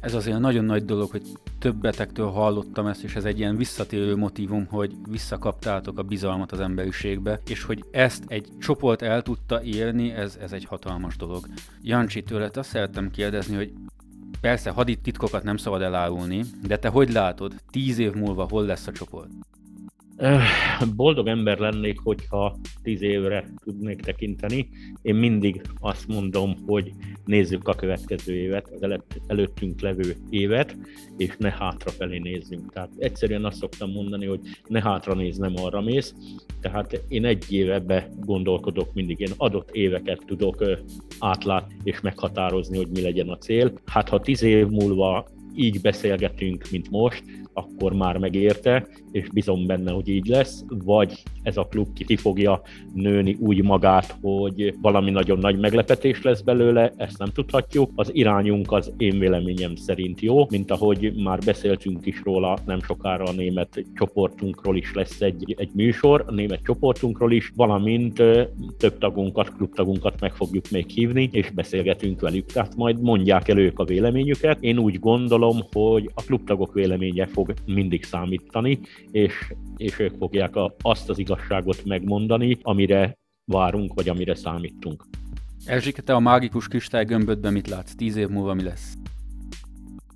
Ez 0.00 0.14
azért 0.14 0.38
nagyon 0.38 0.64
nagy 0.64 0.84
dolog, 0.84 1.10
hogy 1.10 1.22
többetektől 1.58 2.30
hallottam 2.30 2.86
ezt, 2.86 3.02
és 3.02 3.14
ez 3.14 3.24
egy 3.24 3.38
ilyen 3.38 3.56
visszatérő 3.56 4.16
motivum, 4.16 4.66
hogy 4.66 4.94
visszakaptátok 5.08 5.98
a 5.98 6.02
bizalmat 6.02 6.52
az 6.52 6.60
emberiségbe, 6.60 7.40
és 7.46 7.62
hogy 7.62 7.84
ezt 7.90 8.24
egy 8.26 8.48
csoport 8.58 9.02
el 9.02 9.22
tudta 9.22 9.62
érni, 9.62 10.10
ez, 10.10 10.36
ez 10.40 10.52
egy 10.52 10.64
hatalmas 10.64 11.16
dolog. 11.16 11.46
Jancsi, 11.82 12.22
tőled 12.22 12.56
azt 12.56 12.68
szerettem 12.68 13.10
kérdezni, 13.10 13.56
hogy 13.56 13.72
persze 14.46 14.70
hadititkokat 14.70 15.42
nem 15.42 15.56
szabad 15.56 15.82
elárulni, 15.82 16.44
de 16.62 16.78
te 16.78 16.88
hogy 16.88 17.12
látod, 17.12 17.54
tíz 17.70 17.98
év 17.98 18.12
múlva 18.12 18.46
hol 18.50 18.64
lesz 18.64 18.86
a 18.86 18.92
csoport? 18.92 19.28
Boldog 20.96 21.26
ember 21.26 21.58
lennék, 21.58 21.98
hogyha 21.98 22.56
tíz 22.82 23.02
évre 23.02 23.52
tudnék 23.64 24.00
tekinteni. 24.00 24.68
Én 25.02 25.14
mindig 25.14 25.60
azt 25.80 26.08
mondom, 26.08 26.56
hogy 26.66 26.92
nézzük 27.24 27.68
a 27.68 27.74
következő 27.74 28.34
évet, 28.34 28.70
az 28.74 28.82
előtt, 28.82 29.20
előttünk 29.26 29.80
levő 29.80 30.16
évet, 30.30 30.76
és 31.16 31.34
ne 31.38 31.50
hátrafelé 31.50 32.18
nézzünk. 32.18 32.72
Tehát 32.72 32.90
egyszerűen 32.98 33.44
azt 33.44 33.56
szoktam 33.56 33.90
mondani, 33.90 34.26
hogy 34.26 34.40
ne 34.66 34.82
hátra 34.82 35.14
néz, 35.14 35.36
nem 35.36 35.52
arra 35.56 35.80
mész. 35.80 36.14
Tehát 36.60 37.04
én 37.08 37.24
egy 37.24 37.52
évebe 37.52 38.08
gondolkodok 38.20 38.94
mindig, 38.94 39.20
én 39.20 39.32
adott 39.36 39.70
éveket 39.70 40.22
tudok 40.26 40.64
átlátni 41.18 41.74
és 41.82 42.00
meghatározni, 42.00 42.76
hogy 42.76 42.88
mi 42.88 43.00
legyen 43.00 43.28
a 43.28 43.38
cél. 43.38 43.72
Hát 43.84 44.08
ha 44.08 44.20
tíz 44.20 44.42
év 44.42 44.66
múlva 44.66 45.28
így 45.56 45.80
beszélgetünk, 45.80 46.64
mint 46.70 46.90
most, 46.90 47.22
akkor 47.52 47.92
már 47.92 48.18
megérte, 48.18 48.88
és 49.12 49.28
bizom 49.32 49.66
benne, 49.66 49.90
hogy 49.90 50.08
így 50.08 50.26
lesz, 50.26 50.64
vagy 50.68 51.22
ez 51.42 51.56
a 51.56 51.66
klub 51.70 51.92
ki 51.92 52.16
fogja 52.16 52.62
nőni 52.94 53.36
úgy 53.40 53.62
magát, 53.62 54.16
hogy 54.20 54.74
valami 54.82 55.10
nagyon 55.10 55.38
nagy 55.38 55.58
meglepetés 55.58 56.22
lesz 56.22 56.40
belőle, 56.40 56.92
ezt 56.96 57.18
nem 57.18 57.28
tudhatjuk. 57.28 57.90
Az 57.94 58.10
irányunk 58.12 58.72
az 58.72 58.92
én 58.96 59.18
véleményem 59.18 59.76
szerint 59.76 60.20
jó, 60.20 60.46
mint 60.50 60.70
ahogy 60.70 61.12
már 61.22 61.38
beszéltünk 61.44 62.06
is 62.06 62.20
róla, 62.24 62.58
nem 62.66 62.82
sokára 62.82 63.24
a 63.24 63.32
német 63.32 63.84
csoportunkról 63.94 64.76
is 64.76 64.94
lesz 64.94 65.20
egy, 65.20 65.54
egy 65.58 65.70
műsor, 65.74 66.24
a 66.26 66.32
német 66.32 66.62
csoportunkról 66.62 67.32
is, 67.32 67.52
valamint 67.56 68.22
több 68.78 68.98
tagunkat, 68.98 69.54
klubtagunkat 69.56 70.20
meg 70.20 70.32
fogjuk 70.32 70.70
még 70.70 70.88
hívni, 70.88 71.28
és 71.32 71.50
beszélgetünk 71.50 72.20
velük. 72.20 72.46
Tehát 72.46 72.76
majd 72.76 73.00
mondják 73.00 73.48
el 73.48 73.58
ők 73.58 73.78
a 73.78 73.84
véleményüket. 73.84 74.58
Én 74.60 74.78
úgy 74.78 74.98
gondolom, 74.98 75.45
hogy 75.72 76.10
a 76.14 76.22
klubtagok 76.22 76.74
véleménye 76.74 77.26
fog 77.26 77.54
mindig 77.66 78.04
számítani, 78.04 78.80
és, 79.10 79.52
és 79.76 79.98
ők 79.98 80.16
fogják 80.16 80.56
a, 80.56 80.74
azt 80.82 81.08
az 81.08 81.18
igazságot 81.18 81.84
megmondani, 81.84 82.58
amire 82.62 83.18
várunk, 83.44 83.94
vagy 83.94 84.08
amire 84.08 84.34
számítunk. 84.34 85.04
Erzsike, 85.64 86.02
te 86.02 86.14
a 86.14 86.20
mágikus 86.20 86.68
kristálygömbödben 86.68 87.52
mit 87.52 87.68
látsz? 87.68 87.94
Tíz 87.94 88.16
év 88.16 88.28
múlva 88.28 88.54
mi 88.54 88.62
lesz? 88.62 88.96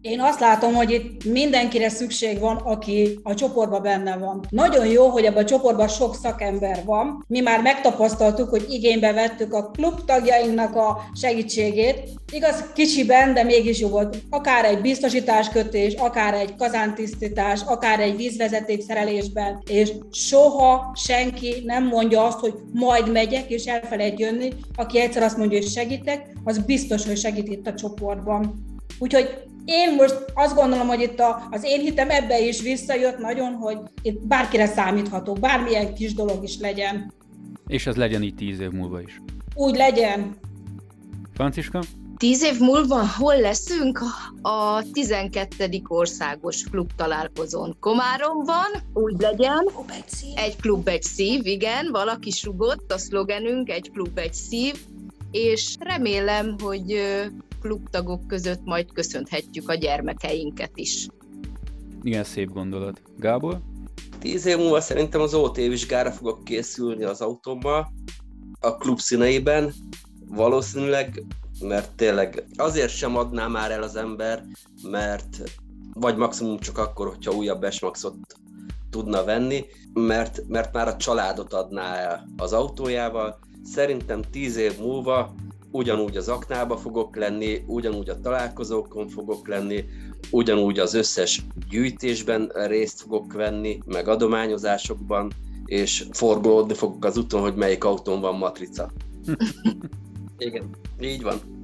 Én 0.02 0.20
azt 0.20 0.40
látom, 0.40 0.74
hogy 0.74 0.90
itt 0.90 1.24
mindenkire 1.24 1.88
szükség 1.88 2.38
van, 2.38 2.56
aki 2.56 3.18
a 3.22 3.34
csoportban 3.34 3.82
benne 3.82 4.16
van. 4.16 4.46
Nagyon 4.50 4.86
jó, 4.86 5.08
hogy 5.08 5.24
ebben 5.24 5.42
a 5.42 5.46
csoportban 5.46 5.88
sok 5.88 6.14
szakember 6.14 6.82
van. 6.84 7.24
Mi 7.28 7.40
már 7.40 7.62
megtapasztaltuk, 7.62 8.48
hogy 8.48 8.66
igénybe 8.68 9.12
vettük 9.12 9.54
a 9.54 9.70
klub 9.70 10.04
tagjainknak 10.04 10.76
a 10.76 10.98
segítségét. 11.14 12.08
Igaz, 12.32 12.64
kicsiben, 12.74 13.34
de 13.34 13.42
mégis 13.42 13.80
jó 13.80 13.88
volt. 13.88 14.16
Akár 14.30 14.64
egy 14.64 14.80
biztosításkötés, 14.80 15.94
akár 15.94 16.34
egy 16.34 16.56
kazántisztítás, 16.56 17.60
akár 17.66 18.00
egy 18.00 18.16
vízvezeték 18.16 18.82
szerelésben, 18.82 19.62
és 19.66 19.92
soha 20.10 20.92
senki 20.94 21.62
nem 21.64 21.86
mondja 21.86 22.24
azt, 22.24 22.38
hogy 22.38 22.54
majd 22.72 23.12
megyek, 23.12 23.50
és 23.50 23.64
elfelejt 23.64 24.20
jönni. 24.20 24.52
Aki 24.76 25.00
egyszer 25.00 25.22
azt 25.22 25.36
mondja, 25.36 25.58
hogy 25.58 25.68
segítek, 25.68 26.26
az 26.44 26.58
biztos, 26.58 27.06
hogy 27.06 27.18
segít 27.18 27.48
itt 27.48 27.66
a 27.66 27.74
csoportban. 27.74 28.68
Úgyhogy 28.98 29.48
én 29.64 29.94
most 29.94 30.24
azt 30.34 30.54
gondolom, 30.54 30.86
hogy 30.86 31.00
itt 31.00 31.20
a, 31.20 31.48
az 31.50 31.64
én 31.64 31.80
hitem 31.80 32.10
ebbe 32.10 32.40
is 32.40 32.60
visszajött 32.62 33.18
nagyon, 33.18 33.52
hogy 33.52 33.78
itt 34.02 34.26
bárkire 34.26 34.66
számíthatok, 34.66 35.38
bármilyen 35.38 35.94
kis 35.94 36.14
dolog 36.14 36.42
is 36.42 36.58
legyen. 36.58 37.12
És 37.66 37.86
ez 37.86 37.96
legyen 37.96 38.22
így 38.22 38.34
tíz 38.34 38.60
év 38.60 38.70
múlva 38.70 39.00
is. 39.00 39.20
Úgy 39.54 39.76
legyen. 39.76 40.36
Franciska? 41.34 41.82
Tíz 42.16 42.42
év 42.42 42.58
múlva 42.58 43.06
hol 43.18 43.40
leszünk? 43.40 44.00
A 44.42 44.82
12. 44.92 45.82
országos 45.86 46.64
klub 46.70 46.90
találkozón 46.96 47.76
Komáromban, 47.80 48.70
úgy 48.92 49.20
legyen. 49.20 49.64
Klub 49.64 49.90
egy 49.90 50.08
szív. 50.08 50.32
Egy 50.34 50.56
klub 50.56 50.88
egy 50.88 51.02
szív, 51.02 51.46
igen, 51.46 51.88
valaki 51.90 52.30
sugott, 52.30 52.92
a 52.92 52.98
szlogenünk 52.98 53.70
egy 53.70 53.90
klub 53.90 54.18
egy 54.18 54.34
szív, 54.34 54.74
és 55.30 55.76
remélem, 55.78 56.56
hogy 56.62 57.00
klubtagok 57.60 58.26
között 58.26 58.64
majd 58.64 58.92
köszönhetjük 58.92 59.68
a 59.68 59.74
gyermekeinket 59.74 60.70
is. 60.74 61.06
Igen, 62.02 62.24
szép 62.24 62.52
gondolat. 62.52 63.02
Gábor? 63.18 63.60
Tíz 64.18 64.46
év 64.46 64.56
múlva 64.56 64.80
szerintem 64.80 65.20
az 65.20 65.34
OT 65.34 65.56
vizsgára 65.56 66.10
fogok 66.10 66.44
készülni 66.44 67.04
az 67.04 67.20
autómmal, 67.20 67.92
a 68.60 68.76
klub 68.76 68.98
színeiben, 68.98 69.72
valószínűleg, 70.28 71.24
mert 71.60 71.94
tényleg 71.94 72.44
azért 72.56 72.90
sem 72.90 73.16
adná 73.16 73.46
már 73.46 73.70
el 73.70 73.82
az 73.82 73.96
ember, 73.96 74.44
mert 74.82 75.42
vagy 75.94 76.16
maximum 76.16 76.58
csak 76.58 76.78
akkor, 76.78 77.08
hogyha 77.08 77.32
újabb 77.32 77.64
esmaxot 77.64 78.14
tudna 78.90 79.24
venni, 79.24 79.64
mert, 79.92 80.42
mert 80.48 80.72
már 80.72 80.88
a 80.88 80.96
családot 80.96 81.52
adná 81.52 81.94
el 81.94 82.28
az 82.36 82.52
autójával. 82.52 83.38
Szerintem 83.64 84.22
tíz 84.30 84.56
év 84.56 84.78
múlva 84.78 85.34
ugyanúgy 85.70 86.16
az 86.16 86.28
aknába 86.28 86.76
fogok 86.76 87.16
lenni, 87.16 87.62
ugyanúgy 87.66 88.08
a 88.08 88.20
találkozókon 88.20 89.08
fogok 89.08 89.48
lenni, 89.48 89.84
ugyanúgy 90.30 90.78
az 90.78 90.94
összes 90.94 91.42
gyűjtésben 91.68 92.50
részt 92.54 93.00
fogok 93.00 93.32
venni, 93.32 93.78
meg 93.86 94.08
adományozásokban, 94.08 95.32
és 95.64 96.06
forgolódni 96.10 96.74
fogok 96.74 97.04
az 97.04 97.16
úton, 97.16 97.40
hogy 97.40 97.54
melyik 97.54 97.84
autón 97.84 98.20
van 98.20 98.36
matrica. 98.36 98.90
Igen, 100.38 100.70
így 101.00 101.22
van. 101.22 101.59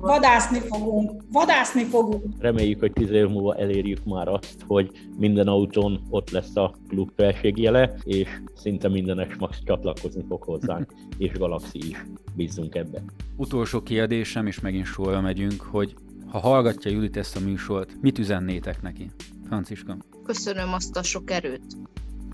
Vadászni 0.00 0.58
fogunk, 0.58 1.22
vadászni 1.32 1.84
fogunk. 1.84 2.24
Reméljük, 2.38 2.80
hogy 2.80 2.92
tíz 2.92 3.10
év 3.10 3.28
múlva 3.28 3.54
elérjük 3.54 4.04
már 4.04 4.28
azt, 4.28 4.64
hogy 4.66 4.90
minden 5.16 5.46
autón 5.48 6.06
ott 6.10 6.30
lesz 6.30 6.56
a 6.56 6.74
klub 6.88 7.10
felségjele, 7.16 7.94
és 8.04 8.28
szinte 8.54 8.88
minden 8.88 9.28
Max 9.38 9.58
csatlakozni 9.64 10.24
fog 10.28 10.42
hozzánk, 10.42 10.92
és 11.18 11.32
Galaxy 11.32 11.78
is. 11.78 12.04
Bízzunk 12.34 12.74
ebben. 12.74 13.04
Utolsó 13.36 13.82
kérdésem, 13.82 14.46
és 14.46 14.60
megint 14.60 14.86
sorra 14.86 15.20
megyünk, 15.20 15.60
hogy 15.60 15.94
ha 16.26 16.38
hallgatja 16.38 16.90
Judit 16.90 17.16
ezt 17.16 17.36
a 17.36 17.40
műsort, 17.40 17.96
mit 18.00 18.18
üzennétek 18.18 18.82
neki? 18.82 19.10
Franciska. 19.46 19.96
Köszönöm 20.24 20.72
azt 20.72 20.96
a 20.96 21.02
sok 21.02 21.30
erőt, 21.30 21.76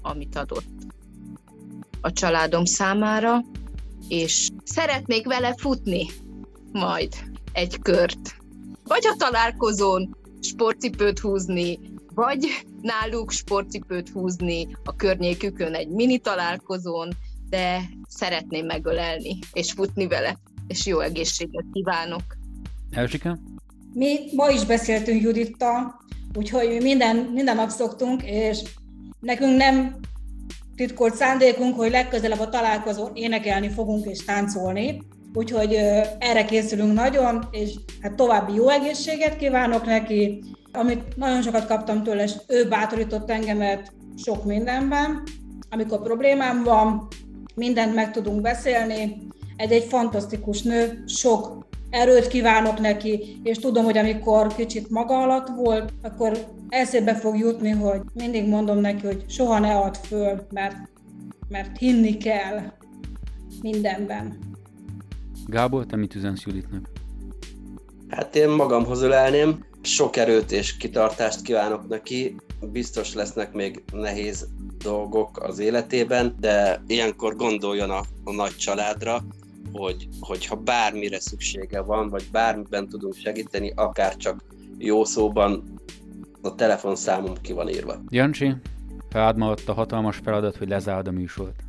amit 0.03 0.37
adott 0.37 0.65
a 2.01 2.13
családom 2.13 2.65
számára, 2.65 3.45
és 4.09 4.49
szeretnék 4.65 5.27
vele 5.27 5.55
futni 5.57 6.07
majd 6.73 7.15
egy 7.55 7.79
kört. 7.83 8.37
Vagy 8.85 9.07
a 9.07 9.17
találkozón 9.19 10.17
sportcipőt 10.41 11.19
húzni, 11.19 11.79
vagy 12.15 12.47
náluk 12.81 13.31
sportcipőt 13.31 14.09
húzni 14.09 14.77
a 14.85 14.97
környékükön 14.97 15.75
egy 15.75 15.89
mini 15.89 16.19
találkozón, 16.19 17.09
de 17.49 17.81
szeretném 18.09 18.67
megölelni 18.67 19.39
és 19.53 19.73
futni 19.73 20.07
vele, 20.07 20.39
és 20.67 20.87
jó 20.87 21.01
egészséget 21.01 21.65
kívánok. 21.73 22.23
Elsika? 22.91 23.39
Mi 23.93 24.19
ma 24.33 24.49
is 24.49 24.65
beszéltünk 24.65 25.23
Judittal, 25.23 26.01
úgyhogy 26.35 26.69
mi 26.69 26.79
minden, 26.79 27.17
minden 27.17 27.57
nap 27.57 27.71
szoktunk, 27.71 28.23
és 28.25 28.63
nekünk 29.21 29.57
nem 29.57 29.99
titkolt 30.77 31.15
szándékunk, 31.15 31.77
hogy 31.77 31.91
legközelebb 31.91 32.41
a 32.41 32.49
találkozón 32.49 33.11
énekelni 33.15 33.69
fogunk 33.69 34.07
és 34.07 34.25
táncolni, 34.25 35.03
úgyhogy 35.35 35.75
erre 36.19 36.45
készülünk 36.45 36.93
nagyon, 36.93 37.49
és 37.51 37.71
hát 38.01 38.15
további 38.15 38.55
jó 38.55 38.69
egészséget 38.69 39.37
kívánok 39.37 39.87
neki, 39.87 40.43
amit 40.73 41.17
nagyon 41.17 41.43
sokat 41.43 41.67
kaptam 41.67 42.03
tőle, 42.03 42.23
és 42.23 42.33
ő 42.49 42.69
bátorított 42.69 43.31
engemet 43.31 43.93
sok 44.17 44.45
mindenben, 44.45 45.23
amikor 45.71 46.03
problémám 46.03 46.63
van, 46.63 47.09
mindent 47.55 47.95
meg 47.95 48.11
tudunk 48.11 48.41
beszélni, 48.41 49.17
egy, 49.57 49.73
egy 49.73 49.85
fantasztikus 49.85 50.63
nő, 50.63 51.05
sok 51.07 51.67
erőt 51.91 52.27
kívánok 52.29 52.81
neki, 52.81 53.41
és 53.43 53.59
tudom, 53.59 53.85
hogy 53.85 53.99
amikor 53.99 54.55
kicsit 54.55 54.91
maga 54.91 55.23
alatt 55.23 55.49
volt, 55.49 55.93
akkor 56.03 56.47
eszébe 56.69 57.15
fog 57.15 57.39
jutni, 57.39 57.71
hogy 57.71 58.01
mindig 58.15 58.49
mondom 58.49 58.79
neki, 58.79 59.07
hogy 59.07 59.25
soha 59.29 59.59
ne 59.59 59.77
add 59.77 59.95
föl, 59.95 60.47
mert, 60.51 60.77
mert 61.49 61.79
hinni 61.79 62.17
kell 62.17 62.61
mindenben. 63.63 64.54
Gábor, 65.47 65.87
te 65.87 65.97
mit 65.97 66.15
üzensz 66.15 66.45
Juditnak? 66.45 66.91
Hát 68.09 68.37
én 68.37 68.49
magamhoz 68.49 69.03
ölelném, 69.03 69.65
sok 69.83 70.17
erőt 70.17 70.53
és 70.53 70.77
kitartást 70.77 71.43
kívánok 71.43 71.89
neki, 71.89 72.37
biztos 72.73 73.15
lesznek 73.15 73.53
még 73.53 73.83
nehéz 73.93 74.49
dolgok 74.79 75.43
az 75.43 75.59
életében, 75.59 76.37
de 76.41 76.83
ilyenkor 76.87 77.37
gondoljon 77.37 77.91
a, 77.91 78.01
a 78.25 78.33
nagy 78.33 78.57
családra, 78.57 79.25
hogy, 79.73 80.09
hogyha 80.21 80.57
bármire 80.57 81.21
szüksége 81.21 81.81
van, 81.81 82.09
vagy 82.09 82.25
bármiben 82.33 82.89
tudunk 82.89 83.15
segíteni, 83.15 83.73
akár 83.77 84.17
csak 84.17 84.45
jó 84.79 85.05
szóban, 85.05 85.81
a 86.43 86.55
telefonszámom 86.55 87.35
ki 87.41 87.53
van 87.53 87.69
írva. 87.69 88.01
Jancsi, 88.09 88.55
rád 89.11 89.37
maradt 89.37 89.69
a 89.69 89.73
hatalmas 89.73 90.17
feladat, 90.17 90.57
hogy 90.57 90.69
lezárd 90.69 91.07
a 91.07 91.11
műsort. 91.11 91.65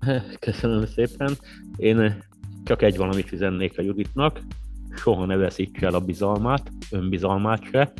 Köszönöm 0.46 0.86
szépen. 0.86 1.38
Én 1.76 2.24
csak 2.64 2.82
egy 2.82 2.96
valamit 2.96 3.32
üzennék 3.32 3.78
a 3.78 3.82
Juditnak, 3.82 4.40
soha 4.96 5.24
ne 5.24 5.36
veszíts 5.36 5.82
el 5.82 5.94
a 5.94 6.00
bizalmát, 6.00 6.72
önbizalmát 6.90 7.64
se. 7.64 7.92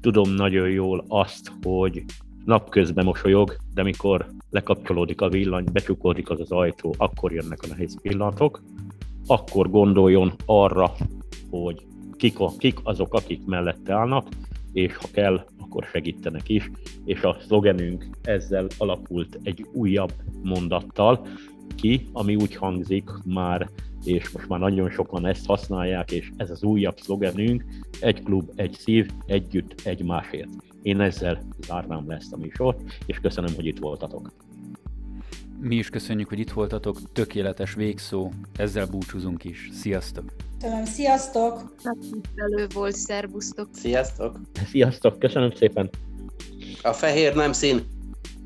Tudom 0.00 0.30
nagyon 0.30 0.68
jól 0.68 1.04
azt, 1.08 1.52
hogy 1.62 2.04
napközben 2.44 3.04
mosolyog, 3.04 3.56
de 3.74 3.82
mikor 3.82 4.26
lekapcsolódik 4.50 5.20
a 5.20 5.28
villany, 5.28 5.64
becsukódik 5.72 6.30
az 6.30 6.40
az 6.40 6.52
ajtó, 6.52 6.94
akkor 6.98 7.32
jönnek 7.32 7.62
a 7.62 7.66
nehéz 7.66 8.00
pillanatok. 8.00 8.62
Akkor 9.26 9.70
gondoljon 9.70 10.32
arra, 10.46 10.92
hogy 11.50 11.86
kik, 12.16 12.40
a, 12.40 12.52
kik 12.58 12.78
azok, 12.82 13.14
akik 13.14 13.44
mellette 13.46 13.94
állnak, 13.94 14.28
és 14.72 14.96
ha 14.96 15.08
kell, 15.12 15.44
akkor 15.60 15.84
segítenek 15.84 16.48
is. 16.48 16.70
És 17.04 17.22
a 17.22 17.36
szlogenünk 17.46 18.06
ezzel 18.22 18.66
alapult 18.78 19.38
egy 19.42 19.66
újabb 19.72 20.12
mondattal, 20.42 21.26
ki, 21.74 22.08
ami 22.12 22.34
úgy 22.34 22.56
hangzik 22.56 23.10
már, 23.24 23.70
és 24.04 24.30
most 24.30 24.48
már 24.48 24.58
nagyon 24.58 24.90
sokan 24.90 25.26
ezt 25.26 25.46
használják, 25.46 26.10
és 26.10 26.30
ez 26.36 26.50
az 26.50 26.62
újabb 26.62 26.98
szlogenünk, 26.98 27.64
egy 28.00 28.22
klub, 28.22 28.50
egy 28.54 28.76
szív, 28.80 29.10
együtt, 29.26 29.80
egymásért. 29.84 30.50
Én 30.82 31.00
ezzel 31.00 31.42
zárnám 31.66 32.08
le 32.08 32.14
ezt 32.14 32.32
a 32.32 32.36
műsort, 32.36 32.80
és 33.06 33.18
köszönöm, 33.18 33.54
hogy 33.54 33.66
itt 33.66 33.78
voltatok. 33.78 34.32
Mi 35.60 35.76
is 35.76 35.88
köszönjük, 35.88 36.28
hogy 36.28 36.38
itt 36.38 36.50
voltatok. 36.50 37.12
Tökéletes 37.12 37.74
végszó. 37.74 38.30
Ezzel 38.56 38.86
búcsúzunk 38.86 39.44
is. 39.44 39.68
Sziasztok! 39.72 40.32
Köszönöm, 40.60 40.84
sziasztok! 40.84 41.74
Megtisztelő 41.82 42.66
volt, 42.74 42.94
szervusztok! 42.94 43.68
Sziasztok! 43.72 44.40
Sziasztok, 44.66 45.18
köszönöm 45.18 45.50
szépen! 45.50 45.90
A 46.82 46.92
fehér 46.92 47.34
nem 47.34 47.52
szín. 47.52 47.80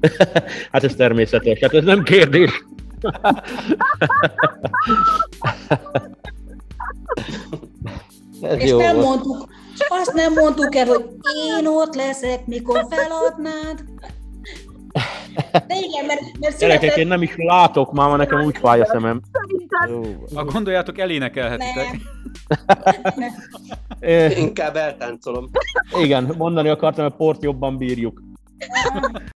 hát 0.73 0.85
ez 0.85 0.95
természetes, 0.95 1.61
hát 1.61 1.75
ez 1.75 1.85
nem 1.85 2.03
kérdés. 2.03 2.65
Ez 8.43 8.59
és 8.59 8.71
nem 8.71 8.95
volt. 8.95 9.07
mondtuk, 9.07 9.49
azt 9.89 10.13
nem 10.13 10.33
mondtuk 10.33 10.75
el, 10.75 10.87
hogy 10.87 11.05
én 11.59 11.67
ott 11.67 11.95
leszek, 11.95 12.47
mikor 12.47 12.87
feladnád. 12.91 13.85
De 15.67 15.79
igen, 15.79 16.05
mert, 16.07 16.21
mert 16.41 16.59
Gyerekek, 16.59 16.81
született... 16.81 16.97
én 16.97 17.07
nem 17.07 17.23
is 17.23 17.35
látok 17.37 17.93
már, 17.93 18.09
ma 18.09 18.17
nekem 18.17 18.45
úgy 18.45 18.57
fáj 18.57 18.81
a 18.81 18.87
szemem. 18.87 19.21
Ha 20.35 20.45
gondoljátok, 20.45 20.99
elénekelhetitek. 20.99 22.01
Inkább 24.39 24.77
eltáncolom. 24.77 25.51
Igen, 26.01 26.35
mondani 26.39 26.69
akartam, 26.69 27.05
hogy 27.05 27.15
port 27.15 27.43
jobban 27.43 27.77
bírjuk. 27.77 28.23